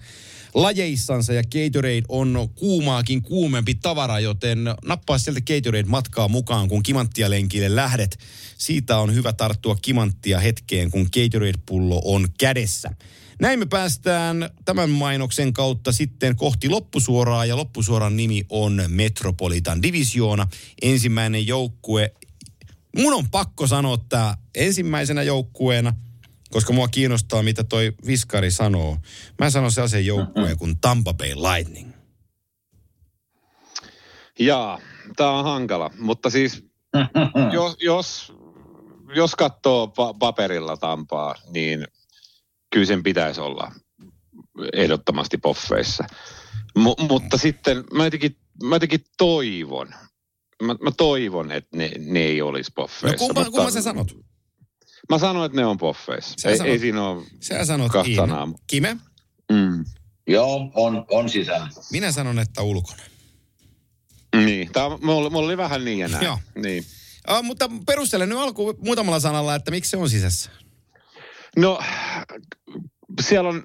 [0.53, 7.29] lajeissansa ja Gatorade on kuumaakin kuumempi tavara, joten nappaa sieltä Gatorade matkaa mukaan, kun kimanttia
[7.29, 8.19] lenkille lähdet.
[8.57, 12.91] Siitä on hyvä tarttua kimanttia hetkeen, kun Gatorade-pullo on kädessä.
[13.41, 20.47] Näin me päästään tämän mainoksen kautta sitten kohti loppusuoraa ja loppusuoran nimi on Metropolitan Divisioona.
[20.81, 22.13] Ensimmäinen joukkue.
[22.97, 25.93] Mun on pakko sanoa tämä ensimmäisenä joukkueena,
[26.51, 28.97] koska mua kiinnostaa, mitä toi Viskari sanoo.
[29.39, 31.91] Mä sanon sellaisen joukkueen kuin Tampa Bay Lightning.
[34.39, 34.79] Jaa,
[35.15, 36.63] tämä on hankala, mutta siis
[37.53, 38.33] jos, jos,
[39.15, 41.87] jos katsoo pa- paperilla Tampaa, niin
[42.73, 43.71] kyllä sen pitäisi olla
[44.73, 46.03] ehdottomasti poffeissa.
[46.77, 49.87] M- mutta sitten mä jotenkin, mä jotenkin toivon,
[50.63, 53.17] mä, mä toivon, että ne, ne ei olisi No poffeissa.
[53.17, 54.07] kumpa, mutta kumpa sä sanot?
[55.09, 56.33] Mä sanon, että ne on poffeissa.
[56.41, 58.15] Sä Ei, sanot- ei siinä ole Sä sanot kahta in.
[58.15, 58.47] sanaa.
[58.67, 58.97] Kime?
[59.51, 59.85] Mm.
[60.27, 61.67] Joo, on, on sisällä.
[61.91, 63.03] Minä sanon, että ulkona.
[64.35, 66.25] Niin, tää, mulla, mulla oli vähän niin ja näin.
[66.25, 66.39] Joo.
[66.55, 66.85] Niin.
[67.31, 70.49] Uh, mutta perustele nyt alkuun muutamalla sanalla, että miksi se on sisässä.
[71.57, 71.79] No,
[73.21, 73.63] siellä on,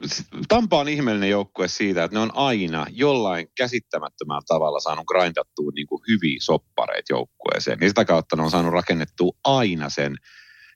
[0.49, 5.87] Tampa on ihmeellinen joukkue siitä, että ne on aina jollain käsittämättömällä tavalla saanut grindattua niin
[5.87, 7.79] kuin hyviä soppareita joukkueeseen.
[7.79, 10.17] Niin sitä kautta ne on saanut rakennettua aina sen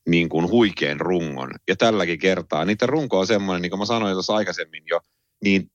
[0.09, 1.51] niin kuin huikean rungon.
[1.69, 5.01] Ja tälläkin kertaa, niiden runko on semmoinen, niin kuin mä sanoin tuossa aikaisemmin jo,
[5.45, 5.70] niin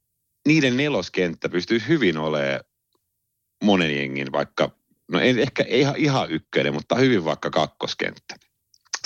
[0.47, 2.59] niiden neloskenttä pystyy hyvin olemaan
[3.63, 4.71] monen jengin vaikka,
[5.11, 8.35] no ei, ehkä ei ihan, ihan ykkönen, mutta hyvin vaikka kakkoskenttä.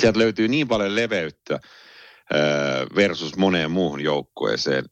[0.01, 1.59] Sieltä löytyy niin paljon leveyttä
[2.95, 4.85] versus moneen muuhun joukkueeseen,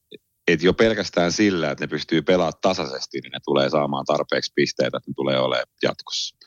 [0.48, 4.98] että jo pelkästään sillä, että ne pystyy pelaamaan tasaisesti, niin ne tulee saamaan tarpeeksi pisteitä,
[4.98, 6.38] että ne tulee olemaan jatkossa.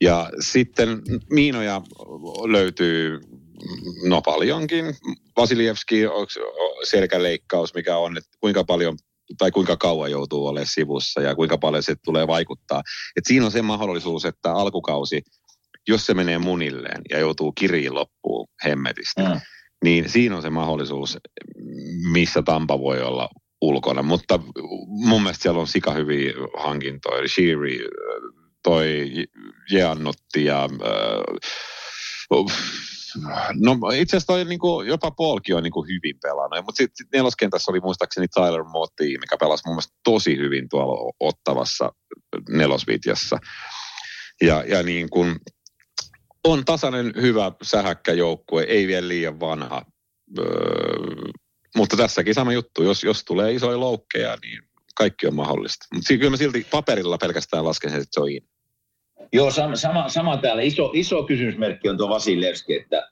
[0.00, 1.82] Ja sitten miinoja
[2.46, 3.20] löytyy
[4.08, 4.84] no paljonkin.
[5.36, 6.00] Vasilievski,
[6.84, 8.96] selkäleikkaus, mikä on, että kuinka paljon
[9.38, 12.82] tai kuinka kauan joutuu olemaan sivussa ja kuinka paljon se tulee vaikuttaa.
[13.16, 15.22] Et siinä on se mahdollisuus, että alkukausi,
[15.88, 19.40] jos se menee munilleen ja joutuu kiriin loppuun hemmetistä, mm.
[19.84, 21.18] Niin siinä on se mahdollisuus,
[22.12, 23.28] missä Tampa voi olla
[23.60, 24.02] ulkona.
[24.02, 24.38] Mutta
[24.86, 27.28] mun mielestä siellä on sika hyviä hankintoja.
[27.28, 27.78] Shiri,
[28.62, 29.10] toi
[29.70, 30.70] Jeannotti ja äh,
[33.54, 37.72] No itse asiassa toi niinku, jopa Polki on niinku hyvin pelannut, mutta sitten sit neloskentässä
[37.72, 41.92] oli muistaakseni Tyler Motti, mikä pelasi mun mielestä tosi hyvin tuolla ottavassa
[42.48, 43.38] nelosvitjassa.
[44.42, 45.36] Ja, ja niin kuin,
[46.46, 49.82] on tasainen hyvä sähäkkä joukkue, ei vielä liian vanha.
[50.38, 50.44] Öö,
[51.76, 54.62] mutta tässäkin sama juttu, jos, jos tulee isoja loukkeja, niin
[54.94, 55.86] kaikki on mahdollista.
[55.94, 58.48] Mutta kyllä mä silti paperilla pelkästään lasken sen, että se on in.
[59.32, 60.62] Joo, sama, sama, sama täällä.
[60.62, 63.10] Iso, iso kysymysmerkki on tuo Vasilevski, että,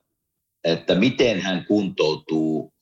[0.65, 2.74] että miten hän kuntoutuu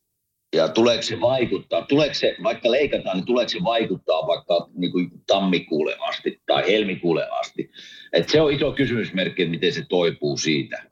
[0.52, 5.10] ja tuleeko se vaikuttaa, tuleeko se, vaikka leikataan, niin tuleeko se vaikuttaa vaikka niin kuin
[5.26, 7.70] tammikuulle asti tai helmikuulle asti.
[8.12, 10.82] Et se on iso kysymysmerkki, että miten se toipuu siitä.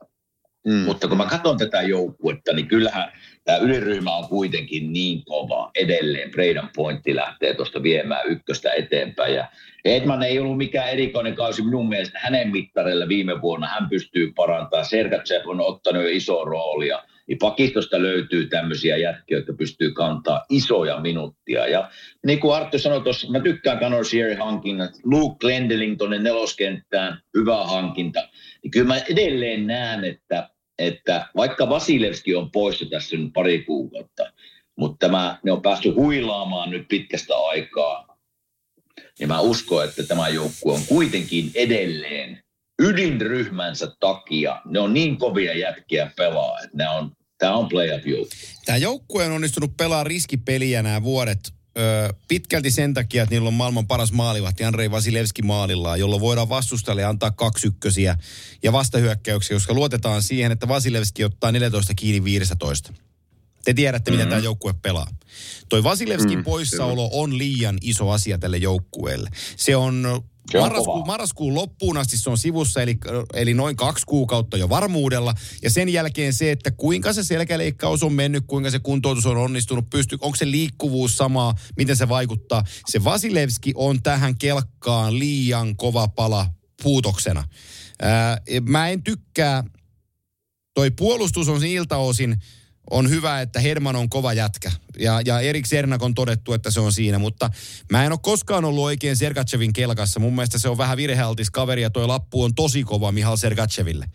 [0.67, 0.73] Mm.
[0.73, 3.11] Mutta kun mä katson tätä joukkuetta, niin kyllähän
[3.43, 6.31] tämä yliryhmä on kuitenkin niin kova edelleen.
[6.31, 9.35] Braden Pointti lähtee tuosta viemään ykköstä eteenpäin.
[9.35, 9.47] Ja
[9.85, 13.67] Edman ei ollut mikään erikoinen kausi minun mielestä hänen mittarille viime vuonna.
[13.67, 14.85] Hän pystyy parantamaan.
[14.85, 17.03] Sergatsev on ottanut jo iso roolia.
[17.27, 21.67] Niin pakistosta löytyy tämmöisiä jätkiä, jotka pystyy kantaa isoja minuuttia.
[21.67, 21.91] Ja
[22.25, 24.91] niin kuin Arttu sanoi tuossa, mä tykkään Conor Sherry hankinnat.
[25.03, 28.29] Luke Glendeling tuonne neloskenttään, hyvä hankinta.
[28.63, 30.49] Niin kyllä mä edelleen näen, että
[30.79, 34.33] että vaikka Vasilevski on poissa tässä nyt pari kuukautta,
[34.75, 38.17] mutta tämä, ne on päässyt huilaamaan nyt pitkästä aikaa,
[39.19, 42.43] niin mä uskon, että tämä joukkue on kuitenkin edelleen
[42.81, 48.37] ydinryhmänsä takia, ne on niin kovia jätkiä pelaa, että ne on, tämä on playoff joukkue.
[48.65, 51.39] Tämä joukkue on onnistunut pelaa riskipeliä nämä vuodet
[51.77, 56.49] ö, pitkälti sen takia, että niillä on maailman paras maalivahti Andrei Vasilevski maalillaan, jolloin voidaan
[56.49, 58.17] vastustajalle antaa kaksi ykkösiä
[58.63, 62.93] ja vastahyökkäyksiä, koska luotetaan siihen, että Vasilevski ottaa 14 kiinni 15.
[63.63, 64.29] Te tiedätte, miten mm-hmm.
[64.35, 65.07] tämä joukkue pelaa.
[65.69, 69.29] Toi Vasilevskin mm, poissaolo on liian iso asia tälle joukkueelle.
[69.55, 70.23] Se on
[70.59, 72.97] Marraskuun, marraskuun loppuun asti se on sivussa, eli,
[73.33, 75.33] eli noin kaksi kuukautta jo varmuudella.
[75.61, 79.89] Ja sen jälkeen se, että kuinka se selkäleikkaus on mennyt, kuinka se kuntoutus on onnistunut,
[79.89, 82.63] pysty, onko se liikkuvuus samaa, miten se vaikuttaa.
[82.87, 86.47] Se Vasilevski on tähän kelkkaan liian kova pala
[86.83, 87.43] puutoksena.
[88.01, 89.63] Ää, mä en tykkää,
[90.73, 92.37] toi puolustus on siltä osin,
[92.91, 94.71] on hyvä, että Herman on kova jätkä.
[94.99, 97.19] Ja, ja Erik Sernak on todettu, että se on siinä.
[97.19, 97.49] Mutta
[97.91, 100.19] mä en ole koskaan ollut oikein Sergachevin kelkassa.
[100.19, 104.05] Mun mielestä se on vähän virhealtis kaveri ja toi lappu on tosi kova Mihal Sergacheville.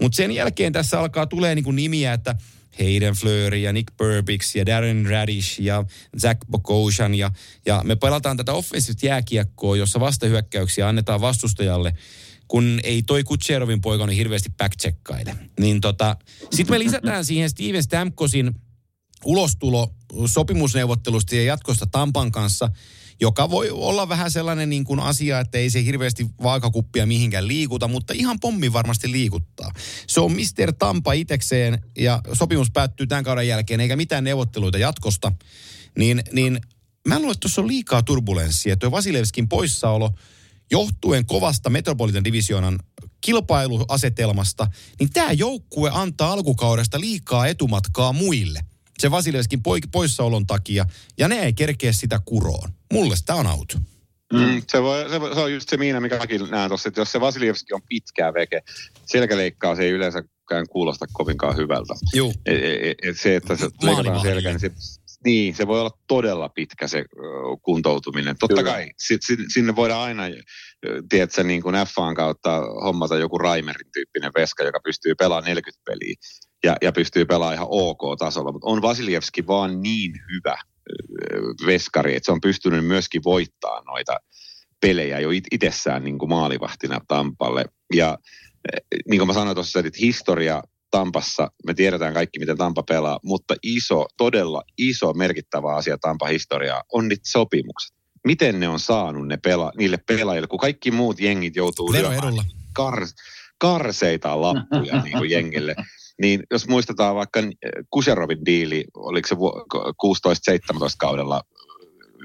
[0.00, 2.36] Mutta sen jälkeen tässä alkaa tulee niinku nimiä, että
[2.78, 5.84] Hayden Fleury ja Nick Burbix ja Darren Radish ja
[6.20, 7.14] Zach Bokoshan.
[7.14, 7.30] Ja,
[7.66, 11.94] ja me pelataan tätä offensiivista jääkiekkoa, jossa vastahyökkäyksiä annetaan vastustajalle–
[12.48, 14.74] kun ei toi Kutserovin poika niin hirveästi back
[15.60, 16.16] Niin tota,
[16.50, 18.54] sitten me lisätään siihen Steven Stamkosin
[19.24, 19.94] ulostulo
[20.26, 22.70] sopimusneuvottelusta ja jatkosta Tampan kanssa,
[23.20, 27.88] joka voi olla vähän sellainen niin kuin asia, että ei se hirveästi vaakakuppia mihinkään liikuta,
[27.88, 29.72] mutta ihan pommi varmasti liikuttaa.
[30.06, 30.72] Se on Mr.
[30.78, 35.32] Tampa itekseen ja sopimus päättyy tämän kauden jälkeen, eikä mitään neuvotteluita jatkosta.
[35.98, 36.60] Niin, niin
[37.08, 38.76] mä luulen, että tuossa on liikaa turbulenssia.
[38.76, 40.10] Tuo Vasilevskin poissaolo–
[40.70, 42.78] johtuen kovasta Metropolitan Divisionan
[43.20, 44.66] kilpailuasetelmasta,
[45.00, 48.60] niin tämä joukkue antaa alkukaudesta liikaa etumatkaa muille.
[48.98, 49.62] Se Vasilevskin
[49.92, 50.86] poissaolon takia,
[51.18, 52.70] ja ne ei kerkeä sitä kuroon.
[52.92, 53.78] Mulle tämä on auto.
[54.32, 57.00] Mm, se, voi, se, voi, se on just se miina, mikä mäkin näen tuossa, että
[57.00, 58.62] jos se Vasiljevski on pitkää veke,
[59.06, 61.94] selkäleikkaus ei yleensäkään kuulosta kovinkaan hyvältä.
[62.14, 62.32] Joo.
[62.46, 64.70] Et, et, et se, että se leikataan selkä, niin se,
[65.24, 67.04] niin, se voi olla todella pitkä se
[67.62, 68.36] kuntoutuminen.
[68.40, 68.72] Totta Kyllä.
[68.72, 70.22] kai, si, si, sinne voidaan aina,
[71.08, 76.14] tiedätkö, niin kuin F1 kautta hommata joku Raimerin tyyppinen veska, joka pystyy pelaamaan 40 peliä
[76.64, 78.52] ja, ja pystyy pelaamaan ihan ok-tasolla.
[78.52, 80.56] Mutta on Vasiljevski vaan niin hyvä
[81.66, 84.16] veskari, että se on pystynyt myöskin voittaa noita
[84.80, 87.64] pelejä jo it- itsessään niin kuin maalivahtina Tampalle.
[87.94, 88.18] Ja
[89.08, 90.62] niin kuin mä sanoin tuossa, että historia
[90.94, 96.82] Tampassa, me tiedetään kaikki, miten Tampa pelaa, mutta iso, todella iso merkittävä asia Tampa historiaa
[96.92, 97.96] on nyt sopimukset.
[98.24, 102.34] Miten ne on saanut ne pela, niille pelaajille, kun kaikki muut jengit joutuu lyömään
[102.72, 103.06] kar,
[103.58, 105.74] karseita lappuja niin kuin jengille.
[106.22, 107.40] Niin jos muistetaan vaikka
[107.90, 109.38] Kuserovin diili, oliko se 16-17
[110.98, 111.42] kaudella,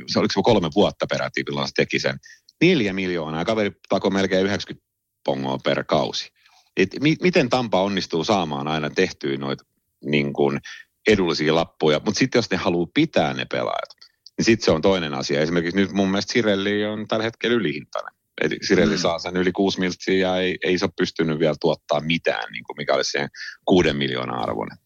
[0.07, 2.17] se oliko se kolme vuotta peräti, milloin se teki sen.
[2.61, 4.87] Neljä miljoonaa, kaveri tako melkein 90
[5.25, 6.38] pongoa per kausi.
[6.77, 9.65] Et mi- miten Tampa onnistuu saamaan aina tehtyä noita
[10.05, 10.59] niin kuin
[11.07, 13.89] edullisia lappuja, mutta sitten jos ne haluaa pitää ne pelaajat,
[14.37, 15.41] niin sitten se on toinen asia.
[15.41, 18.13] Esimerkiksi nyt mun mielestä Sirelli on tällä hetkellä ylihintainen.
[18.41, 18.99] Eli Sirelli mm.
[18.99, 22.63] saa sen yli 6 miltsiä ja ei, ei se ole pystynyt vielä tuottaa mitään, niin
[22.63, 23.29] kuin mikä olisi siihen
[23.65, 24.77] kuuden miljoonaa arvoinen.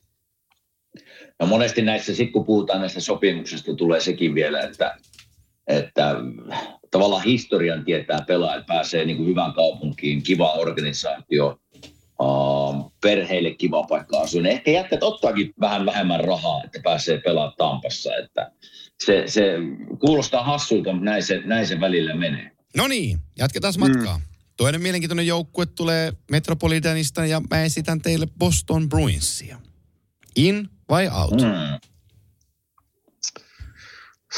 [1.39, 4.97] No monesti näissä, sit kun puhutaan näistä sopimuksista, tulee sekin vielä, että,
[5.67, 6.15] että
[6.91, 11.59] tavallaan historian tietää pelaajat pääsee niin kuin hyvään kaupunkiin, kiva organisaatio,
[12.19, 14.41] uh, perheille kiva paikka asua.
[14.41, 18.15] Ne ehkä jätkät ottaakin vähän vähemmän rahaa, että pääsee pelaamaan Tampassa.
[18.15, 18.51] Että
[19.05, 19.53] se, se
[19.99, 22.51] kuulostaa hassulta, mutta näin se, näin se välillä menee.
[22.77, 24.17] No niin, jatketaan matkaa.
[24.17, 24.23] Mm.
[24.57, 29.57] Toinen mielenkiintoinen joukkue tulee Metropolitanista ja mä esitän teille Boston Bruinsia.
[30.35, 31.41] In vai out?
[31.41, 31.92] Mm.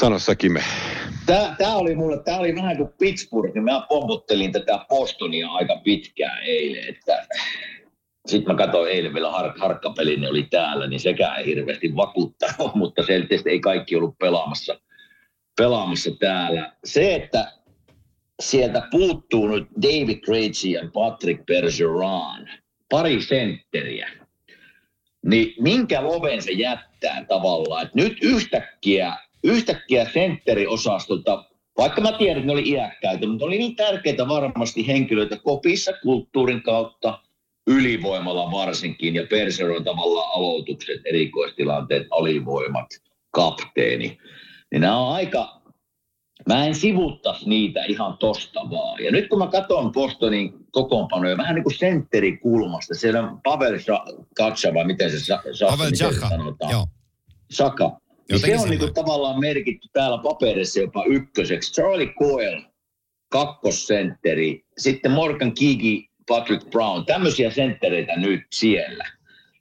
[0.00, 0.62] Sano säkin me.
[1.26, 5.80] Tämä, tämä oli mulle, tämä oli vähän kuin Pittsburgh, niin mä pomputtelin tätä Bostonia aika
[5.84, 7.26] pitkään eilen, että
[8.26, 12.74] sitten mä katsoin eilen vielä har- harkkapelin, ne oli täällä, niin sekään ei hirveästi vakuuttanut,
[12.82, 14.80] mutta selkeästi ei kaikki ollut pelaamassa,
[15.56, 16.72] pelaamassa täällä.
[16.84, 17.52] Se, että
[18.42, 22.48] sieltä puuttuu nyt David Krejci ja Patrick Bergeron,
[22.90, 24.10] pari sentteriä,
[25.24, 29.16] niin minkä loven se jättää tavallaan, että nyt yhtäkkiä
[29.46, 31.44] yhtäkkiä sentteri-osastolta,
[31.78, 36.62] vaikka mä tiedän, että ne oli iäkkäitä, mutta oli niin tärkeitä varmasti henkilöitä kopissa kulttuurin
[36.62, 37.18] kautta,
[37.66, 42.86] ylivoimalla varsinkin, ja Perseron tavallaan aloitukset, erikoistilanteet, alivoimat,
[43.30, 44.18] kapteeni.
[44.72, 45.60] Niin nämä on aika,
[46.48, 49.04] mä en sivuttaisi niitä ihan tosta vaan.
[49.04, 53.78] Ja nyt kun mä katson Bostonin kokoonpanoja, vähän niin kuin sentterikulmasta, siellä on Pavel
[54.36, 56.72] Katsa, vai miten se, sa, Pavel miten se sanotaan?
[56.72, 56.86] Joo.
[57.50, 58.05] Saka.
[58.30, 61.72] Niin se on niinku tavallaan merkitty täällä paperissa jopa ykköseksi.
[61.72, 62.62] Charlie Coyle,
[63.28, 64.64] kakkosentteri.
[64.78, 67.06] Sitten Morgan Kiki, Patrick Brown.
[67.06, 69.04] Tämmöisiä senttereitä nyt siellä.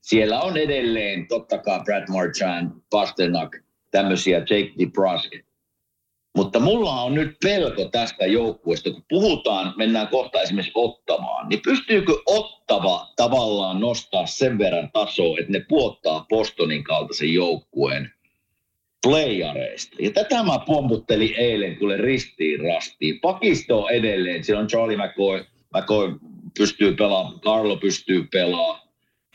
[0.02, 3.58] Siellä on edelleen totta kai Brad Marchand, Pasternak,
[3.92, 5.36] tämmöisiä Jake DeBrusk.
[6.36, 12.14] Mutta mulla on nyt pelko tästä joukkueesta, kun puhutaan, mennään kohta esimerkiksi Ottavaan, niin pystyykö
[12.26, 18.15] Ottava tavallaan nostaa sen verran tasoa, että ne puottaa Bostonin kaltaisen joukkueen
[19.06, 19.96] playareista.
[20.00, 23.20] Ja tätä mä pomputtelin eilen kuule ristiin rastiin.
[23.20, 26.16] Pakisto on edelleen, siellä on Charlie McCoy, McCoy
[26.58, 28.80] pystyy pelaamaan, Carlo pystyy pelaamaan,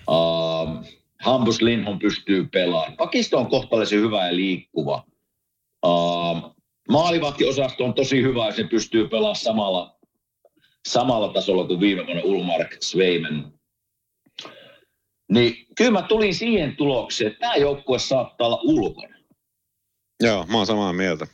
[0.09, 0.87] uh,
[1.21, 2.97] Hampus Lindholm pystyy pelaamaan.
[2.97, 5.05] Pakisto on kohtalaisen hyvä ja liikkuva.
[5.87, 6.57] Uh,
[6.89, 9.97] maalivahtiosasto on tosi hyvä ja se pystyy pelaamaan samalla,
[10.89, 13.45] samalla tasolla kuin viime vuonna Ulmark Sveimen.
[15.33, 19.20] Niin kyllä mä tulin siihen tulokseen, että tämä joukkue saattaa olla ulkona.
[20.21, 21.27] Joo, mä oon samaa mieltä.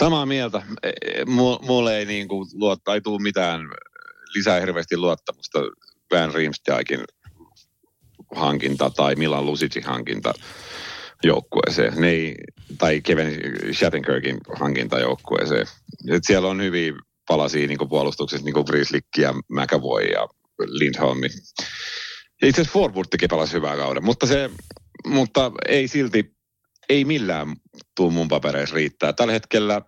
[0.00, 0.62] Samaa mieltä.
[0.82, 1.24] E, e,
[1.62, 3.60] mulle ei niin kuin luotta, ei tule mitään
[4.34, 5.58] lisää hirveästi luottamusta
[6.14, 7.00] Van Riemsdijkin
[8.34, 10.34] hankinta tai Milan Lusicin hankinta
[11.22, 11.92] joukkueeseen.
[11.96, 12.34] Ne ei,
[12.78, 13.38] tai Kevin
[13.72, 15.66] Shattenkirkin hankinta joukkueeseen.
[16.10, 16.92] Et siellä on hyviä
[17.28, 20.28] palasia niin puolustuksessa, niin kuin Grizzlikki ja McAvoy ja
[20.66, 21.24] Lindholm.
[21.24, 24.50] Itse asiassa Forward pelasi hyvää kauden, mutta, se,
[25.06, 26.39] mutta ei silti
[26.90, 27.56] ei millään
[27.96, 29.12] tuu mun papereissa riittää.
[29.12, 29.82] Tällä hetkellä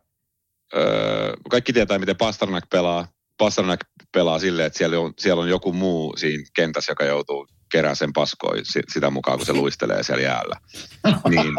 [0.74, 3.08] öö, kaikki tietää, miten Pasternak pelaa.
[3.38, 3.80] Pasternak
[4.12, 8.12] pelaa silleen, että siellä on, siellä on joku muu siinä kentässä, joka joutuu kerää sen
[8.12, 10.56] paskoi sitä mukaan, kun se luistelee siellä jäällä.
[11.28, 11.54] Niin,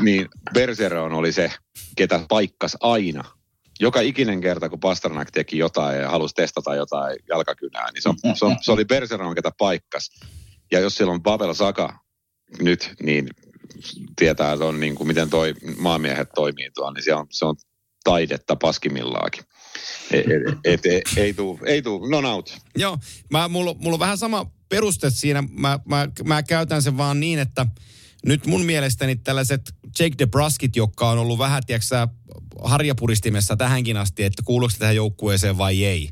[0.00, 1.52] niin Bergeron oli se,
[1.96, 3.24] ketä paikkas aina.
[3.80, 8.16] Joka ikinen kerta, kun Pasternak teki jotain ja halusi testata jotain jalkakynää, niin se, on,
[8.36, 10.10] se, on, se oli Bergeron, ketä paikkas.
[10.72, 11.98] Ja jos siellä on Pavel Saka
[12.60, 13.28] nyt, niin
[14.16, 17.56] tietää, että on niin kuin, miten toi maamiehet toimii tuolla, niin se on, se on
[18.04, 19.44] taidetta paskimillaakin.
[20.10, 20.26] Et,
[20.64, 22.56] et, et, ei tuu, ei tuu, non out.
[22.76, 22.98] Joo,
[23.30, 25.42] mä, mulla, mulla on vähän sama peruste siinä.
[25.50, 27.66] Mä, mä, mä käytän sen vaan niin, että
[28.26, 32.08] nyt mun mielestäni tällaiset Jake DeBruskit, jotka on ollut vähän, tiedätkö
[32.64, 36.10] harjapuristimessa tähänkin asti, että kuuluuko tähän joukkueeseen vai ei.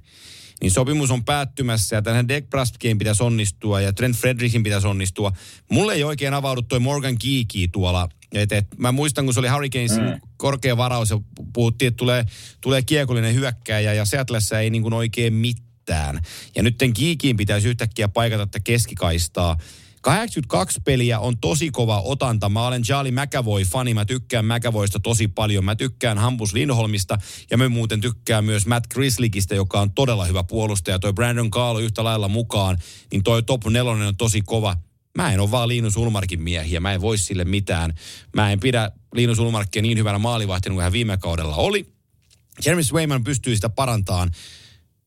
[0.61, 5.33] Niin sopimus on päättymässä ja tähän Dick Braskin pitäisi onnistua ja Trent Fredrickin pitäisi onnistua.
[5.71, 8.09] Mulle ei oikein avaudu toi Morgan Geeky tuolla.
[8.33, 10.21] Et, et, mä muistan, kun se oli Hurricanesin mm.
[10.37, 11.21] korkea varaus ja
[11.53, 12.25] puhuttiin, että tulee,
[12.61, 16.21] tulee kiekollinen hyökkääjä ja Seattleissa ei niin kuin oikein mitään.
[16.55, 19.57] Ja nyt Geekiin pitäisi yhtäkkiä paikata tätä keskikaistaa.
[20.01, 22.49] 82 peliä on tosi kova otanta.
[22.49, 23.95] Mä olen Charlie McAvoy-fani.
[23.95, 25.65] Mä tykkään McAvoysta tosi paljon.
[25.65, 27.19] Mä tykkään Hampus Lindholmista
[27.51, 30.99] ja mä muuten tykkään myös Matt Grislikistä, joka on todella hyvä puolustaja.
[30.99, 32.79] Toi Brandon Carlo yhtä lailla mukaan,
[33.13, 34.77] niin toi top nelonen on tosi kova.
[35.17, 36.81] Mä en ole vaan Liinus Ulmarkin miehiä.
[36.81, 37.95] Mä en voi sille mitään.
[38.37, 41.93] Mä en pidä Liinus Ulmarkia niin hyvänä maalivahtina kuin hän viime kaudella oli.
[42.67, 44.31] Jeremy Swayman pystyy sitä parantamaan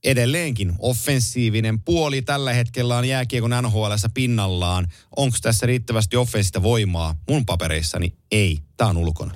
[0.03, 4.87] edelleenkin offensiivinen puoli tällä hetkellä on jääkiekon nhl pinnallaan.
[5.15, 7.15] Onko tässä riittävästi offensiivista voimaa?
[7.29, 8.59] Mun papereissani ei.
[8.77, 9.31] Tämä on ulkona.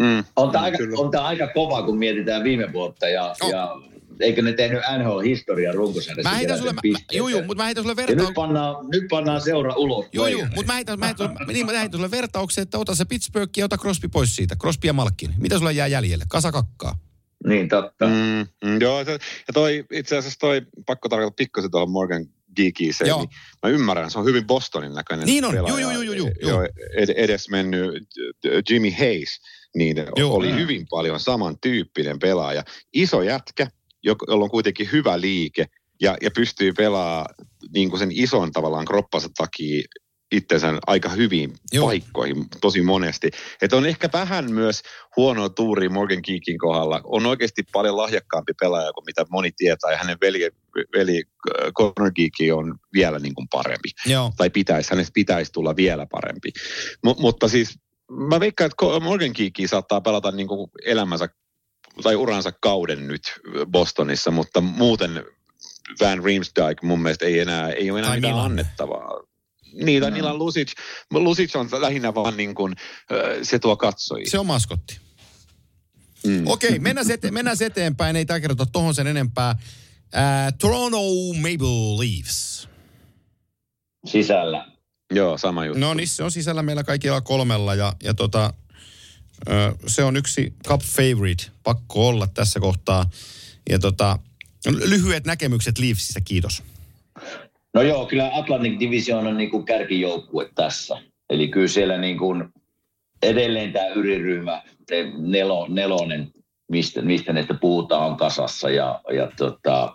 [0.00, 3.50] Mm, on, tämä aika, on tämä aika kova, kun mietitään viime vuotta ja, oh.
[3.50, 3.76] ja
[4.20, 6.30] eikö ne tehnyt NHL-historian runkosarjassa?
[6.30, 6.80] Mä heitän sulle, mä,
[7.12, 8.26] juu, juu, mutta mä heitän sulle vertauksen.
[8.26, 10.06] nyt pannaan, nyt pannaan seura ulos.
[10.12, 13.04] Joo, joo, mutta mä heitän, mä heitän, niin, mä heitän sulle vertauksen, että ota se
[13.04, 14.56] Pittsburgh ja ota Crosby pois siitä.
[14.56, 15.34] Crosby ja Malkin.
[15.38, 16.24] Mitä sulle jää jäljelle?
[16.28, 16.98] Kasakakkaa.
[17.46, 18.06] Niin, totta.
[18.06, 22.94] Mm, mm, joo, se, ja toi, itse asiassa toi, pakko tarkoittaa pikkasen tuohon Morgan Geekiin
[22.94, 23.28] se, niin
[23.62, 26.30] mä ymmärrän, se on hyvin Bostonin näköinen Niin on, joo, joo, joo, joo.
[26.40, 26.68] joo.
[26.96, 28.08] Ed, edes mennyt
[28.70, 29.40] Jimmy Hayes,
[29.74, 30.58] niin joo, oli mm.
[30.58, 32.64] hyvin paljon samantyyppinen pelaaja.
[32.92, 33.70] Iso jätkä,
[34.02, 35.66] jolla on kuitenkin hyvä liike
[36.00, 37.34] ja, ja pystyy pelaamaan
[37.74, 39.82] niin kuin sen ison tavallaan kroppansa takia
[40.32, 41.86] itsensä aika hyviin Joo.
[41.86, 43.30] paikkoihin tosi monesti.
[43.62, 44.82] Että on ehkä vähän myös
[45.16, 47.00] huono tuuri Morgan Keekin kohdalla.
[47.04, 49.90] On oikeasti paljon lahjakkaampi pelaaja kuin mitä moni tietää.
[49.90, 50.50] Ja hänen veli,
[50.96, 53.88] veli äh, Connor Geeky on vielä niin kuin parempi.
[54.06, 54.32] Joo.
[54.36, 56.48] Tai pitäisi, hänestä pitäisi tulla vielä parempi.
[57.06, 57.78] M- mutta siis
[58.28, 61.28] mä veikkaan, että Morgan Geeky saattaa pelata niin kuin elämänsä
[62.02, 63.22] tai uransa kauden nyt
[63.70, 65.24] Bostonissa, mutta muuten
[66.00, 69.28] Van Riemsdyk mun mielestä ei enää, ei ole enää mitään annettavaa.
[69.72, 70.14] Niitä, no.
[70.14, 70.72] niillä on Lusic.
[71.10, 72.76] Lusic on lähinnä vaan niin kuin,
[73.42, 74.30] se tuo katsojia.
[74.30, 74.98] Se on maskotti.
[76.26, 76.46] Mm.
[76.46, 78.16] Okei, okay, mennään, ete- mennään eteenpäin.
[78.16, 79.56] Ei tämä kerrota tohon sen enempää.
[80.14, 80.98] Uh, Toronto
[81.34, 82.68] Maple Leafs.
[84.06, 84.68] Sisällä.
[85.14, 85.80] Joo, sama juttu.
[85.80, 88.52] No niin, se on sisällä meillä kaikilla kolmella ja, ja tota,
[89.48, 91.44] uh, se on yksi cup favorite.
[91.62, 93.10] Pakko olla tässä kohtaa.
[93.70, 94.18] Ja tota,
[94.66, 96.62] lyhyet näkemykset Leafsistä, kiitos.
[97.74, 100.96] No joo, kyllä Atlantic Division on niin kuin kärkijoukkue tässä.
[101.30, 102.48] Eli kyllä siellä niin kuin
[103.22, 104.62] edelleen tämä yriryhmä,
[105.18, 106.28] nelo, nelonen,
[106.68, 108.70] mistä, mistä näistä puhutaan, on kasassa.
[108.70, 109.94] Ja, ja tota,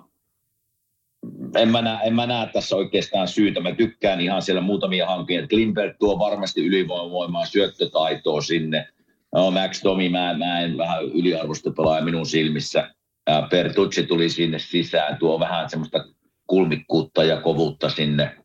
[1.56, 3.60] en, mä näe, en mä näe tässä oikeastaan syytä.
[3.60, 5.48] Mä tykkään ihan siellä muutamia hankkeen.
[5.48, 8.88] Klimberg tuo varmasti ylivoimaa syöttötaitoa sinne.
[9.34, 12.94] No, Max Tomi, mä, mä en vähän yliarvosta pelaaja minun silmissä.
[13.50, 16.06] Pertucci tuli sinne sisään, tuo vähän semmoista
[16.48, 18.38] kulmikkuutta ja kovuutta sinne.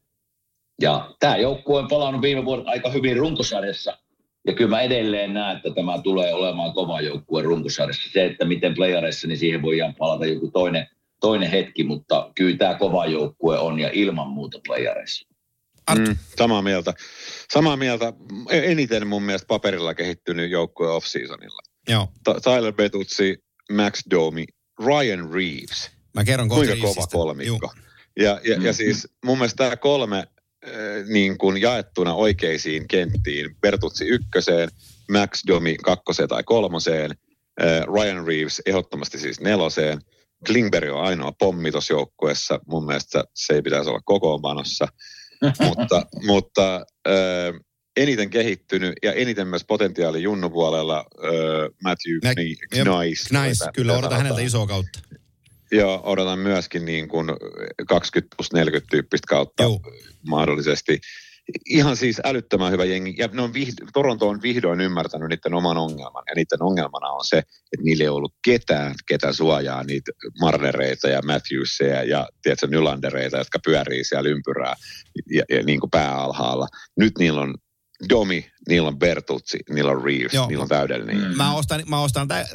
[0.83, 3.99] Ja tämä joukkue on palannut viime vuodet aika hyvin runkosarjassa.
[4.47, 8.11] Ja kyllä mä edelleen näen, että tämä tulee olemaan kova joukkue runkosarjassa.
[8.13, 10.87] Se, että miten playareissa, niin siihen voidaan palata joku toinen,
[11.21, 15.29] toinen hetki, mutta kyllä tämä kova joukkue on ja ilman muuta playareissa.
[15.99, 16.95] Mm, samaa mieltä.
[17.53, 18.13] Samaa mieltä.
[18.51, 21.63] Eniten mun mielestä paperilla kehittynyt joukkue off-seasonilla.
[21.89, 22.09] Joo.
[22.45, 24.45] Tyler Betutsi, Max Domi,
[24.87, 25.91] Ryan Reeves.
[26.15, 27.59] Mä kerron Kuinka kova kolmikko.
[27.75, 27.88] Juu.
[28.19, 28.65] Ja, ja, mm.
[28.65, 30.73] ja siis mun mielestä tämä kolme äh,
[31.09, 34.69] niin kuin jaettuna oikeisiin kenttiin, Bertutsi ykköseen,
[35.13, 37.11] Max Domi kakkoseen tai kolmoseen,
[37.63, 39.99] äh, Ryan Reeves ehdottomasti siis neloseen,
[40.47, 42.61] Klingberg on ainoa pommi tuossa joukkueessa.
[42.67, 44.89] Mun mielestä se ei pitäisi olla kokoonpanossa.
[45.67, 46.77] mutta mutta
[47.09, 47.61] äh,
[47.97, 51.31] eniten kehittynyt ja eniten myös potentiaali junnupuolella äh,
[51.83, 52.19] Matthew
[52.71, 53.29] Knice.
[53.29, 55.01] Knice, kyllä odotan häneltä isoa kautta.
[55.73, 57.27] Joo, odotan myöskin niin kuin
[57.89, 59.81] 20 plus 40 tyyppistä kautta Joo.
[60.29, 61.01] mahdollisesti.
[61.67, 63.15] Ihan siis älyttömän hyvä jengi.
[63.19, 66.23] Ja ne on vihdo, Toronto on vihdoin ymmärtänyt niiden oman ongelman.
[66.27, 71.23] Ja niiden ongelmana on se, että niillä ei ollut ketään, ketä suojaa niitä Marnereita ja
[71.23, 74.75] Matthewsia ja tiedätkö, Nylandereita, jotka pyörii siellä ympyrää
[75.31, 76.67] ja, ja niin kuin pääalhaalla.
[76.97, 77.55] Nyt niillä on
[78.09, 80.49] Domi, niillä on Bertuzzi, niillä on Reeves, Joo.
[80.49, 81.31] niillä on täydellinen.
[81.31, 81.37] Mm.
[81.37, 82.47] Mä ostan, mä ostan tä,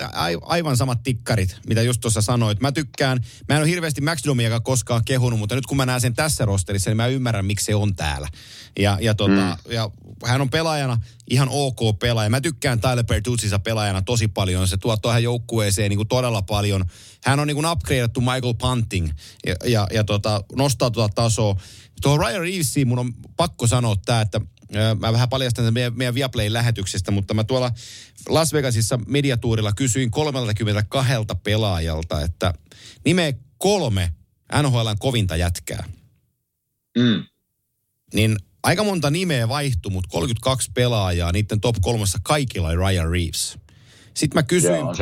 [0.41, 2.61] aivan samat tikkarit, mitä just tuossa sanoit.
[2.61, 6.01] Mä tykkään, mä en ole hirveästi Max Domiakaan koskaan kehunut, mutta nyt kun mä näen
[6.01, 8.27] sen tässä rosterissa, niin mä ymmärrän, miksi se on täällä.
[8.79, 9.73] Ja, ja, tota, mm.
[9.73, 9.89] ja
[10.25, 10.97] hän on pelaajana
[11.29, 12.29] ihan ok pelaaja.
[12.29, 14.67] Mä tykkään Tyler Bertuzzissa pelaajana tosi paljon.
[14.67, 16.85] Se tuo tuohon joukkueeseen niin kuin todella paljon.
[17.23, 19.09] Hän on niin kuin upgradeattu Michael Punting
[19.45, 21.55] ja, ja, ja tota, nostaa tuota tasoa.
[22.01, 24.41] Tuohon Ryan Reevesiin mun on pakko sanoa tämä, että
[24.99, 27.71] Mä vähän paljastan meidän, meidän Viaplay-lähetyksestä, mutta mä tuolla
[28.29, 30.63] Las Vegasissa mediatuurilla kysyin 32
[31.43, 32.53] pelaajalta, että
[33.05, 34.13] nimeä kolme
[34.61, 35.83] NHLn kovinta jätkää.
[36.97, 37.23] Mm.
[38.13, 43.57] Niin aika monta nimeä vaihtui, mutta 32 pelaajaa, niiden top kolmessa kaikilla oli Ryan Reeves.
[44.13, 44.93] Sitten mä kysyin, Joo,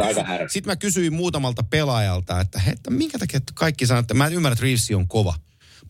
[0.48, 4.27] sit mä kysyin muutamalta pelaajalta, että, he, että minkä takia että kaikki sanoo, että mä
[4.27, 5.35] ymmärrän, että Reeves on kova.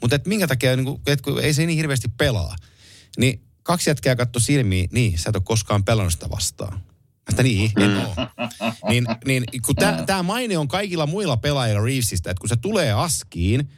[0.02, 2.56] Mutta että minkä takia, niin kuin, että kun ei se niin hirveästi pelaa.
[3.18, 6.82] Niin kaksi jätkää katto silmiin, niin sä et ole koskaan pelannut sitä vastaan.
[7.38, 8.16] Mä niin, en oo.
[8.90, 9.76] Niin, niin kun
[10.06, 13.70] tämä maine on kaikilla muilla pelaajilla Reevesistä, että kun se tulee askiin,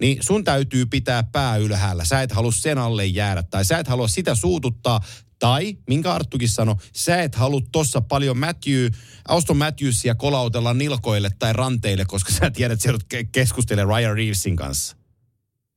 [0.00, 2.04] niin sun täytyy pitää pää ylhäällä.
[2.04, 5.00] Sä et halua sen alle jäädä tai sä et halua sitä suututtaa.
[5.38, 8.86] Tai, minkä Arttukin sanoi, sä et halua tossa paljon Matthew,
[9.28, 14.16] Auston Matthewsia kolautella nilkoille tai ranteille, koska sä tiedät, että sä joudut ke- keskustelemaan Ryan
[14.16, 14.97] Reevesin kanssa.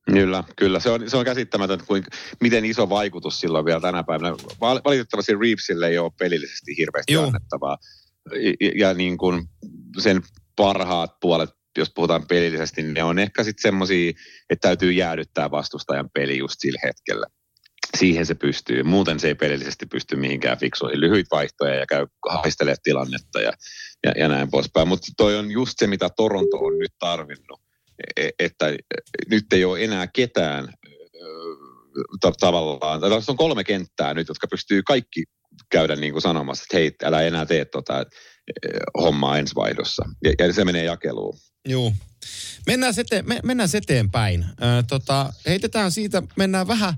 [0.06, 0.80] Kyllä, kyllä.
[0.80, 2.04] Se on, se on käsittämätöntä, kuin,
[2.42, 4.36] miten iso vaikutus sillä on vielä tänä päivänä.
[4.62, 7.26] Val- Valitettavasti Reevesille ei ole pelillisesti hirveästi Joo.
[7.26, 7.78] annettavaa.
[8.60, 9.44] Ja, ja niin kuin
[10.00, 10.22] sen
[10.56, 14.12] parhaat puolet, jos puhutaan pelillisesti, niin ne on ehkä sitten semmoisia,
[14.50, 17.26] että täytyy jäädyttää vastustajan peli just sillä hetkellä.
[17.98, 18.84] Siihen se pystyy.
[18.84, 21.02] Muuten se ei pelillisesti pysty mihinkään fiksuihin.
[21.02, 23.52] Lyhyitä vaihtoja ja käy haistelee tilannetta ja,
[24.06, 24.88] ja, ja näin poispäin.
[24.88, 27.62] Mutta toi on just se, mitä Toronto on nyt tarvinnut.
[28.18, 28.66] E- Että
[29.30, 30.74] nyt ei ole enää ketään
[32.22, 35.24] ta- tavallaan, tässä on kolme kenttää nyt, jotka pystyy kaikki
[35.70, 38.06] käydä niin kuin sanomassa, että hei, älä enää tee tota
[39.02, 40.06] hommaa ensi vaihdossa.
[40.24, 41.38] Ja, ja se menee jakeluun.
[41.68, 41.94] Joo.
[42.68, 44.44] Mennään, sete, me, mennään eteenpäin.
[44.44, 46.94] Ö, tota, heitetään siitä, mennään vähän,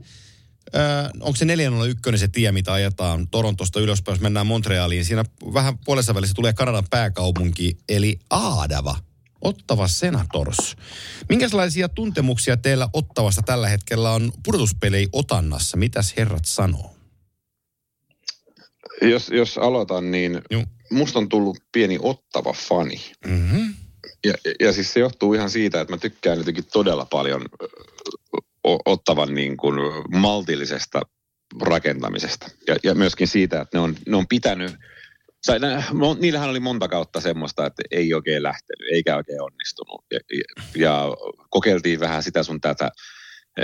[0.76, 0.80] ö,
[1.20, 5.06] onko se 401 se tie, mitä ajetaan Torontosta ylöspäin, jos mennään Montrealiin.
[5.06, 8.96] Siinä vähän puolessa välissä tulee Kanadan pääkaupunki, eli Aadava.
[9.44, 10.76] Ottava Senators.
[11.30, 15.78] Minkälaisia tuntemuksia teillä Ottavasta tällä hetkellä on pudotuspelei Otannassa?
[15.78, 16.96] Mitäs herrat sanoo?
[19.02, 20.64] Jos, jos aloitan, niin Joo.
[20.92, 23.02] musta on tullut pieni ottava fani.
[23.28, 23.74] Mm-hmm.
[24.26, 27.46] Ja, ja siis se johtuu ihan siitä, että mä tykkään jotenkin todella paljon
[28.64, 29.76] ottavan niin kuin
[30.14, 31.02] maltillisesta
[31.62, 32.48] rakentamisesta.
[32.68, 34.76] Ja, ja myöskin siitä, että ne on, ne on pitänyt,
[35.46, 35.60] sai,
[36.20, 40.06] niillähän oli monta kautta semmoista, että ei oikein lähtenyt, eikä oikein onnistunut.
[40.12, 40.20] Ja,
[40.76, 41.08] ja,
[41.50, 42.92] kokeiltiin vähän sitä sun tätä
[43.60, 43.64] ö,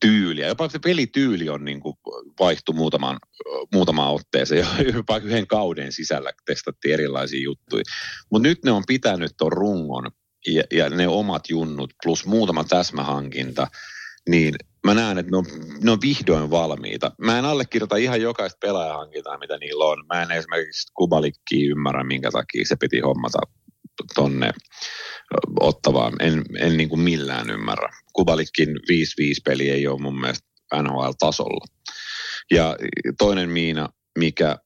[0.00, 0.48] tyyliä.
[0.48, 1.96] Jopa se pelityyli on niin kuin
[2.40, 3.18] vaihtu muutaman,
[3.72, 4.66] muutamaan otteeseen.
[4.94, 7.84] Jopa yhden kauden sisällä testattiin erilaisia juttuja.
[8.30, 10.10] Mutta nyt ne on pitänyt ton rungon
[10.46, 13.66] ja, ja ne omat junnut plus muutama täsmähankinta,
[14.28, 14.54] niin
[14.84, 15.44] mä näen, että ne on,
[15.82, 17.12] ne on vihdoin valmiita.
[17.18, 20.04] Mä en allekirjoita ihan jokaista pelaajahankintaa, mitä niillä on.
[20.12, 23.38] Mä en esimerkiksi Kubalikkiä ymmärrä, minkä takia se piti hommata
[24.14, 24.52] tonne
[25.60, 26.12] ottavaan.
[26.20, 27.88] En, en niin kuin millään ymmärrä.
[28.12, 28.72] Kubalikkin 5-5
[29.44, 30.48] peli ei ole mun mielestä
[30.82, 31.66] NHL-tasolla.
[32.50, 32.76] Ja
[33.18, 33.88] toinen miina,
[34.18, 34.58] mikä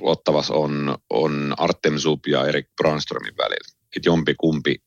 [0.00, 3.78] ottavas on, on Artem Zub ja Erik Brandströmin välillä.
[3.96, 4.83] Että jompi kumpi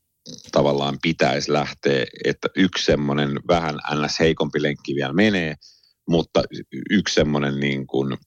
[0.52, 4.20] tavallaan pitäisi lähteä, että yksi semmoinen vähän ns.
[4.20, 5.56] heikompi lenkki vielä menee,
[6.10, 6.44] mutta
[6.90, 8.18] yksi semmoinen niin kuin,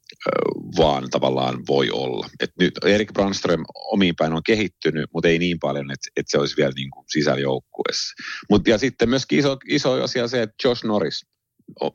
[0.77, 2.29] vaan tavallaan voi olla.
[2.41, 6.39] Et nyt Erik Brandström omiin päin on kehittynyt, mutta ei niin paljon, että, että se
[6.39, 8.15] olisi vielä niin kuin sisällä joukkueessa.
[8.51, 11.27] Mut, ja sitten myöskin iso, iso asia se, että Josh Norris,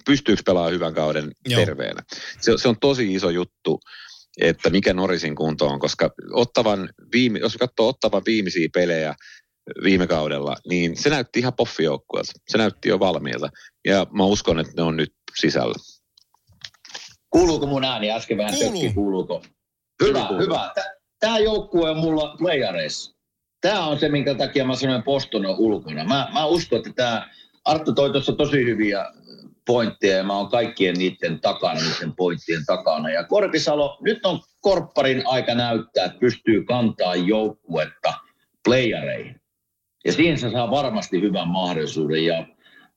[0.06, 1.66] pystyykö pelaamaan hyvän kauden Joo.
[1.66, 2.02] terveenä.
[2.42, 3.80] Se, se on tosi iso juttu,
[4.42, 9.16] että mikä Norrisin kunto on, koska ottavan viime, jos katsoo ottavan viimeisiä pelejä
[9.84, 12.32] viime kaudella, niin se näytti ihan poffijoukkueelta.
[12.48, 13.50] Se näytti jo valmiilta.
[13.86, 15.76] Ja mä uskon, että ne on nyt sisällä.
[17.30, 18.72] Kuuluuko mun ääni äsken vähän Kuuluu.
[18.72, 19.44] tökki, kuuluuko?
[20.04, 20.44] Hyvä, kuuluu.
[20.44, 20.72] hyvä.
[21.20, 23.16] Tämä joukkue on mulla playareissa.
[23.62, 26.04] Tämä on se, minkä takia mä sanoin Poston on ulkona.
[26.04, 27.30] Mä, mä uskon, että tämä
[27.66, 29.06] Arttu toi tuossa tosi hyviä
[29.66, 33.10] pointteja ja mä oon kaikkien niiden takana, niiden pointtien takana.
[33.10, 38.14] Ja Korpisalo, nyt on korpparin aika näyttää, että pystyy kantaa joukkuetta
[38.64, 39.42] playareihin.
[40.06, 42.26] Ja siihen se saa varmasti hyvän mahdollisuuden.
[42.26, 42.46] Ja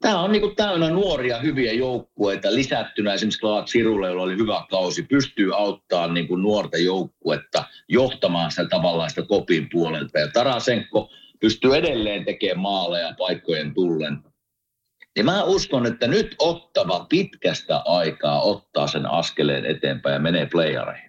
[0.00, 5.02] tämä on niinku täynnä nuoria hyviä joukkueita lisättynä esimerkiksi Clark Sirulle, jolla oli hyvä kausi,
[5.02, 10.18] pystyy auttamaan niinku nuorta joukkuetta johtamaan sitä tavallaan sitä kopin puolelta.
[10.18, 11.10] Ja Tarasenko
[11.40, 14.18] pystyy edelleen tekemään maaleja paikkojen tullen.
[15.16, 21.07] Ja mä uskon, että nyt ottava pitkästä aikaa ottaa sen askeleen eteenpäin ja menee playareihin.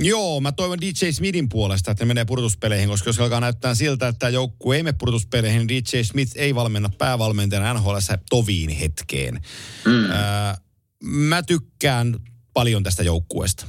[0.00, 4.08] Joo, mä toivon DJ Smithin puolesta, että ne menee pudotuspeleihin, koska jos alkaa näyttää siltä,
[4.08, 7.96] että joukkue ei mene pudotuspeleihin, niin DJ Smith ei valmenna päävalmentajana NHL
[8.30, 9.40] toviin hetkeen.
[9.84, 10.10] Mm.
[10.10, 10.58] Ää,
[11.02, 12.16] mä tykkään
[12.52, 13.66] paljon tästä joukkueesta.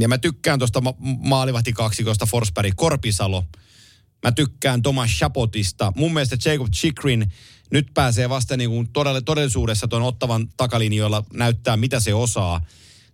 [0.00, 3.44] Ja mä tykkään tuosta ma- maalivahti kaksikosta Forsberg Korpisalo.
[4.24, 5.92] Mä tykkään Thomas Chapotista.
[5.96, 7.32] Mun mielestä Jacob Chikrin
[7.70, 8.88] nyt pääsee vasta niin kuin
[9.24, 12.60] todellisuudessa tuon ottavan takalinjoilla näyttää, mitä se osaa.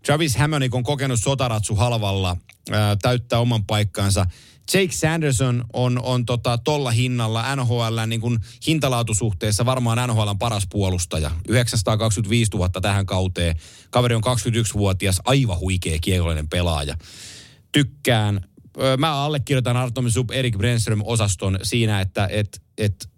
[0.07, 2.37] Travis Hammonick on kokenut sotaratsu halvalla,
[2.71, 4.27] ää, täyttää oman paikkansa.
[4.75, 11.31] Jake Sanderson on, on tota, tolla hinnalla NHL niin kuin hintalaatusuhteessa varmaan NHLn paras puolustaja.
[11.49, 13.57] 925 000 tähän kauteen.
[13.91, 16.97] Kaveri on 21-vuotias, aivan huikea kiekollinen pelaaja.
[17.73, 18.41] Tykkään.
[18.99, 23.09] Mä allekirjoitan Artomi Sub Erik Brenström-osaston siinä, että et, et,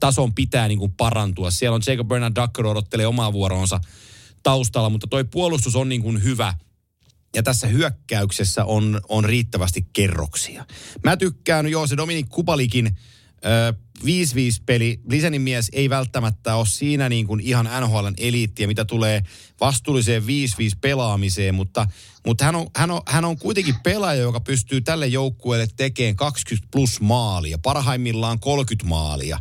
[0.00, 1.50] tason pitää niin kuin parantua.
[1.50, 3.80] Siellä on Jacob Bernard Ducker odottelee omaa vuoronsa
[4.44, 6.54] taustalla, mutta toi puolustus on niin kuin hyvä–
[7.34, 10.66] ja tässä hyökkäyksessä on, on riittävästi kerroksia.
[11.04, 12.96] Mä tykkään, joo se Dominik Kupalikin
[14.00, 14.06] 5-5
[14.66, 15.00] peli.
[15.10, 19.22] Lisänin mies ei välttämättä ole siinä niin kuin ihan NHLn eliittiä, mitä tulee
[19.60, 20.26] vastuulliseen 5-5
[20.80, 21.86] pelaamiseen, mutta,
[22.26, 26.68] mutta hän, on, hän, on, hän on kuitenkin pelaaja, joka pystyy tälle joukkueelle tekemään 20
[26.72, 29.38] plus maalia, parhaimmillaan 30 maalia.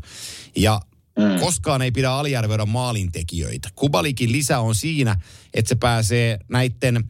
[0.56, 0.82] Ja
[1.20, 1.40] Mm.
[1.40, 3.70] Koskaan ei pidä aliarvioida maalintekijöitä.
[3.76, 5.16] Kubalikin lisä on siinä,
[5.54, 7.04] että se pääsee näiden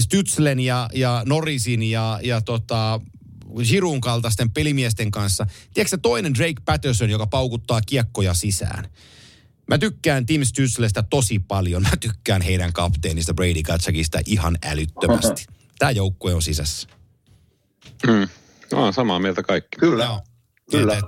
[0.00, 3.00] Stützlen ja, ja Norrisin ja, ja tota,
[3.68, 5.46] Giroun kaltaisten pelimiesten kanssa.
[5.74, 8.88] Tiedätkö toinen Drake Patterson, joka paukuttaa kiekkoja sisään?
[9.68, 11.82] Mä tykkään Tim Stützlestä tosi paljon.
[11.82, 15.46] Mä tykkään heidän kapteenista Brady Katsakista ihan älyttömästi.
[15.78, 16.88] Tämä joukkue on sisässä.
[18.06, 18.28] Mm.
[18.72, 19.78] No, samaa mieltä kaikki.
[19.78, 20.04] Kyllä.
[20.04, 20.22] Joo.
[20.70, 21.02] Kyllä.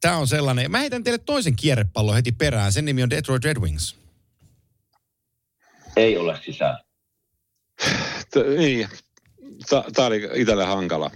[0.00, 0.70] Tämä on sellainen.
[0.70, 2.72] Mä heitän teille toisen kierrepallon heti perään.
[2.72, 3.96] Sen nimi on Detroit Red Wings.
[5.96, 6.80] Ei ole sisällä.
[8.58, 8.88] Niin,
[9.94, 11.10] tämä oli itselle hankala.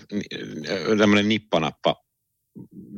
[0.99, 2.03] Tämmöinen nippanappa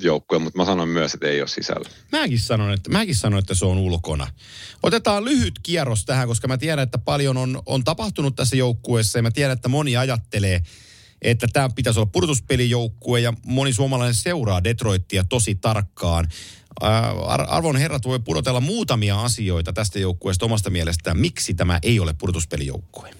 [0.03, 1.89] joukkue, mutta mä sanon myös, että ei ole sisällä.
[2.13, 4.27] Mäkin sanon, että, mäkin sanon, että se on ulkona.
[4.83, 9.23] Otetaan lyhyt kierros tähän, koska mä tiedän, että paljon on, on tapahtunut tässä joukkueessa ja
[9.23, 10.61] mä tiedän, että moni ajattelee,
[11.25, 16.29] että tämä pitäisi olla pudotuspelijoukkue ja moni suomalainen seuraa Detroittia tosi tarkkaan.
[17.49, 21.19] Arvon herrat voi pudotella muutamia asioita tästä joukkueesta omasta mielestään.
[21.19, 23.11] Miksi tämä ei ole pudotuspelijoukkue?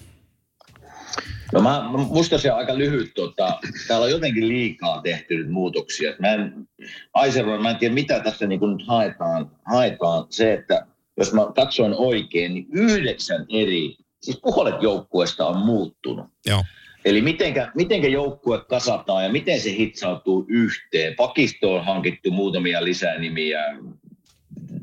[1.53, 3.13] No mä, musta se on aika lyhyt.
[3.13, 6.13] Tota, täällä on jotenkin liikaa tehty nyt muutoksia.
[6.19, 6.67] Mä en,
[7.13, 10.25] Aiservan, mä en tiedä mitä tässä niin nyt haetaan, haetaan.
[10.29, 10.85] Se, että
[11.17, 16.25] jos mä katsoin oikein, niin yhdeksän eri, siis puolet joukkueesta on muuttunut.
[16.45, 16.63] Joo.
[17.05, 21.15] Eli mitenkä, mitenkä joukkue kasataan ja miten se hitsautuu yhteen.
[21.15, 23.59] Pakisto on hankittu muutamia lisänimiä.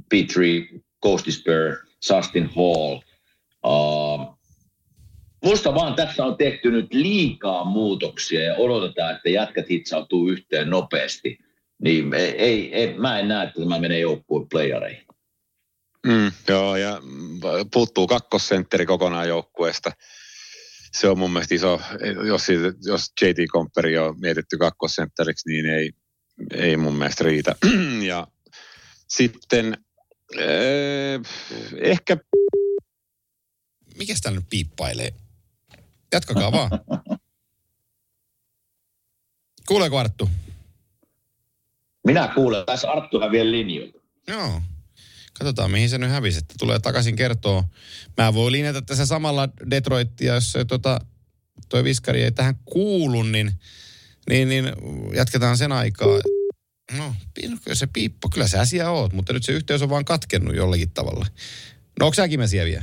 [0.08, 0.68] Petri,
[1.02, 3.00] Ghosty Spur, Sustin Hall.
[3.66, 4.38] Uh,
[5.44, 11.38] Musta vaan tässä on tehty nyt liikaa muutoksia ja odotetaan, että jätkät hitsautuu yhteen nopeasti.
[11.82, 15.06] Niin ei, ei, mä en näe, että tämä menee joukkueen playereihin.
[16.06, 17.00] Mm, joo, ja
[17.72, 19.92] puuttuu kakkosentteri kokonaan joukkueesta.
[20.92, 21.80] Se on mun mielestä iso,
[22.26, 22.46] jos,
[22.84, 25.92] jos JT Comperi on mietitty kakkosentteriksi, niin ei,
[26.54, 27.56] ei mun mielestä riitä.
[28.10, 28.26] ja
[29.08, 29.76] sitten
[30.38, 31.20] eh,
[31.80, 32.16] ehkä...
[33.98, 35.12] Mikäs täällä nyt piippailee?
[36.12, 36.70] Jatkakaa vaan.
[39.68, 40.30] Kuuleeko Arttu?
[42.06, 42.66] Minä kuulen.
[42.66, 43.98] Tässä Arttu häviää linjoilta.
[44.28, 44.62] Joo.
[45.38, 47.64] Katsotaan, mihin se nyt hävisi, että tulee takaisin kertoo.
[48.18, 51.00] Mä voin linjata tässä samalla Detroitia, jos tota,
[51.68, 53.52] toi viskari ei tähän kuulu, niin,
[54.28, 54.72] niin, niin
[55.14, 56.08] jatketaan sen aikaa.
[56.98, 60.56] No, kyllä se piippo, kyllä sä siellä oot, mutta nyt se yhteys on vaan katkennut
[60.56, 61.26] jollakin tavalla.
[62.00, 62.82] No, onko säkin mä vielä?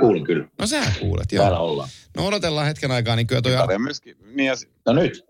[0.00, 0.48] Kuulin kyllä.
[0.58, 1.42] No sä kuulet, joo.
[1.42, 1.88] Täällä ollaan.
[2.16, 3.56] No odotellaan hetken aikaa, niin kyllä toi...
[3.56, 4.68] Ar- myöskin mies.
[4.86, 5.24] No nyt.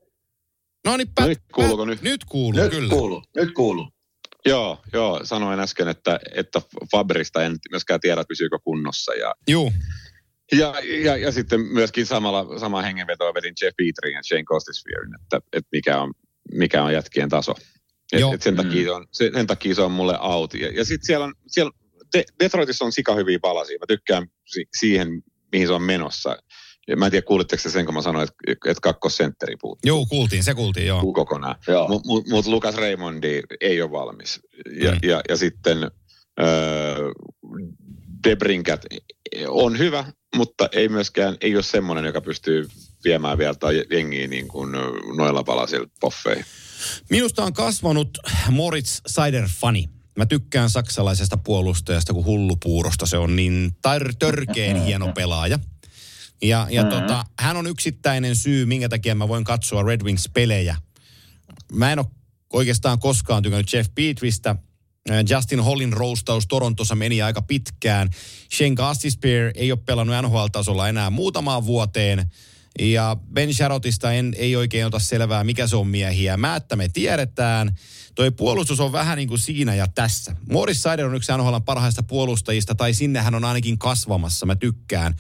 [0.87, 2.03] No niin, pät, nyt kuuluuko nyt?
[2.03, 2.89] Nyt kuuluu, nyt kyllä.
[2.89, 3.92] Kuuluu, nyt kuuluu.
[4.47, 6.63] Joo, joo, sanoin äsken, että, että
[6.93, 9.15] Fabrista en myöskään tiedä, pysyykö kunnossa.
[9.15, 9.73] Ja, Juu.
[10.53, 10.75] Ja,
[11.05, 15.69] ja, ja, sitten myöskin samalla, sama hengenvetoa vedin Jeff Petrin ja Shane Costisfierin, että, että
[15.73, 16.13] mikä, on,
[16.55, 17.55] mikä on jätkien taso.
[18.13, 20.55] Et, et sen, takia on, sen takia se on mulle out.
[20.55, 21.71] Ja, ja sitten siellä on, siellä
[22.17, 23.79] De- Detroitissa on sika hyviä palasia.
[23.81, 25.09] Mä tykkään si- siihen,
[25.53, 26.37] mihin se on menossa.
[26.89, 29.89] Ja mä en tiedä, kuulitteko sen, kun mä sanoin, että, että kakkosentteri puuttuu.
[29.89, 31.13] Joo, kuultiin, se kuultiin, joo.
[31.13, 31.57] Kokonaan.
[31.89, 34.41] Mutta mut, mut Lukas Raymondi ei ole valmis.
[34.81, 34.99] Ja, mm.
[35.03, 36.49] ja, ja sitten äh,
[38.29, 38.85] Debrinkat
[39.49, 40.05] on hyvä,
[40.37, 42.69] mutta ei myöskään, ei ole semmoinen, joka pystyy
[43.05, 44.73] viemään vielä tai jengiä niin kuin
[45.17, 46.45] noilla palasilla poffeihin.
[47.11, 48.19] Minusta on kasvanut
[48.51, 49.85] Moritz Seider-fani.
[50.19, 53.07] Mä tykkään saksalaisesta puolustajasta kuin hullupuurosta.
[53.07, 55.59] Se on niin tar- törkeen hieno pelaaja.
[56.43, 57.01] Ja, ja mm-hmm.
[57.01, 60.77] tota, hän on yksittäinen syy, minkä takia mä voin katsoa Red Wings-pelejä.
[61.73, 62.07] Mä en ole
[62.53, 64.57] oikeastaan koskaan tykännyt Jeff Petristä.
[65.11, 68.11] Äh, Justin Hollin roustaus Torontossa meni aika pitkään.
[68.57, 72.31] Shane Gostisbehere ei ole pelannut NHL-tasolla enää muutamaan vuoteen.
[72.79, 76.37] Ja Ben Sharotista en, ei oikein ota selvää, mikä se on miehiä.
[76.37, 77.79] Määttä me tiedetään.
[78.15, 80.37] Toi puolustus on vähän niin kuin siinä ja tässä.
[80.51, 85.15] Morris Seider on yksi NHL parhaista puolustajista, tai sinne hän on ainakin kasvamassa, mä tykkään.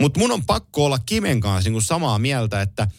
[0.00, 2.88] Mutta mun on pakko olla Kimen kanssa niin kuin samaa mieltä, että–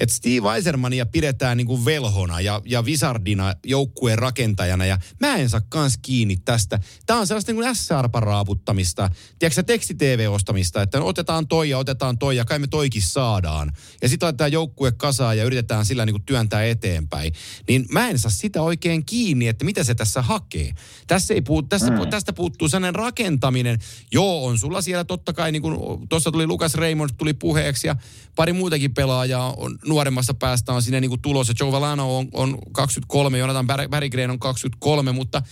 [0.00, 5.50] että Steve Eisermania pidetään niin kuin velhona ja, ja Wizardina joukkueen rakentajana ja mä en
[5.50, 6.78] saa kans kiinni tästä.
[7.06, 12.44] Tämä on sellaista niin kuin SR-raaputtamista, tiedätkö teksti-TV-ostamista, että otetaan toi ja otetaan toi ja
[12.44, 13.72] kai me toikin saadaan.
[14.02, 17.32] Ja sitten laitetaan joukkue kasaan ja yritetään sillä niin kuin työntää eteenpäin.
[17.68, 20.72] Niin mä en saa sitä oikein kiinni, että mitä se tässä hakee.
[21.06, 22.10] Tässä ei puut, tässä, mm.
[22.10, 23.78] Tästä puuttuu sellainen rakentaminen.
[24.12, 27.96] Joo, on sulla siellä totta kai, niin kuin tuossa tuli Lukas Raymond tuli puheeksi ja
[28.36, 31.52] pari muutakin pelaajaa on nuoremmassa päästä on sinne niin kuin tulos.
[31.60, 35.42] Joe Valano on, on 23, Jonathan Berggren on 23, mutta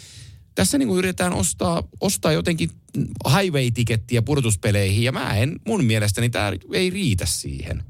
[0.54, 2.70] tässä niin kuin yritetään ostaa, ostaa jotenkin
[3.28, 7.82] highway-tikettiä purtuspeleihin, ja mä en, mun mielestäni tämä ei riitä siihen.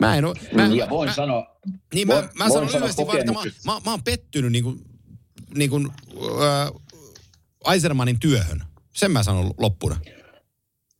[0.00, 1.56] Mä en ole, mä, ja voin mä, sanoa,
[1.94, 4.84] niin voin, mä, mä sanon lyhyesti vaan, että mä, mä, mä oon pettynyt niin kuin,
[5.54, 5.88] niin kuin,
[6.22, 8.64] äh, Eisermanin työhön.
[8.94, 10.00] Sen mä sanon loppuna.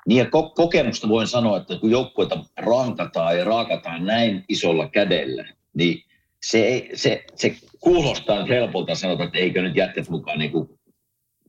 [0.09, 5.45] Niin ja ko- kokemusta voin sanoa, että kun joukkueita rankataan ja raakataan näin isolla kädellä,
[5.75, 6.03] niin
[6.43, 10.69] se, ei, se, se kuulostaa nyt helpolta sanoa, että eikö nyt jätket mukaan niin kuin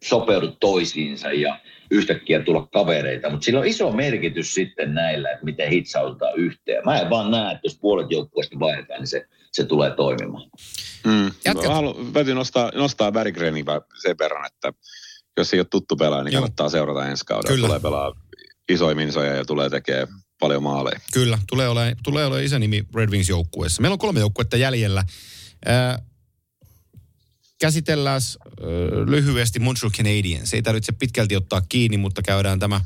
[0.03, 1.59] sopeudu toisiinsa ja
[1.91, 6.85] yhtäkkiä tulla kavereita, mutta sillä on iso merkitys sitten näillä, että miten hitsautetaan yhteen.
[6.85, 10.49] Mä en vaan näe, että jos puolet joukkueesta vaihdetaan, niin se, se tulee toimimaan.
[11.05, 11.31] Mm.
[11.67, 13.65] Haluan, täytyy nostaa, nostaa Berggrenin
[14.01, 14.73] sen verran, että
[15.37, 16.41] jos ei ole tuttu pelaaja, niin Joo.
[16.41, 17.55] kannattaa seurata ensi kaudella.
[17.55, 17.67] Kyllä.
[17.67, 18.13] Tulee pelaa
[18.69, 20.07] isoja minsoja ja tulee tekemään
[20.39, 20.99] paljon maaleja.
[21.13, 23.81] Kyllä, tulee olemaan, tulee olemaan iso nimi Red Wings joukkueessa.
[23.81, 25.03] Meillä on kolme joukkuetta jäljellä.
[25.69, 26.01] Äh,
[27.59, 28.67] käsitellään äh,
[29.05, 30.53] lyhyesti Montreal Canadiens.
[30.53, 32.81] Ei tarvitse pitkälti ottaa kiinni, mutta käydään tämä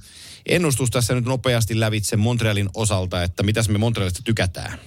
[0.45, 4.79] ennustus tässä nyt nopeasti lävitse Montrealin osalta, että mitäs me Montrealista tykätään.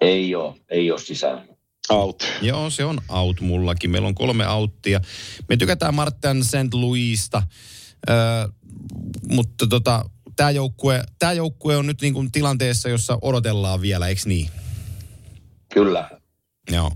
[0.00, 1.44] Ei ole, ei ole sisällä.
[1.90, 2.32] Out.
[2.42, 3.90] Joo, se on out mullakin.
[3.90, 5.00] Meillä on kolme outtia.
[5.48, 6.74] Me tykätään Martin St.
[6.74, 7.42] Louisista.
[8.10, 8.48] Öö,
[9.28, 10.04] mutta tota,
[10.36, 14.50] tämä joukkue, tää joukkue on nyt niin kuin tilanteessa, jossa odotellaan vielä, eikö niin?
[15.74, 16.10] Kyllä.
[16.72, 16.90] Joo.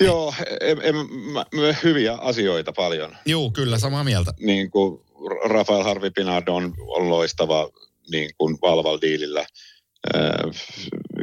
[0.00, 0.96] Joo, em, em,
[1.32, 3.16] mä, mä, hyviä asioita paljon.
[3.26, 4.34] Joo, kyllä, samaa mieltä.
[4.40, 5.00] Niin kuin
[5.44, 7.70] Rafael Harvi Pinard on, on loistava
[8.10, 9.44] niin kuin Valval-diilillä.
[10.14, 10.32] Äh,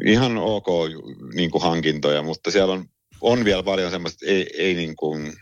[0.05, 0.67] ihan ok
[1.33, 2.85] niin kuin hankintoja, mutta siellä on,
[3.21, 5.33] on vielä paljon semmoista, ei, ei niin kuin,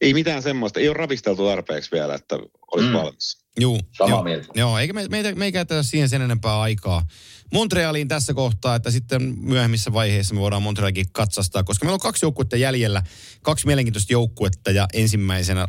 [0.00, 2.38] ei mitään semmoista, ei ole ravisteltu tarpeeksi vielä, että
[2.72, 2.94] olisi mm.
[2.94, 3.38] valmis.
[3.60, 3.80] Joo.
[3.92, 4.48] Samaa joo, mieltä.
[4.54, 7.02] Joo, eikä me, meitä, me ei käytetä siihen sen enempää aikaa.
[7.52, 12.24] Montrealiin tässä kohtaa, että sitten myöhemmissä vaiheissa me voidaan Montrealikin katsastaa, koska meillä on kaksi
[12.24, 13.02] joukkuetta jäljellä,
[13.42, 15.68] kaksi mielenkiintoista joukkuetta ja ensimmäisenä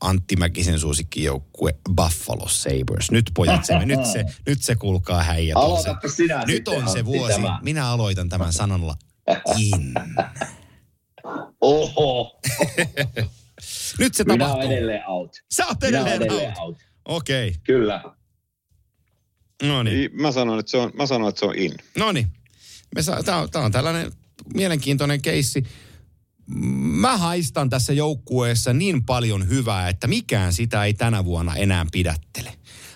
[0.00, 3.10] Antti Mäkisen suosikkijoukkue Buffalo Sabres.
[3.10, 5.56] Nyt pojat, se, nyt, se, nyt se kuulkaa häijät.
[5.56, 7.32] Aloitapa sinä Nyt on se vuosi.
[7.32, 7.58] Tämä.
[7.62, 8.96] Minä aloitan tämän sanalla
[9.56, 9.94] in.
[11.60, 12.40] Oho.
[13.98, 14.66] Nyt se Minä tapahtuu.
[14.66, 15.36] olen edelleen out.
[15.50, 16.58] Sä oot Minä edelleen, edelleen out.
[16.58, 16.78] out.
[17.04, 17.48] Okei.
[17.48, 17.60] Okay.
[17.64, 18.02] Kyllä.
[19.62, 20.10] No niin.
[20.12, 21.74] Mä sanon, että se on, mä sanon, että se on in.
[21.96, 22.26] No niin.
[23.24, 24.12] Tämä on, tää on tällainen
[24.54, 25.64] mielenkiintoinen keissi.
[26.76, 32.52] Mä haistan tässä joukkueessa niin paljon hyvää, että mikään sitä ei tänä vuonna enää pidättele.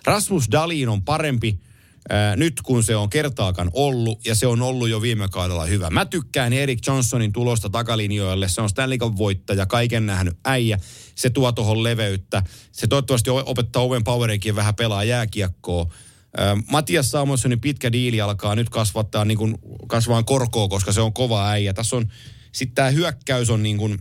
[0.06, 1.60] Rasmus Dalin on parempi
[2.08, 5.90] ää, nyt kun se on kertaakaan ollut, ja se on ollut jo viime kaudella hyvä.
[5.90, 8.48] Mä tykkään Erik Johnsonin tulosta takalinjoille.
[8.48, 10.78] Se on Stanley Cup voittaja, kaiken nähnyt äijä.
[11.14, 12.42] Se tuo tuohon leveyttä.
[12.72, 15.92] Se toivottavasti opettaa Owen Powerikin vähän pelaa jääkiekkoa.
[16.36, 21.12] Ää, Matias Samuelsonin pitkä diili alkaa nyt kasvattaa niin kuin, kasvaan korkoa, koska se on
[21.12, 21.72] kova äijä.
[21.72, 22.08] Tässä on,
[22.52, 23.98] sitten tämä hyökkäys on niin kuin,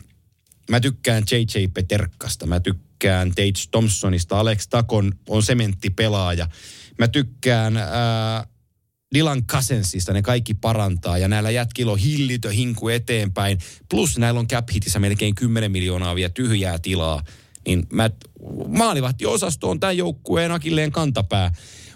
[0.69, 6.48] mä tykkään JJ Peterkasta, mä tykkään Tage Thompsonista, Alex Takon on sementtipelaaja.
[6.99, 8.48] Mä tykkään ää,
[9.15, 13.57] Dylan Cousensista, ne kaikki parantaa ja näillä jätkillä on hillitö hinku eteenpäin.
[13.90, 17.24] Plus näillä on cap hitissä melkein 10 miljoonaa vielä tyhjää tilaa.
[17.68, 18.10] Niin mä,
[18.68, 21.52] maalivahti osasto on tämän joukkueen akilleen kantapää.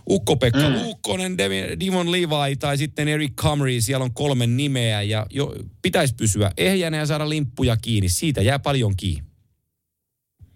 [0.10, 0.76] Ukko-Pekka mm.
[0.76, 1.38] Luukkonen,
[1.80, 6.98] Dimon Levi tai sitten Eric Comrie, siellä on kolme nimeä ja jo, pitäisi pysyä ehjänä
[6.98, 8.10] ja saada limppuja kiinni.
[8.10, 9.32] Siitä jää paljon kiinni.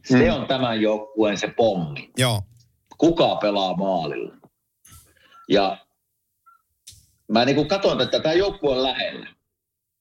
[0.05, 2.09] Se on tämän joukkueen se pommi.
[2.17, 2.43] Joo.
[2.97, 4.35] Kuka pelaa maalilla?
[5.49, 5.77] Ja
[7.27, 9.27] mä niin kuin katson, että tämä joukkue on lähellä.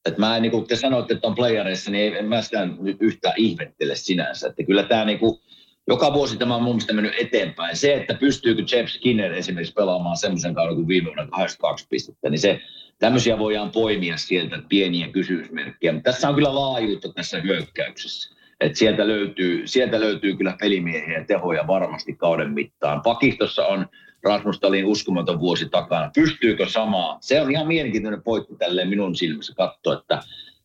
[0.06, 3.34] Että mä niin kuin te sanoitte, että on playereissa, niin en mä sitä nyt yhtään
[3.36, 4.48] ihmettele sinänsä.
[4.48, 5.40] Että kyllä tämä niin kuin,
[5.88, 7.76] joka vuosi tämä on mun mielestä mennyt eteenpäin.
[7.76, 12.38] Se, että pystyykö Jeff Skinner esimerkiksi pelaamaan semmoisen kauden kuin viime vuonna 82 pistettä, niin
[12.38, 12.60] se,
[12.98, 15.92] tämmöisiä voidaan poimia sieltä pieniä kysymysmerkkejä.
[15.92, 18.34] Mutta tässä on kyllä laajuutta tässä hyökkäyksessä.
[18.64, 23.02] Et sieltä, löytyy, sieltä löytyy kyllä pelimiehiä ja tehoja varmasti kauden mittaan.
[23.02, 23.86] Pakistossa on
[24.22, 26.10] Rasmus Dalin uskomaton vuosi takana.
[26.14, 27.18] Pystyykö samaa?
[27.20, 30.20] Se on ihan mielenkiintoinen pointti tälleen minun silmissä katsoa, että,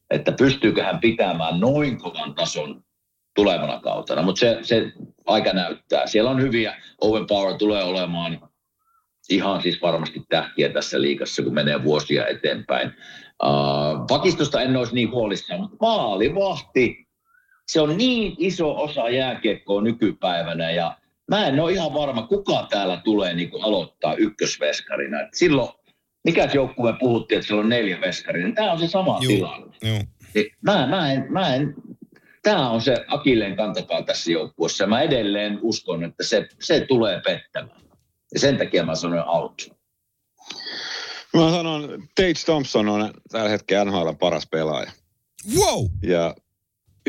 [0.09, 2.83] että pystyykö hän pitämään noin kovan tason
[3.35, 4.21] tulevana kautena.
[4.21, 4.91] Mutta se, se
[5.25, 6.07] aika näyttää.
[6.07, 6.75] Siellä on hyviä.
[7.01, 8.49] Owen Power tulee olemaan
[9.29, 12.93] ihan siis varmasti tähtiä tässä liikassa, kun menee vuosia eteenpäin.
[13.43, 17.08] Uh, pakistosta en olisi niin huolissaan, mutta maalivahti,
[17.69, 20.97] se on niin iso osa jääkiekkoa nykypäivänä ja
[21.27, 25.21] mä en ole ihan varma, kuka täällä tulee niin kuin aloittaa ykkösveskarina.
[25.21, 25.69] Et silloin,
[26.23, 29.75] mikä joukkue puhuttiin, että siellä on neljä veskaria, niin tämä on se sama Juu, tilanne.
[29.83, 29.99] Juu.
[30.35, 31.75] Niin mä, mä, en, mä en,
[32.43, 34.87] tämä on se akilleen kantakaa tässä joukkueessa.
[34.87, 37.81] Mä edelleen uskon, että se, se tulee pettämään.
[38.33, 39.71] Ja sen takia mä sanoin out.
[41.33, 44.91] Mä sanon, Tate Thompson on tällä hetkellä NHL paras pelaaja.
[45.55, 45.85] Wow!
[46.03, 46.35] Ja,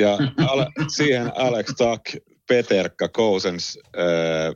[0.00, 0.18] ja
[0.50, 4.54] ale, siihen Alex Tuck, Peterka, Cousins, äh,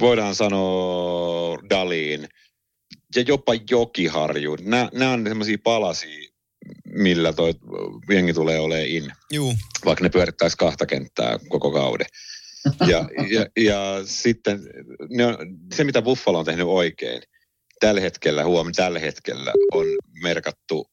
[0.00, 2.28] voidaan sanoa Daliin
[3.16, 4.56] ja jopa Jokiharju.
[4.92, 6.30] Nämä on semmoisia palasia,
[6.84, 7.54] millä toi
[8.10, 9.12] jengi tulee olemaan in.
[9.32, 9.54] Juu.
[9.84, 12.06] Vaikka ne pyörittäisi kahta kenttää koko kauden.
[12.88, 14.60] Ja, ja, ja sitten
[15.10, 15.36] ne on,
[15.74, 17.22] se, mitä Buffalo on tehnyt oikein,
[17.80, 19.86] tällä hetkellä, huom, tällä hetkellä on
[20.22, 20.86] merkattu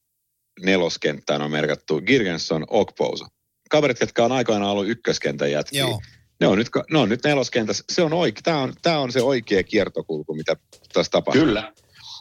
[0.62, 3.26] neloskenttään on merkattu Girgensson, Okpouso.
[3.70, 5.80] Kaverit, jotka on aikoinaan ollut ykköskentän jätkiä.
[5.80, 6.00] Joo.
[6.40, 7.84] Ne on nyt, ne on nyt neloskentässä.
[7.92, 10.56] Se on oike, tämä on, tämä on se oikea kiertokulku, mitä
[10.92, 11.44] tässä tapahtuu.
[11.44, 11.72] Kyllä.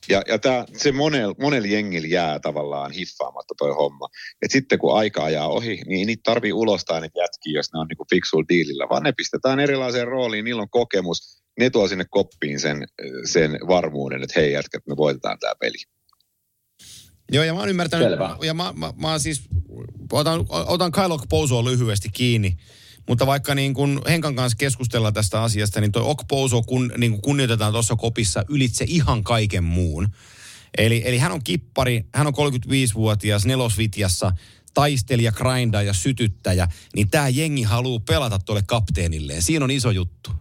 [0.09, 4.07] Ja, ja tää, se monella monel jengillä jää tavallaan hiffaamatta toi homma.
[4.41, 7.87] Et sitten kun aika ajaa ohi, niin niitä tarvii ulostaa niitä jätkiä, jos ne on
[7.87, 12.59] niinku fiksuilla diilillä, vaan ne pistetään erilaiseen rooliin, niillä on kokemus, ne tuo sinne koppiin
[12.59, 12.87] sen,
[13.25, 15.77] sen varmuuden, että hei jätkät, me voitetaan tämä peli.
[17.31, 18.37] Joo, ja mä oon ymmärtänyt, Selvä.
[18.43, 19.41] ja mä, mä, mä siis,
[20.11, 22.57] otan, otan Kyle Pousoa lyhyesti kiinni,
[23.07, 27.21] mutta vaikka niin kun Henkan kanssa keskustellaan tästä asiasta, niin toi Okposo kun, niin kun
[27.21, 30.07] kunnioitetaan tuossa kopissa ylitse ihan kaiken muun.
[30.77, 34.31] Eli, eli hän on kippari, hän on 35-vuotias nelosvitjassa,
[34.73, 39.41] taistelija, grinda ja sytyttäjä, niin tämä jengi haluaa pelata tuolle kapteenilleen.
[39.41, 40.31] Siinä on iso juttu.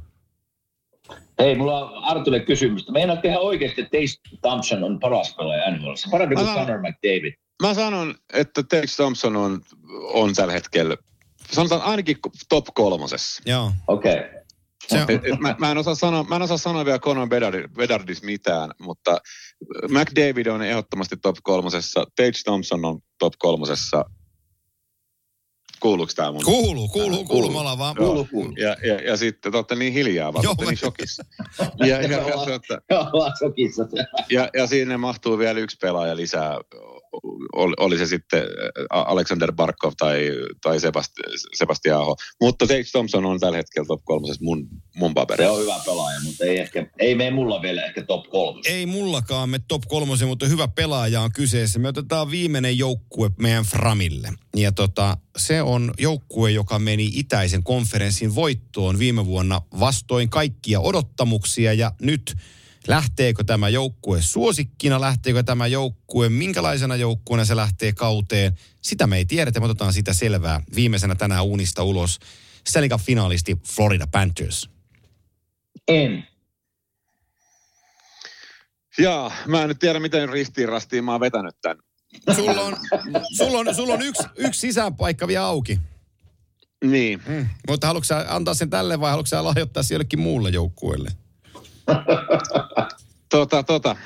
[1.39, 2.93] Hei, mulla on Artulle kysymystä.
[2.93, 5.93] Meinaat tehdä oikeasti, että Tace Thompson on paras pelaaja NHL.
[6.11, 7.35] Parempi kuin Connor McDavid.
[7.63, 9.61] Mä sanon, että Tace Thompson on,
[10.13, 10.97] on tällä hetkellä
[11.53, 12.17] sanotaan ainakin
[12.49, 13.43] top kolmosessa.
[13.47, 13.73] Joo.
[13.87, 14.21] Okei.
[14.93, 15.19] Okay.
[15.41, 17.29] mä, mä, en osaa sanoa, mä en osaa sanoa vielä Conor
[17.77, 19.19] Bedardis mitään, mutta
[19.89, 24.05] McDavid on ehdottomasti top kolmosessa, Tage Thompson on top kolmosessa.
[25.81, 26.45] Kuuluuko tämä mun?
[26.45, 27.51] Kuuluu, kuuluu, kuuluu.
[27.51, 27.97] Me ollaan vaan.
[27.97, 28.53] Kuuluu, kuuluu.
[28.57, 31.25] Ja, ja, ja sitten te olette niin hiljaa, vaan olette niin shokissa.
[31.79, 32.19] Ja, ja, ja, ja,
[32.89, 36.61] ja, ja, ja siinä mahtuu vielä yksi pelaaja lisää
[37.53, 38.43] oli, oli se sitten
[38.91, 40.31] Alexander Barkov tai,
[40.63, 41.23] tai Sebasti,
[41.55, 42.17] Sebastian Aho.
[42.41, 45.45] Mutta Tate Thompson on tällä hetkellä top kolmosessa mun, mun paperissa.
[45.45, 48.67] Se on hyvä pelaaja, mutta ei, ehkä, ei mene mulla vielä ehkä top kolmos.
[48.67, 51.79] Ei mullakaan me top kolmosen, mutta hyvä pelaaja on kyseessä.
[51.79, 54.33] Me otetaan viimeinen joukkue meidän Framille.
[54.57, 61.73] Ja tota, se on joukkue, joka meni itäisen konferenssin voittoon viime vuonna vastoin kaikkia odottamuksia
[61.73, 62.37] ja nyt–
[62.89, 68.59] Lähteekö tämä joukkue suosikkina, lähteekö tämä joukkue, minkälaisena joukkueena se lähtee kauteen.
[68.83, 72.19] Sitä me ei tiedetä, me otetaan sitä selvää viimeisenä tänään uunista ulos.
[72.69, 74.71] Stanley finaalisti Florida Panthers.
[75.89, 76.27] En.
[78.99, 81.79] Jaa, mä en nyt tiedä, miten ristiin rastiin mä oon vetänyt tämän.
[82.37, 82.77] Sulla on,
[83.37, 85.81] sulla on, sulla on yksi, yksi sisäänpaikka vielä auki.
[86.85, 87.23] Niin.
[87.27, 87.49] Mm.
[87.69, 91.11] Mutta haluatko antaa sen tälle vai haluatko lahjoittaa se jollekin muulle joukkueelle?
[93.31, 93.97] tota, tota,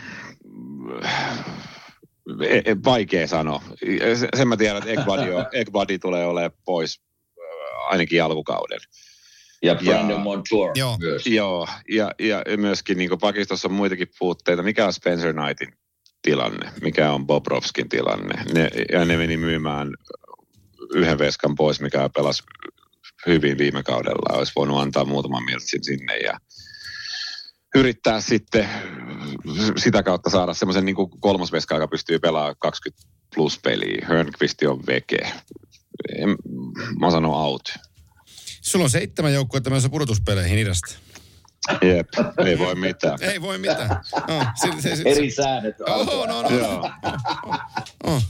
[2.43, 3.62] e, e, vaikea sanoa.
[4.36, 4.90] Sen mä tiedän, että
[5.52, 7.01] Ekbadi tulee olemaan pois
[7.39, 8.81] äh, ainakin alkukauden.
[9.62, 10.97] Ja Brandon Montour joo.
[10.98, 11.27] myös.
[11.27, 14.62] Joo, ja, ja myöskin niin pakistossa on muitakin puutteita.
[14.62, 15.78] Mikä on Spencer Knightin
[16.23, 16.70] tilanne?
[16.82, 18.44] Mikä on Bobrovskin tilanne?
[18.55, 19.94] Ne, ja ne meni myymään
[20.94, 22.43] yhden veskan pois, mikä pelasi
[23.27, 24.39] hyvin viime kaudella.
[24.39, 26.39] Olisi voinut antaa muutaman miltsin sinne ja
[27.75, 28.69] yrittää sitten
[29.77, 34.07] sitä kautta saada semmoisen niin kolmosveska, joka pystyy pelaamaan 20 plus peliä.
[34.09, 35.33] Hörnqvist on veke.
[36.17, 36.37] En,
[37.01, 37.63] mä sanon out.
[38.63, 40.95] Sulla on seitsemän joukkuetta myös pudotuspeleihin idästä.
[41.83, 42.09] Jep,
[42.47, 43.19] ei voi mitään.
[43.23, 43.89] ei voi mitään.
[44.29, 45.81] No, se, se, se, Eri säännöt.
[45.81, 46.91] Oh, no, no, Joo.
[48.05, 48.23] Oh.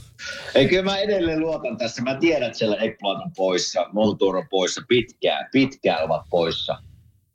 [0.55, 2.01] Ei, kyllä mä edelleen luotan tässä.
[2.01, 6.77] Mä tiedän, että siellä Ekblad on poissa, Montour on poissa, pitkään, pitkään ovat poissa.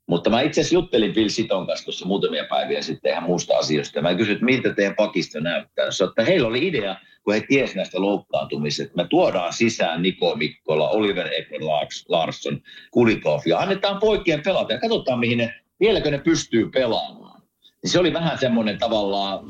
[0.07, 4.03] Mutta mä itse asiassa juttelin Bill Siton kanssa tuossa muutamia päiviä sitten ihan muusta asiasta.
[4.03, 5.91] Mä kysyin, että miltä teidän pakista näyttää.
[5.91, 10.37] Sä, että heillä oli idea, kun he tiesivät näistä loukkaantumisista, että me tuodaan sisään Niko
[10.37, 11.61] Mikkola, Oliver Ecker
[12.09, 12.61] Larsson,
[12.91, 17.43] Kulikov ja annetaan poikien pelata ja katsotaan, mihin ne vieläkö ne pystyy pelaamaan.
[17.83, 19.41] Niin se oli vähän semmoinen tavallaan,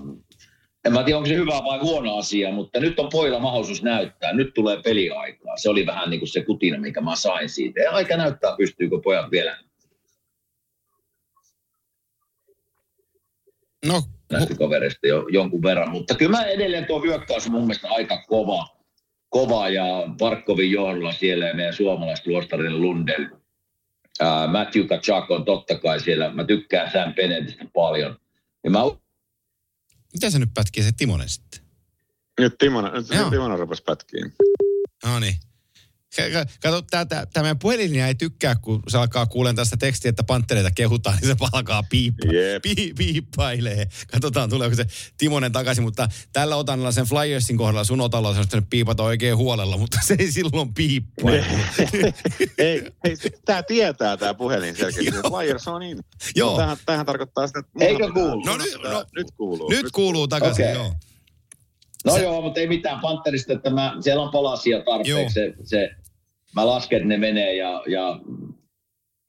[0.85, 4.33] en mä tiedä onko se hyvä vai huono asia, mutta nyt on poilla mahdollisuus näyttää.
[4.33, 5.57] Nyt tulee peliaikaa.
[5.57, 7.81] Se oli vähän niin kuin se kutina, mikä mä sain siitä.
[7.81, 9.59] Ja aika näyttää, pystyykö pojat vielä
[13.87, 14.03] No,
[14.33, 15.91] näistä kavereista jo, jonkun verran.
[15.91, 18.69] Mutta kyllä mä edelleen tuo hyökkäys on mun mielestä aika kova,
[19.29, 19.85] kova ja
[20.19, 23.25] Barkovin johdolla siellä ja meidän suomalaiset luostarille Lundell.
[24.21, 26.33] Ää, Matthew Kachak on totta kai siellä.
[26.33, 28.19] Mä tykkään Sam Benedistä paljon.
[28.65, 28.79] Ja mä,
[30.13, 31.61] mitä se nyt pätkii se Timonen sitten?
[32.41, 33.31] Nyt Timonen, nyt.
[33.31, 34.33] Timonen rupesi pätkiin.
[35.05, 35.35] No niin.
[36.61, 41.19] Kato, tämä meidän puhelinlinja ei tykkää, kun se alkaa kuulen tästä tekstiä, että panttereita kehutaan,
[41.21, 42.63] niin se alkaa piippa, Jep.
[42.63, 43.87] pii, piippailee.
[44.13, 44.87] Katsotaan, tuleeko se
[45.19, 49.99] Timonen takaisin, mutta tällä otannalla sen Flyersin kohdalla sun otalla nyt piipata oikein huolella, mutta
[50.05, 51.45] se ei silloin piippailu.
[52.59, 55.11] ei, hei, tämä tietää tämä puhelin selkeästi.
[55.29, 55.99] Flyers on in.
[56.37, 56.57] Joo.
[56.57, 57.85] Tämähän, tämähän tarkoittaa sitä, että...
[57.85, 58.43] Eikö kuulu?
[58.45, 59.71] No nyt- no- nyt kuuluu.
[59.71, 60.75] Nyt kuuluu takaisin, Okei.
[60.75, 60.93] joo.
[62.05, 65.35] no Se- joo, mutta ei mitään Panterista, että mä, siellä on palasia tarpeeksi.
[65.35, 65.91] Se, se,
[66.57, 68.21] mä lasken, että ne menee ja, ja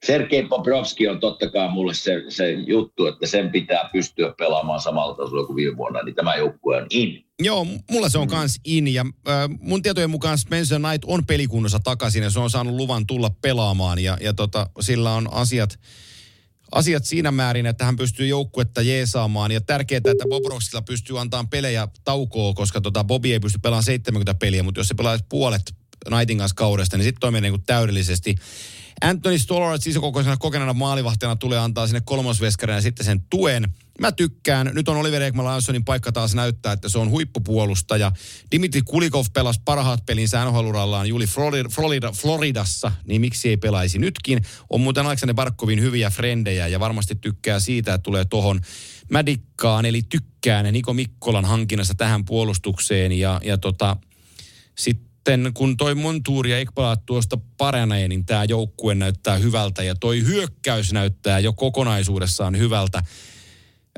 [0.05, 5.15] Sergei Bobrovski on totta kai mulle se, se juttu, että sen pitää pystyä pelaamaan samalla
[5.15, 7.25] tasolla kuin viime vuonna, niin tämä joukkue on in.
[7.39, 11.79] Joo, mulla se on kans in ja äh, mun tietojen mukaan Spencer Knight on pelikunnossa
[11.79, 15.79] takaisin ja se on saanut luvan tulla pelaamaan ja, ja tota, sillä on asiat,
[16.71, 21.87] asiat siinä määrin, että hän pystyy joukkuetta jeesaamaan ja tärkeää, että Bobrovskilla pystyy antamaan pelejä
[22.03, 25.61] taukoa, koska tota Bobby ei pysty pelaamaan 70 peliä, mutta jos se pelaa puolet
[26.07, 28.35] Knightin kanssa kaudesta, niin sitten toimii niin kuin täydellisesti.
[29.01, 33.73] Anthony Stolarz isokokoisena kokeneena maalivahtina tulee antaa sinne kolmosveskarina sitten sen tuen.
[34.01, 34.71] Mä tykkään.
[34.73, 38.11] Nyt on Oliver Ekman Larssonin paikka taas näyttää, että se on huippupuolustaja.
[38.51, 44.41] Dimitri Kulikov pelasi parhaat pelinsä NHL-urallaan Juli Florida, Florida, Floridassa, niin miksi ei pelaisi nytkin.
[44.69, 48.61] On muuten Aleksander Barkovin hyviä frendejä ja varmasti tykkää siitä, että tulee tohon
[49.09, 53.97] Mä dikkaan, eli tykkään Niko Mikkolan hankinnassa tähän puolustukseen ja, ja tota,
[54.77, 55.06] sitten
[55.53, 60.93] kun toi Montuuri ja Ekpalaat tuosta paranee, niin tämä joukkue näyttää hyvältä ja toi hyökkäys
[60.93, 63.03] näyttää jo kokonaisuudessaan hyvältä.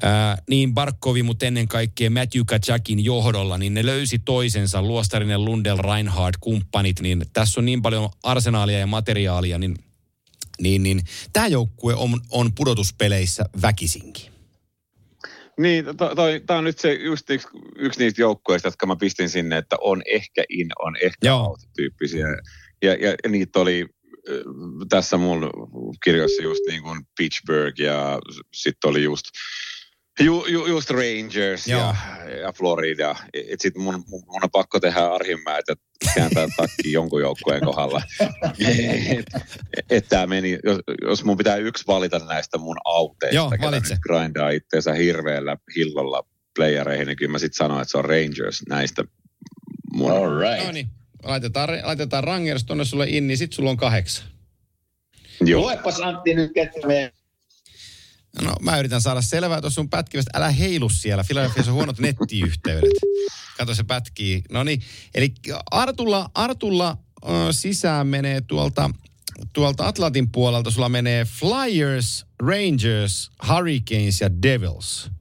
[0.01, 5.77] Ää, niin Barkovi, mutta ennen kaikkea Matthew Kachakin johdolla, niin ne löysi toisensa, Luostarinen, Lundell,
[5.77, 9.76] Reinhardt, kumppanit, niin tässä on niin paljon arsenaalia ja materiaalia, niin,
[10.61, 11.01] niin, niin
[11.34, 14.38] tämä joukkue on, on pudotuspeleissä väkisinkin.
[15.60, 15.86] Niin,
[16.45, 20.02] tämä on nyt se just yksi, yksi niistä joukkoista, jotka mä pistin sinne, että on
[20.06, 21.45] ehkä in, on ehkä Joo.
[21.45, 22.27] out tyyppisiä.
[22.81, 23.86] Ja, ja, ja niitä oli
[24.90, 25.52] tässä mun
[26.03, 28.19] kirjoissa just niin kuin Pittsburgh ja
[28.53, 29.26] sitten oli just
[30.19, 31.81] Ju, ju, just Rangers Joo.
[31.81, 31.95] ja,
[32.41, 33.15] ja Florida.
[33.34, 38.02] Et sit mun, mun, mun on pakko tehdä Arhinmäet, että kääntää takki jonkun joukkueen kohdalla.
[39.19, 39.41] Että
[39.90, 43.94] et tää meni, jos, jos mun pitää yksi valita näistä mun auteista, Joo, ketä valitse.
[43.94, 46.23] nyt grindaa itseensä hirveällä hillolla
[46.56, 49.03] playereihin, niin kyllä mä sit sanon, että se on Rangers näistä
[49.94, 50.11] mun.
[50.11, 50.65] All right.
[50.65, 50.88] No niin,
[51.23, 54.26] laitetaan, laitetaan Rangers tonne sulle in, niin sit sulla on kahdeksan.
[55.41, 55.61] Joo.
[55.61, 57.14] Luepas Antti nyt, ketkä me...
[58.41, 60.31] No mä yritän saada selvää tuossa sun pätkivästä.
[60.34, 61.23] Älä heilu siellä.
[61.23, 62.89] Philadelphiassa on huonot nettiyhteydet.
[63.57, 64.41] Kato se pätkii.
[64.51, 64.81] No niin.
[65.15, 65.34] Eli
[65.72, 66.97] Artulla, Artulla
[67.51, 68.89] sisään menee tuolta,
[69.53, 70.72] tuolta Atlantin puolelta.
[70.72, 75.11] Sulla menee Flyers, Rangers, Hurricanes ja Devils.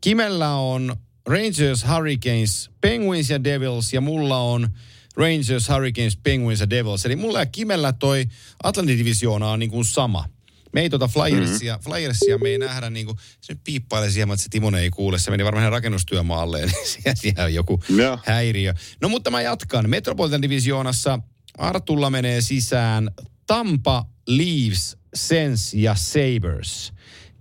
[0.00, 0.96] Kimellä on
[1.26, 4.68] Rangers, Hurricanes, Penguins ja Devils ja mulla on
[5.16, 7.06] Rangers, Hurricanes, Penguins ja Devils.
[7.06, 8.26] Eli mulla ja Kimellä toi
[8.62, 10.24] Atlantin divisioona on niin kuin sama.
[10.72, 11.92] Me ei tuota Flyersia, mm-hmm.
[11.92, 15.18] Flyersia me ei nähdä niin kuin, se nyt piippailee siellä, että se Timonen ei kuule.
[15.18, 18.18] Se meni varmaan rakennustyömaalle, niin siellä- siellä on joku Joo.
[18.26, 18.74] häiriö.
[19.00, 19.90] No mutta mä jatkan.
[19.90, 21.18] Metropolitan divisioonassa
[21.58, 23.10] Artulla menee sisään
[23.46, 26.92] Tampa, Leaves, Sens ja Sabres.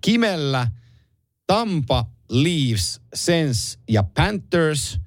[0.01, 0.67] Kimellä
[1.47, 4.99] Tampa, Leaves, Sens ja Panthers.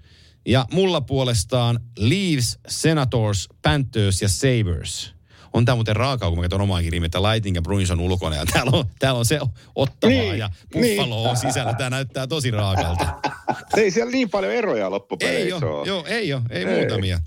[0.47, 5.14] Ja mulla puolestaan Leaves, Senators, Panthers ja Sabres.
[5.55, 8.37] On tää muuten raakaa, kun mä katson omaa kirjaa, että Lightning ja Bruins on ulkona
[8.37, 9.39] ja täällä on, täällä on se
[9.75, 11.75] ottavaa Niin, ja Buffalo on sisällä.
[11.75, 13.07] Tää näyttää tosi raakalta.
[13.77, 15.87] Ei siellä niin paljon eroja loppupeleissä Ei ole.
[15.89, 16.79] joo, ei oo, ei, Ei.
[16.81, 17.19] muutamia.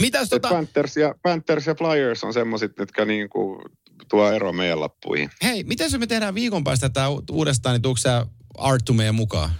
[0.00, 0.40] Mitäs Tota...
[0.48, 3.62] tota, Panthers, ja, Panthers ja Flyers on semmoiset, jotka niinku
[4.10, 5.30] tuo ero meidän lappuihin.
[5.42, 8.26] hei, miten jos me tehdään viikon päästä tää u- uudestaan, niin tuutko sä
[8.58, 9.50] Arttu meidän mukaan?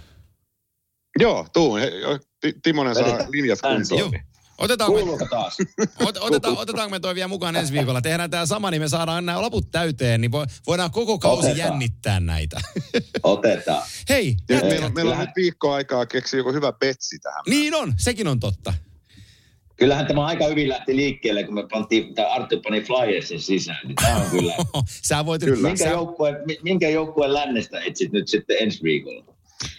[1.19, 1.75] Joo, tuu.
[1.75, 3.75] He, jo, Ti- Timonen saa linjat Joo.
[3.75, 4.11] kuntoon.
[4.11, 4.23] Niin.
[4.57, 5.57] Otetaanko, me, Kuuluuko taas?
[6.05, 8.01] ot, otetaan, otetaanko me toi vielä mukaan ensi viikolla?
[8.01, 11.69] Tehdään tämä sama, niin me saadaan nämä loput täyteen, niin vo, voidaan koko kausi Otetaan.
[11.71, 12.59] jännittää näitä.
[13.23, 13.83] Otetaan.
[14.09, 14.69] Hei, Ja jätkä.
[14.69, 17.43] meillä, on, meillä on nyt viikko aikaa keksiä joku hyvä petsi tähän.
[17.49, 18.73] Niin on, sekin on totta.
[19.75, 23.95] Kyllähän tämä aika hyvin lähti liikkeelle, kun me pantiin, tai Arttu pani Flyersin sisään, niin
[23.95, 24.53] tämä on kyllä.
[25.09, 25.41] sä voit...
[25.43, 25.67] Kyllä.
[25.69, 29.34] minkä, Sä, joukkueen, mi- minkä joukkueen lännestä etsit nyt sitten ensi viikolla?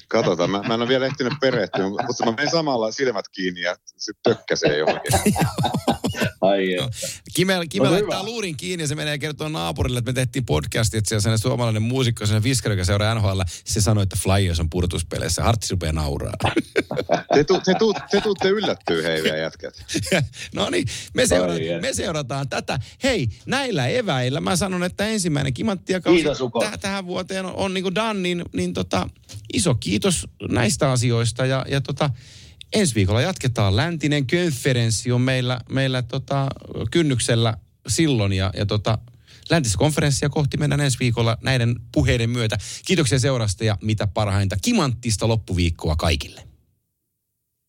[0.09, 3.77] Katsotaan, mä, mä en ole vielä ehtinyt perehtyä, mutta mä menen samalla silmät kiinni ja
[3.97, 5.13] sitten tökkäsee johonkin.
[6.49, 6.89] Ai että.
[7.35, 8.31] Kime, Kime No laittaa hyvä.
[8.31, 12.27] luurin kiinni ja se menee kertoa naapurille, että me tehtiin podcastia, että siellä suomalainen muusikko,
[12.27, 13.41] sellainen viskari, joka seuraa NHL.
[13.65, 15.43] Se sanoi, että Flyers on pudotuspeleissä.
[15.43, 16.33] Harttis rupeaa nauraa.
[17.35, 19.85] Te, tu, te, tu, te tuutte yllättyä hei vielä jätkät.
[20.55, 22.79] no niin, me, seura- Ai me seurataan tätä.
[23.03, 26.01] Hei, näillä eväillä mä sanon, että ensimmäinen kimanttia
[26.65, 29.09] täh- tähän vuoteen on, on niin kuin done, niin, niin tota,
[29.53, 31.47] iso kiitos näistä asioista.
[31.47, 32.11] Ja, ja tota,
[32.73, 33.77] ensi viikolla jatketaan.
[33.77, 36.47] Läntinen konferenssi on meillä, meillä tota,
[36.91, 37.57] kynnyksellä
[37.89, 38.99] silloin ja, ja tota,
[39.51, 42.59] läntistä konferenssia kohti mennään ensi viikolla näiden puheiden myötä.
[42.87, 46.56] Kiitoksia seurasta ja mitä parhainta kimanttista loppuviikkoa kaikille.